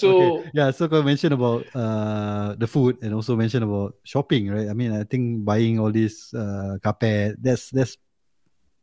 so 0.00 0.40
okay. 0.40 0.50
yeah, 0.56 0.68
so 0.72 0.88
kau 0.88 1.04
mention 1.04 1.36
about 1.36 1.68
uh, 1.76 2.56
the 2.56 2.66
food 2.66 2.96
and 3.04 3.12
also 3.12 3.36
mention 3.36 3.62
about 3.62 3.94
shopping, 4.02 4.48
right? 4.48 4.68
I 4.68 4.74
mean, 4.74 4.96
I 4.96 5.04
think 5.04 5.44
buying 5.44 5.76
all 5.78 5.92
this 5.92 6.32
uh, 6.32 6.80
carpet, 6.80 7.36
that's 7.38 7.68
that's 7.70 8.00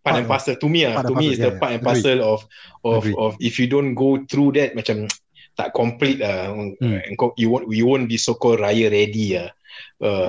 part 0.05 0.21
and 0.21 0.29
parcel 0.29 0.53
to 0.53 0.69
me 0.69 0.85
ah 0.85 1.01
to 1.01 1.17
me 1.17 1.33
is 1.33 1.41
the 1.41 1.49
yeah, 1.49 1.57
part 1.57 1.73
yeah. 1.73 1.77
and 1.81 1.83
parcel 1.83 2.17
of 2.21 2.39
of 2.85 3.01
Agreed. 3.01 3.17
of 3.17 3.31
if 3.41 3.57
you 3.57 3.65
don't 3.65 3.97
go 3.97 4.21
through 4.29 4.53
that 4.53 4.77
macam 4.77 5.09
tak 5.57 5.73
complete 5.73 6.21
lah 6.21 6.53
Hmm. 6.53 7.01
kau 7.17 7.33
you 7.41 7.49
won't 7.49 7.65
you 7.73 7.89
won't 7.89 8.05
be 8.05 8.19
so 8.21 8.37
called 8.37 8.61
raya 8.61 8.85
ready 8.93 9.33
lah 9.33 9.49
uh, 9.49 9.51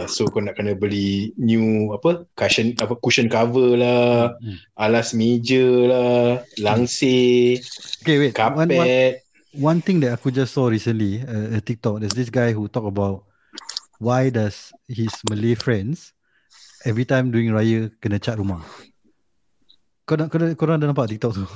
so 0.07 0.25
kau 0.27 0.39
nak 0.39 0.55
kena 0.55 0.73
beli 0.73 1.35
new 1.37 1.91
apa 1.91 2.25
cushion 2.35 2.73
apa 2.79 2.95
cushion 2.99 3.27
cover 3.27 3.75
lah 3.75 4.33
Hmm. 4.39 4.57
alas 4.77 5.11
meja 5.11 5.67
lah 5.87 6.21
langsir 6.57 7.59
okay. 8.01 8.17
Wait, 8.19 8.33
one, 8.33 8.55
one, 8.55 8.69
carpet 8.69 9.15
one 9.57 9.81
thing 9.81 9.99
that 10.01 10.13
aku 10.13 10.29
just 10.29 10.53
saw 10.53 10.69
recently, 10.69 11.25
uh, 11.25 11.57
a 11.57 11.61
TikTok. 11.61 12.05
There's 12.05 12.13
this 12.13 12.29
guy 12.29 12.53
who 12.53 12.69
talk 12.69 12.85
about 12.85 13.25
why 13.97 14.29
does 14.29 14.69
his 14.85 15.09
Malay 15.27 15.57
friends 15.57 16.13
every 16.85 17.05
time 17.05 17.33
during 17.33 17.49
raya 17.51 17.89
kena 17.99 18.21
cat 18.21 18.37
rumah. 18.37 18.61
Kau 20.05 20.15
nak 20.15 20.31
kau, 20.31 20.39
kau 20.39 20.65
orang 20.69 20.79
dah 20.79 20.89
nampak 20.89 21.11
TikTok 21.11 21.33
tu? 21.35 21.47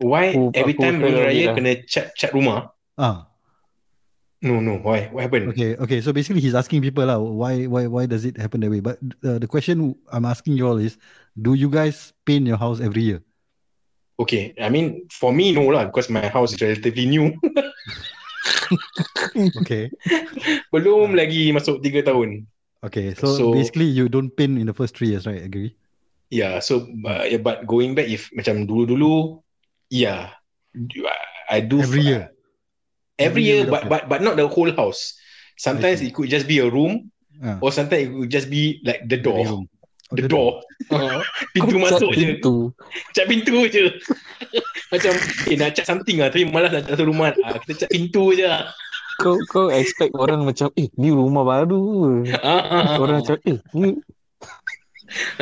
why 0.00 0.32
Aku- 0.32 0.48
every 0.56 0.72
time 0.72 0.96
during 0.98 1.20
raya 1.20 1.52
lah. 1.52 1.54
kena 1.54 1.72
cat 1.84 2.08
cat 2.16 2.32
rumah 2.32 2.72
Ah, 2.96 3.29
no 4.40 4.60
no 4.60 4.80
why 4.80 5.08
what 5.12 5.22
happened 5.22 5.52
okay, 5.52 5.76
okay. 5.76 6.00
So 6.00 6.12
basically, 6.12 6.40
he's 6.40 6.56
asking 6.56 6.80
people 6.80 7.04
lah, 7.04 7.20
why, 7.20 7.66
why, 7.68 7.86
why 7.86 8.06
does 8.06 8.24
it 8.24 8.40
happen 8.40 8.60
that 8.64 8.70
way? 8.72 8.80
But 8.80 8.96
uh, 9.20 9.36
the 9.36 9.46
question 9.46 9.94
I'm 10.08 10.24
asking 10.24 10.56
you 10.56 10.64
all 10.66 10.80
is, 10.80 10.96
do 11.36 11.52
you 11.52 11.68
guys 11.68 12.12
paint 12.24 12.46
your 12.48 12.56
house 12.56 12.80
every 12.80 13.02
year? 13.02 13.20
okay 14.20 14.52
I 14.60 14.68
mean 14.68 15.08
for 15.08 15.32
me 15.32 15.56
no 15.56 15.64
lah 15.72 15.88
because 15.88 16.12
my 16.12 16.28
house 16.28 16.52
is 16.52 16.60
relatively 16.60 17.08
new 17.08 17.32
Okay, 19.64 19.90
belum 20.72 21.18
lagi 21.18 21.50
masuk 21.50 21.82
3 21.82 22.06
tahun 22.06 22.28
okay. 22.86 23.16
So, 23.18 23.34
So- 23.34 23.50
basically, 23.56 23.90
you 23.90 24.06
don't 24.06 24.30
paint 24.30 24.60
in 24.60 24.70
the 24.70 24.76
first 24.76 24.94
three 24.94 25.10
years, 25.10 25.26
right? 25.26 25.42
Agree? 25.42 25.74
Yeah, 26.30 26.62
so 26.62 26.86
uh, 27.02 27.26
yeah, 27.26 27.42
but 27.42 27.66
going 27.66 27.98
back 27.98 28.06
if 28.06 28.30
macam 28.30 28.70
dulu-dulu, 28.70 29.42
yeah, 29.90 30.38
I 31.50 31.58
do 31.58 31.82
Every 31.82 32.06
year. 32.06 32.30
Every 33.20 33.28
Every 33.28 33.42
year, 33.44 33.58
year 33.62 33.68
but 33.68 33.84
but 33.86 34.08
but 34.08 34.20
not 34.20 34.34
the 34.34 34.48
whole 34.48 34.72
house. 34.72 35.14
Sometimes 35.54 36.00
it 36.00 36.16
could 36.16 36.26
just 36.26 36.48
be 36.48 36.56
a 36.58 36.66
room, 36.66 37.12
Ah, 37.36 37.60
or 37.60 37.68
sometimes 37.68 38.04
it 38.04 38.10
could 38.10 38.32
just 38.32 38.48
be 38.48 38.80
like 38.80 39.04
the 39.04 39.16
door, 39.16 39.44
room. 39.44 39.64
Oh, 40.08 40.16
the 40.16 40.24
door, 40.24 40.64
Uh, 40.90 41.20
pintu 41.52 41.76
Kau 41.76 41.86
cat 41.86 42.00
masuk 42.00 42.10
je, 42.10 42.18
pintu. 42.18 42.54
cat 43.12 43.24
pintu 43.28 43.56
je. 43.68 43.84
macam 44.92 45.12
eh 45.46 45.54
nak 45.54 45.76
cat 45.76 45.84
something 45.84 46.16
lah, 46.18 46.32
tapi 46.32 46.48
malas 46.48 46.72
nak 46.72 46.88
cat 46.88 46.96
satu 46.96 47.06
rumah, 47.06 47.30
ah, 47.44 47.60
kita 47.62 47.84
cat 47.86 47.90
pintu 47.92 48.32
je. 48.32 48.48
Ah, 48.48 48.72
Kau 49.20 49.36
kau 49.46 49.68
expect 49.68 50.16
orang 50.16 50.42
macam 50.42 50.72
eh 50.74 50.88
ni 50.96 51.12
rumah 51.12 51.44
baru. 51.44 52.24
ah, 52.40 52.48
ah. 52.48 52.84
Orang 52.96 53.20
macam 53.20 53.36
eh 53.44 53.60
ni 53.76 53.88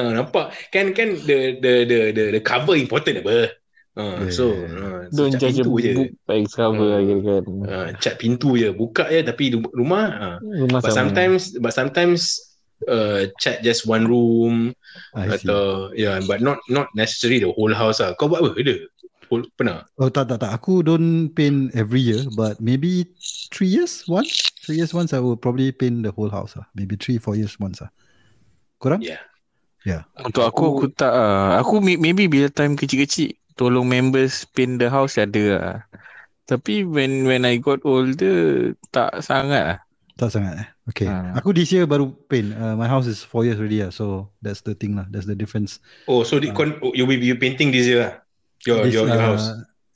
Ah, 0.01 0.11
nampak 0.11 0.51
kan 0.73 0.97
kan 0.97 1.12
the 1.29 1.61
the 1.61 1.73
the 1.85 1.99
the, 2.11 2.25
the 2.35 2.41
cover 2.43 2.73
important 2.75 3.21
apa. 3.23 3.53
Ah, 3.99 4.23
Yeah, 4.23 4.31
so, 4.31 4.45
yeah, 4.55 4.63
yeah. 4.63 4.79
ah, 4.79 5.01
so 5.11 5.17
don't 5.27 5.33
cat 5.35 5.41
judge 5.43 5.59
a 5.59 5.65
pintu 5.67 5.83
je. 5.83 5.93
book 5.99 6.11
by 6.23 6.37
its 6.39 6.55
cover 6.55 6.91
hmm. 7.03 7.19
kan. 7.27 7.45
Uh, 7.67 7.87
cat 7.99 8.15
pintu 8.23 8.55
je 8.55 8.69
buka 8.71 9.05
je 9.11 9.27
tapi 9.27 9.45
ru- 9.59 9.75
rumah 9.75 10.07
uh. 10.15 10.37
Rumah 10.39 10.79
but 10.79 10.95
sama. 10.95 10.99
sometimes 11.03 11.43
but 11.59 11.75
sometimes 11.75 12.39
uh, 12.87 13.27
cat 13.43 13.59
just 13.67 13.91
one 13.91 14.07
room 14.07 14.71
I 15.19 15.35
see. 15.35 15.43
atau 15.43 15.91
yeah 15.99 16.23
but 16.31 16.39
not 16.39 16.63
not 16.71 16.87
necessarily 16.95 17.43
the 17.43 17.51
whole 17.51 17.75
house 17.75 17.99
lah 17.99 18.15
kau 18.15 18.31
buat 18.31 18.39
apa 18.47 18.55
ada 18.55 18.87
whole, 19.27 19.43
pernah 19.59 19.83
Oh 19.99 20.07
tak 20.07 20.31
tak 20.31 20.47
tak. 20.47 20.55
Aku 20.55 20.87
don't 20.87 21.35
paint 21.35 21.75
every 21.75 21.99
year, 21.99 22.23
but 22.39 22.63
maybe 22.63 23.03
three 23.51 23.69
years 23.69 24.07
once. 24.07 24.55
Three 24.63 24.79
years 24.79 24.95
once 24.95 25.11
I 25.11 25.19
will 25.19 25.35
probably 25.37 25.75
paint 25.75 26.07
the 26.07 26.15
whole 26.15 26.31
house. 26.31 26.55
Ah, 26.55 26.71
maybe 26.79 26.95
three 26.95 27.19
four 27.19 27.35
years 27.35 27.59
once. 27.59 27.83
Ah, 27.83 27.91
korang? 28.79 29.03
yeah 29.03 29.21
Untuk 30.20 30.45
aku, 30.45 30.64
aku 30.70 30.85
tak 30.95 31.09
ah. 31.11 31.59
Aku 31.61 31.81
may- 31.81 31.99
maybe 31.99 32.29
bila 32.29 32.47
time 32.53 32.77
kecil-kecil 32.77 33.33
tolong 33.59 33.85
members 33.85 34.47
paint 34.47 34.79
the 34.79 34.87
house 34.87 35.19
ada 35.19 35.45
lah. 35.59 35.75
Tapi 36.47 36.87
when 36.87 37.27
when 37.27 37.43
I 37.45 37.59
got 37.59 37.83
older 37.83 38.73
tak 38.95 39.21
sangat 39.21 39.63
lah. 39.75 39.79
Tak 40.19 40.31
sangat. 40.33 40.55
Eh? 40.63 40.69
Okay. 40.89 41.07
Ah. 41.07 41.37
Aku 41.37 41.53
this 41.53 41.69
year 41.69 41.85
baru 41.85 42.11
paint. 42.27 42.51
Uh, 42.55 42.75
my 42.75 42.89
house 42.89 43.05
is 43.05 43.21
four 43.21 43.45
years 43.45 43.61
already. 43.61 43.85
Ah, 43.85 43.93
so 43.93 44.31
that's 44.41 44.65
the 44.65 44.73
thing 44.73 44.97
lah. 44.97 45.05
That's 45.13 45.29
the 45.29 45.37
difference. 45.37 45.79
oh 46.09 46.25
so 46.25 46.41
the, 46.41 46.51
con- 46.51 46.79
oh, 46.81 46.95
you 46.97 47.05
will 47.05 47.21
be 47.21 47.31
painting 47.37 47.71
this 47.71 47.85
year 47.85 48.01
lah 48.03 48.15
your 48.65 48.83
This, 48.83 48.95
your, 48.97 49.07
your 49.07 49.19
uh, 49.19 49.37
house 49.37 49.47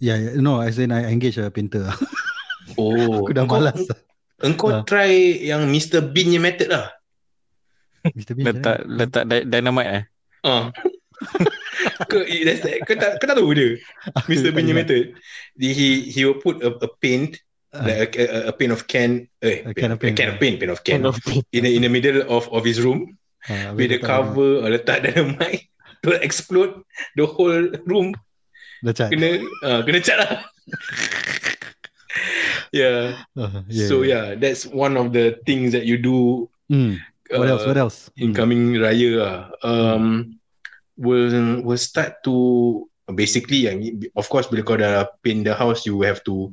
Yeah, 0.03 0.19
yeah. 0.19 0.35
No, 0.39 0.59
as 0.59 0.83
in 0.83 0.91
I 0.91 1.07
engage 1.11 1.39
a 1.39 1.47
painter. 1.51 1.87
oh 2.75 3.23
aku 3.27 3.33
dah 3.35 3.47
engkau, 3.47 3.59
malas. 3.63 3.79
engkau 4.43 4.69
Ah. 4.71 4.83
try 4.83 5.11
yang 5.43 5.71
Mr 5.71 6.03
Bean 6.03 6.31
punya 6.35 6.43
method 6.43 6.69
lah 6.75 6.87
Mr. 8.13 8.35
Bean. 8.35 8.45
Letak 8.51 8.83
letak 8.87 9.25
dy- 9.31 9.47
dynamite 9.47 9.91
eh. 9.91 10.03
Ah. 10.43 10.75
Ke, 12.09 12.24
that's 12.45 12.61
that. 12.64 12.80
Kau 12.86 12.95
tak, 12.97 13.20
kau 13.20 13.26
tak 13.28 13.36
tahu 13.38 13.53
dia? 13.55 13.68
Mr. 14.28 14.53
Bean 14.53 14.66
punya 14.66 14.74
method. 14.76 15.05
He, 15.59 16.09
he, 16.09 16.20
will 16.24 16.40
put 16.40 16.62
a, 16.62 16.76
a 16.80 16.88
paint, 17.01 17.38
Ah, 17.72 17.88
like 17.88 18.20
a, 18.20 18.28
a, 18.28 18.38
a 18.49 18.53
paint 18.53 18.68
of 18.68 18.84
can, 18.84 19.24
eh, 19.40 19.64
A 19.64 19.72
can 19.72 19.93
of 19.93 19.97
paint, 19.97 20.12
a 20.12 20.16
can 20.20 20.28
of 20.28 20.36
paint, 20.36 20.61
paint 20.61 20.68
of 20.68 20.84
can, 20.84 21.09
of 21.09 21.16
in 21.57 21.64
the, 21.64 21.72
in 21.72 21.80
the 21.80 21.88
middle 21.88 22.20
of, 22.28 22.45
of 22.53 22.68
his 22.68 22.84
room, 22.84 23.16
ah, 23.49 23.72
with 23.72 23.88
the 23.88 23.97
cover, 23.97 24.61
or 24.61 24.68
letak 24.68 25.01
dynamite, 25.09 25.72
to 26.05 26.12
explode 26.20 26.84
the 27.16 27.24
whole 27.24 27.72
room. 27.88 28.12
Dah 28.84 28.93
cat. 28.93 29.09
Kena, 29.09 29.40
uh, 29.64 29.80
kena 29.88 30.05
cat 30.05 30.18
lah. 30.20 30.32
yeah. 32.76 33.24
Ah, 33.40 33.64
So 33.72 34.05
yeah, 34.05 34.36
that's 34.36 34.68
one 34.68 35.01
of 35.01 35.16
the 35.16 35.40
things 35.49 35.72
that 35.72 35.88
you 35.88 35.97
do 35.97 36.53
Hmm. 36.72 36.97
What 37.28 37.49
else? 37.49 37.64
uh, 37.64 37.68
What 37.68 37.78
else? 37.80 37.99
Hmm. 38.16 38.32
incoming 38.32 38.80
raya 38.80 39.11
lah. 39.20 39.36
Um, 39.61 40.40
will 40.97 41.62
will 41.64 41.80
start 41.80 42.20
to 42.24 42.88
basically 43.12 43.68
I 43.68 43.74
mean, 43.76 44.07
of 44.16 44.28
course 44.28 44.49
bila 44.49 44.62
kau 44.64 44.78
dah 44.78 45.09
paint 45.24 45.45
the 45.45 45.55
house 45.57 45.84
you 45.84 46.01
have 46.05 46.24
to 46.28 46.53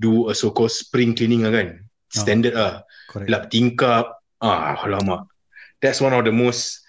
do 0.00 0.32
a 0.32 0.34
so 0.34 0.50
called 0.50 0.72
spring 0.72 1.12
cleaning 1.12 1.44
lah 1.44 1.52
kan. 1.52 1.68
Standard 2.10 2.56
lah. 2.56 2.82
Correct. 3.12 3.28
Lap 3.30 3.42
tingkap. 3.52 4.18
Ah, 4.40 4.74
alamak. 4.80 5.28
That's 5.84 6.00
one 6.00 6.16
of 6.16 6.24
the 6.24 6.32
most 6.32 6.80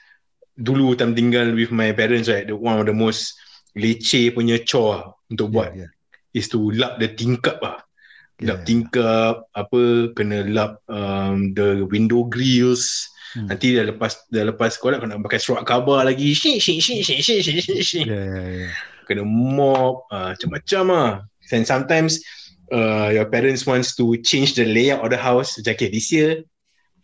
dulu 0.55 0.95
time 0.95 1.11
tinggal 1.11 1.51
with 1.51 1.69
my 1.75 1.91
parents 1.91 2.31
right, 2.31 2.47
the 2.47 2.55
one 2.55 2.79
of 2.79 2.87
the 2.87 2.95
most 2.95 3.35
leceh 3.75 4.31
punya 4.31 4.63
chore 4.63 4.99
lah 4.99 5.03
untuk 5.31 5.51
buat 5.51 5.75
Yeah, 5.75 5.87
yeah. 5.87 5.91
is 6.35 6.47
to 6.51 6.59
lap 6.75 6.99
the 6.99 7.11
tingkap. 7.11 7.59
Yeah. 7.59 7.79
Lap 8.41 8.59
tingkap, 8.65 9.45
apa, 9.53 10.11
kena 10.17 10.47
lap 10.49 10.81
um, 10.89 11.53
the 11.53 11.85
window 11.85 12.25
grills. 12.25 13.10
Hmm. 13.31 13.47
Nanti 13.47 13.79
dah 13.79 13.87
lepas 13.87 14.11
dah 14.27 14.43
lepas 14.51 14.75
sekolah 14.75 14.99
kau 14.99 15.07
nak 15.07 15.23
pakai 15.23 15.39
surat 15.39 15.63
khabar 15.63 16.03
lagi. 16.03 16.35
Shik, 16.35 16.59
shik, 16.59 16.83
shik, 16.83 16.99
shik, 16.99 17.19
shik, 17.23 17.39
shik, 17.43 17.57
shik, 17.63 17.79
shik. 17.79 18.05
Yeah, 18.07 18.25
yeah, 18.27 18.47
yeah. 18.67 18.71
Kena 19.07 19.23
mop, 19.23 20.07
uh, 20.11 20.35
macam-macam 20.35 20.83
lah. 20.91 21.11
And 21.51 21.63
sometimes 21.67 22.19
uh, 22.71 23.11
your 23.11 23.27
parents 23.27 23.67
wants 23.67 23.95
to 23.99 24.15
change 24.23 24.55
the 24.55 24.63
layout 24.63 25.03
of 25.03 25.11
the 25.11 25.19
house. 25.19 25.55
Macam, 25.59 25.75
okay, 25.75 25.91
this 25.91 26.11
year 26.11 26.43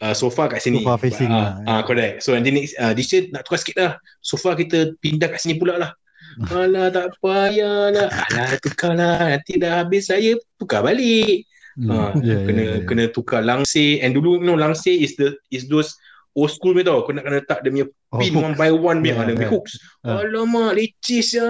uh, 0.03 0.15
sofa 0.15 0.47
kat 0.51 0.63
sini. 0.63 0.83
Sofa 0.83 0.99
facing 0.99 1.31
Ah, 1.31 1.59
lah. 1.63 1.79
ah, 1.79 1.81
correct. 1.83 2.23
So 2.23 2.35
nanti 2.35 2.51
next, 2.51 2.73
uh, 2.79 2.91
this 2.95 3.11
year 3.11 3.27
nak 3.31 3.47
tukar 3.47 3.59
sikit 3.59 3.75
lah. 3.79 3.91
Sofa 4.19 4.55
kita 4.55 4.95
pindah 4.99 5.31
kat 5.31 5.39
sini 5.43 5.55
pula 5.59 5.75
lah. 5.79 5.91
Alah 6.53 6.93
tak 6.93 7.17
payah 7.23 7.89
lah. 7.91 8.09
Alah 8.11 8.55
tukar 8.61 8.93
lah. 8.95 9.35
Nanti 9.35 9.57
dah 9.59 9.83
habis 9.83 10.07
saya 10.11 10.35
tukar 10.59 10.83
balik. 10.83 11.43
Hmm. 11.77 11.91
Ah, 11.93 12.09
Yeah, 12.25 12.41
kena 12.45 12.61
yeah, 12.61 12.73
yeah. 12.81 12.85
kena 12.89 13.03
tukar 13.11 13.41
langsir 13.45 14.01
and 14.01 14.15
dulu 14.17 14.41
you 14.41 14.45
know 14.47 14.57
langsir 14.57 14.97
is 14.97 15.13
the 15.19 15.37
is 15.53 15.69
those 15.69 15.93
old 16.37 16.53
school 16.53 16.77
punya 16.77 16.85
tau 16.85 17.01
kau 17.01 17.11
nak 17.17 17.25
kena 17.25 17.41
letak 17.41 17.59
dia 17.65 17.71
punya 17.73 17.87
Oh, 18.13 18.21
pin 18.21 18.33
one 18.37 18.53
by 18.53 18.69
one 18.69 19.01
punya 19.01 19.09
Yeah, 19.09 19.17
yeah, 19.17 19.25
dia 19.25 19.35
punya 19.35 19.47
yeah. 19.49 19.53
hooks 19.57 19.73
Ah. 20.05 20.21
alamak 20.21 20.69
leceh 20.77 21.25
ya 21.33 21.49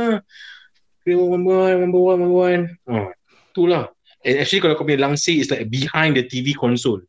kena 1.04 1.16
one 1.20 1.44
by 1.44 1.54
one 1.54 1.78
one 1.84 1.92
by 1.92 2.00
one 2.00 2.18
one 2.18 2.22
by 2.24 2.32
one 2.32 2.64
ah 2.88 3.08
itulah 3.52 3.84
and 4.24 4.36
actually 4.40 4.62
kalau 4.64 4.74
kau 4.74 4.88
punya 4.88 5.00
langsir 5.00 5.36
is 5.36 5.52
like 5.52 5.68
behind 5.68 6.16
the 6.16 6.24
TV 6.24 6.56
console 6.56 7.04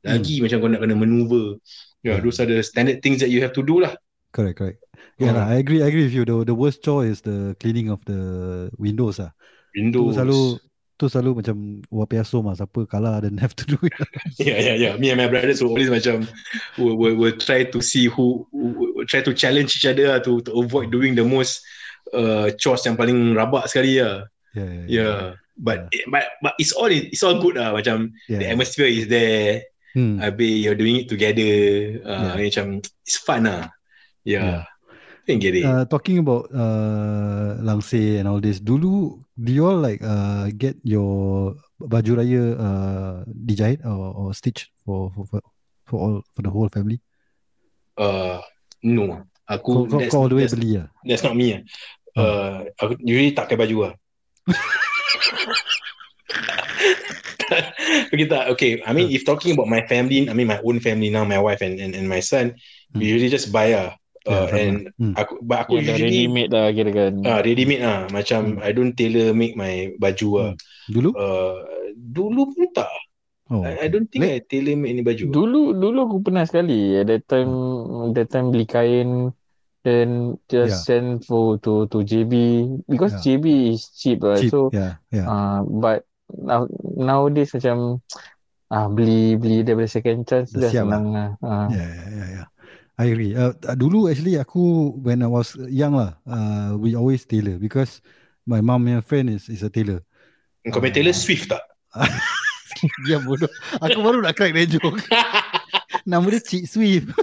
lagi 0.00 0.38
macam 0.38 0.62
kau 0.62 0.68
nak 0.70 0.80
kena 0.80 0.94
maneuver 0.94 1.58
yeah, 2.00 2.16
Hmm. 2.16 2.20
Yeah. 2.20 2.22
those 2.22 2.38
are 2.38 2.46
the 2.46 2.60
standard 2.60 3.00
things 3.00 3.18
that 3.18 3.32
you 3.32 3.40
have 3.42 3.52
to 3.52 3.64
do 3.64 3.80
lah 3.80 3.92
Correct, 4.34 4.58
correct. 4.58 4.82
Yeah, 5.14 5.30
Ah. 5.30 5.46
lah. 5.46 5.54
I 5.54 5.62
agree. 5.62 5.78
I 5.78 5.86
agree 5.86 6.10
with 6.10 6.16
you. 6.18 6.26
The 6.26 6.42
the 6.42 6.58
worst 6.58 6.82
chore 6.82 7.06
is 7.06 7.22
the 7.22 7.54
cleaning 7.62 7.86
of 7.86 8.02
the 8.02 8.18
windows 8.74 9.22
ah. 9.22 9.30
Tu 9.70 9.78
Windows 9.78 10.18
selalu 10.18 10.58
tu 10.94 11.10
selalu 11.10 11.42
macam 11.42 11.82
wapiaso 11.90 12.38
mah 12.38 12.54
siapa 12.54 12.86
kalah 12.86 13.18
then 13.18 13.34
have 13.38 13.54
to 13.58 13.66
do 13.66 13.78
it. 13.82 13.94
yeah 14.38 14.58
yeah 14.72 14.76
yeah 14.78 14.94
me 14.94 15.10
and 15.10 15.18
my 15.18 15.26
brothers 15.26 15.58
will 15.58 15.74
always 15.74 15.90
macam 15.90 16.22
will, 16.78 16.94
will, 16.94 17.18
will 17.18 17.36
try 17.36 17.66
to 17.66 17.82
see 17.82 18.06
who, 18.06 18.46
will 18.54 19.06
try 19.10 19.18
to 19.18 19.34
challenge 19.34 19.74
each 19.74 19.86
other 19.86 20.14
lah 20.14 20.18
to 20.22 20.38
to 20.46 20.54
avoid 20.54 20.94
doing 20.94 21.18
the 21.18 21.26
most 21.26 21.66
uh, 22.14 22.50
chores 22.62 22.86
yang 22.86 22.94
paling 22.94 23.34
rabak 23.34 23.66
sekali 23.66 23.98
lah. 23.98 24.30
Yeah, 24.54 24.70
yeah. 24.70 24.86
yeah 24.86 25.18
but 25.58 25.90
but 26.10 26.24
but 26.42 26.54
it's 26.58 26.74
all 26.74 26.90
it's 26.90 27.22
all 27.22 27.38
good 27.38 27.58
lah. 27.58 27.74
Macam 27.74 28.14
yeah. 28.26 28.42
the 28.42 28.46
atmosphere 28.50 28.90
is 28.90 29.06
there. 29.10 29.66
Hmm. 29.94 30.18
habis 30.18 30.58
you're 30.58 30.74
doing 30.74 31.06
it 31.06 31.06
together. 31.06 31.54
Uh, 32.02 32.34
macam 32.34 32.82
it's 33.06 33.18
fun 33.22 33.46
lah. 33.46 33.70
Yeah, 34.26 34.66
I 34.66 34.73
can 35.24 35.40
get 35.40 35.56
it 35.56 35.64
Uh, 35.64 35.88
talking 35.88 36.20
about 36.20 36.46
uh, 36.52 37.56
langsir 37.64 38.20
and 38.20 38.28
all 38.28 38.38
this, 38.38 38.60
dulu 38.60 39.16
do 39.34 39.50
you 39.50 39.64
all 39.64 39.80
like 39.80 39.98
uh, 40.04 40.52
get 40.54 40.76
your 40.84 41.56
baju 41.80 42.12
raya 42.20 42.42
uh, 42.56 43.14
dijahit 43.26 43.80
or, 43.82 44.12
or 44.14 44.26
stitched 44.36 44.70
for 44.84 45.10
for 45.16 45.24
for 45.26 45.40
for 45.84 45.98
all 46.00 46.14
for 46.32 46.40
the 46.44 46.52
whole 46.52 46.68
family? 46.68 47.00
uh, 47.96 48.40
no 48.82 49.22
aku 49.46 49.86
kau, 49.86 50.00
kau 50.08 50.18
all 50.24 50.30
the 50.30 50.36
way 50.36 50.48
beli 50.48 50.80
lah. 50.82 50.88
that's 51.04 51.22
not 51.22 51.36
me 51.36 51.56
lah 51.56 51.60
uh, 52.18 52.56
aku 52.80 52.96
usually 53.00 53.32
tak 53.32 53.48
pakai 53.48 53.58
baju 53.64 53.76
lah 53.90 53.94
okay, 58.12 58.26
tak, 58.26 58.44
okay. 58.50 58.82
I 58.82 58.92
mean, 58.92 59.10
if 59.12 59.24
talking 59.24 59.54
about 59.54 59.68
my 59.68 59.86
family, 59.86 60.28
I 60.28 60.32
mean 60.34 60.48
my 60.48 60.60
own 60.64 60.80
family 60.80 61.10
now, 61.10 61.24
my 61.24 61.38
wife 61.38 61.60
and 61.62 61.78
and, 61.78 61.94
and 61.94 62.08
my 62.08 62.20
son, 62.20 62.54
we 62.94 63.06
Hmm. 63.06 63.14
usually 63.14 63.30
just 63.30 63.52
buy 63.52 63.74
ah. 63.74 63.94
Uh, 64.24 64.32
Yeah, 64.32 64.46
from, 64.48 64.56
and 64.58 64.76
Hmm. 64.96 65.12
aku, 65.14 65.32
but 65.44 65.58
aku 65.60 65.70
Yang 65.76 65.84
dah 65.84 65.94
usually 65.94 66.08
ready 66.08 66.24
made 66.32 66.50
lah 66.50 66.66
kira 66.72 66.90
kan. 66.90 67.12
ah 67.28 67.38
ready 67.44 67.64
made 67.68 67.82
lah. 67.84 68.00
Macam 68.08 68.40
Hmm. 68.56 68.64
I 68.64 68.70
don't 68.72 68.92
tailor 68.92 69.36
make 69.36 69.52
my 69.52 69.92
baju 69.96 70.28
ah. 70.40 70.52
Dulu? 70.88 71.10
Uh, 71.12 71.60
dulu 71.94 72.42
pun 72.50 72.72
tak. 72.72 72.88
Oh, 73.52 73.60
I, 73.60 73.84
I 73.84 73.88
don't 73.92 74.08
think 74.08 74.24
I 74.24 74.40
tailor 74.40 74.80
make 74.80 74.96
any 74.96 75.04
baju. 75.04 75.28
Dulu 75.28 75.76
dulu 75.76 75.98
aku 76.08 76.16
pernah 76.24 76.48
sekali 76.48 76.96
at 76.96 77.12
that 77.12 77.28
time 77.28 77.52
that 78.16 78.32
time 78.32 78.48
beli 78.48 78.64
kain 78.64 79.28
then 79.84 80.40
just 80.48 80.88
send 80.88 81.20
for 81.28 81.60
to 81.60 81.84
to 81.92 82.00
JB 82.00 82.32
because 82.88 83.12
Yeah. 83.20 83.36
JB 83.36 83.76
is 83.76 83.92
cheap 83.92 84.24
lah 84.24 84.40
cheap. 84.40 84.48
so 84.48 84.72
yeah, 84.72 84.96
yeah. 85.12 85.28
uh, 85.28 85.60
but 85.60 86.08
now, 86.32 86.64
nowadays 86.96 87.52
macam 87.52 88.00
ah 88.72 88.88
beli 88.88 89.36
beli 89.36 89.60
daripada 89.60 89.92
second 89.92 90.24
chance 90.24 90.56
Dah 90.56 90.64
dah 90.64 90.70
siap 90.72 90.88
senang 90.88 91.04
lah. 91.12 91.28
Ah. 91.44 91.68
Yeah, 91.68 91.84
yeah, 91.84 92.08
yeah, 92.08 92.28
yeah. 92.40 92.46
I 92.94 93.10
agree. 93.10 93.34
Uh, 93.34 93.50
dulu 93.74 94.06
actually 94.06 94.38
aku 94.38 94.94
when 95.02 95.22
I 95.22 95.26
was 95.26 95.58
young 95.66 95.98
lah, 95.98 96.14
uh, 96.30 96.78
we 96.78 96.94
always 96.94 97.26
tailor 97.26 97.58
because 97.58 97.98
my 98.46 98.62
mom 98.62 98.86
and 98.86 99.02
friend 99.02 99.30
is 99.34 99.50
is 99.50 99.66
a 99.66 99.70
tailor. 99.70 100.06
Kau 100.70 100.78
main 100.80 100.94
Taylor 100.94 101.12
Swift 101.12 101.50
tak? 101.50 101.60
Dia 103.06 103.18
bodoh. 103.18 103.50
Aku 103.82 103.98
baru 103.98 104.22
nak 104.22 104.38
crack 104.38 104.54
that 104.54 104.70
joke. 104.70 104.98
Nama 106.10 106.26
dia 106.26 106.42
Cik 106.42 106.64
Swift. 106.70 107.10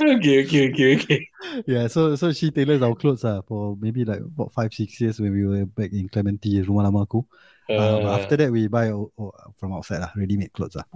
okay, 0.00 0.44
okay, 0.44 0.62
okay, 0.72 0.88
okay. 0.96 1.20
Yeah, 1.68 1.86
so 1.88 2.16
so 2.16 2.32
she 2.32 2.50
tailors 2.50 2.82
our 2.82 2.96
clothes 2.96 3.24
ah 3.24 3.40
for 3.44 3.76
maybe 3.78 4.04
like 4.04 4.20
about 4.20 4.52
five 4.52 4.72
six 4.72 4.96
years 5.00 5.20
when 5.20 5.32
we 5.32 5.44
were 5.46 5.64
back 5.68 5.92
in 5.92 6.08
Clementi 6.08 6.60
rumah 6.64 6.88
lama 6.88 7.04
aku. 7.04 7.24
Uh, 7.68 7.98
Uh, 8.00 8.14
after 8.16 8.36
that 8.38 8.50
we 8.50 8.68
buy 8.70 8.88
o- 8.94 9.12
o- 9.18 9.34
from 9.58 9.74
outside 9.74 10.00
lah, 10.00 10.10
ready 10.16 10.38
made 10.38 10.52
clothes 10.54 10.76
ah. 10.78 10.86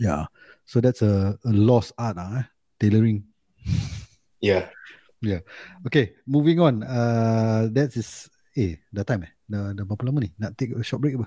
Yeah, 0.00 0.26
so 0.64 0.80
that's 0.80 1.02
a, 1.02 1.38
a 1.44 1.52
lost 1.52 1.92
art 1.98 2.16
ah, 2.16 2.40
eh? 2.40 2.44
tailoring. 2.80 3.24
yeah. 4.40 4.68
Yeah. 5.18 5.42
Okay, 5.86 6.14
moving 6.26 6.62
on. 6.62 6.86
Uh, 6.86 7.66
that 7.74 7.90
is 7.98 8.30
eh 8.54 8.78
dah 8.94 9.02
time 9.02 9.26
eh. 9.26 9.32
Dah, 9.50 9.74
dah 9.74 9.82
berapa 9.82 10.06
lama 10.06 10.22
ni? 10.22 10.30
Nak 10.38 10.54
take 10.54 10.74
a 10.74 10.82
short 10.86 11.02
break 11.02 11.18
apa? 11.18 11.26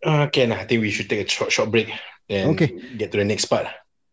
Uh, 0.00 0.26
can 0.32 0.54
I 0.54 0.64
think 0.64 0.80
we 0.80 0.88
should 0.88 1.10
take 1.10 1.20
a 1.20 1.28
short 1.28 1.52
short 1.52 1.68
break 1.68 1.92
and 2.30 2.56
Okay. 2.56 2.72
get 2.96 3.12
to 3.12 3.20
the 3.20 3.28
next 3.28 3.50
part. 3.50 3.68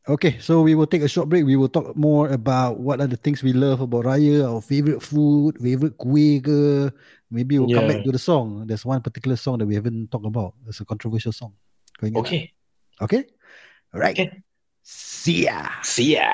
Okay, 0.06 0.38
so 0.38 0.62
we 0.62 0.78
will 0.78 0.86
take 0.86 1.02
a 1.02 1.10
short 1.10 1.26
break. 1.26 1.50
We 1.50 1.58
will 1.58 1.72
talk 1.72 1.98
more 1.98 2.30
about 2.30 2.78
what 2.78 3.02
are 3.02 3.10
the 3.10 3.18
things 3.18 3.42
we 3.42 3.58
love 3.58 3.82
about 3.82 4.06
Raya, 4.06 4.46
our 4.46 4.62
favorite 4.62 5.02
food, 5.02 5.58
favorite 5.58 5.98
kuih 5.98 6.46
ke. 6.46 6.94
Maybe 7.34 7.58
we'll 7.58 7.74
come 7.74 7.90
back 7.90 8.06
to 8.06 8.14
the 8.14 8.22
song. 8.22 8.70
There's 8.70 8.86
one 8.86 9.02
particular 9.02 9.34
song 9.34 9.58
that 9.58 9.66
we 9.66 9.74
haven't 9.74 10.14
talked 10.14 10.30
about. 10.30 10.54
It's 10.70 10.78
a 10.78 10.86
controversial 10.86 11.34
song. 11.34 11.58
Tak? 11.98 12.14
Okay. 13.02 13.26
Okay? 13.94 13.98
Alright. 13.98 14.20
Okay. 14.20 14.44
See 14.84 15.46
ya. 15.46 15.68
See 15.82 16.14
ya. 16.16 16.34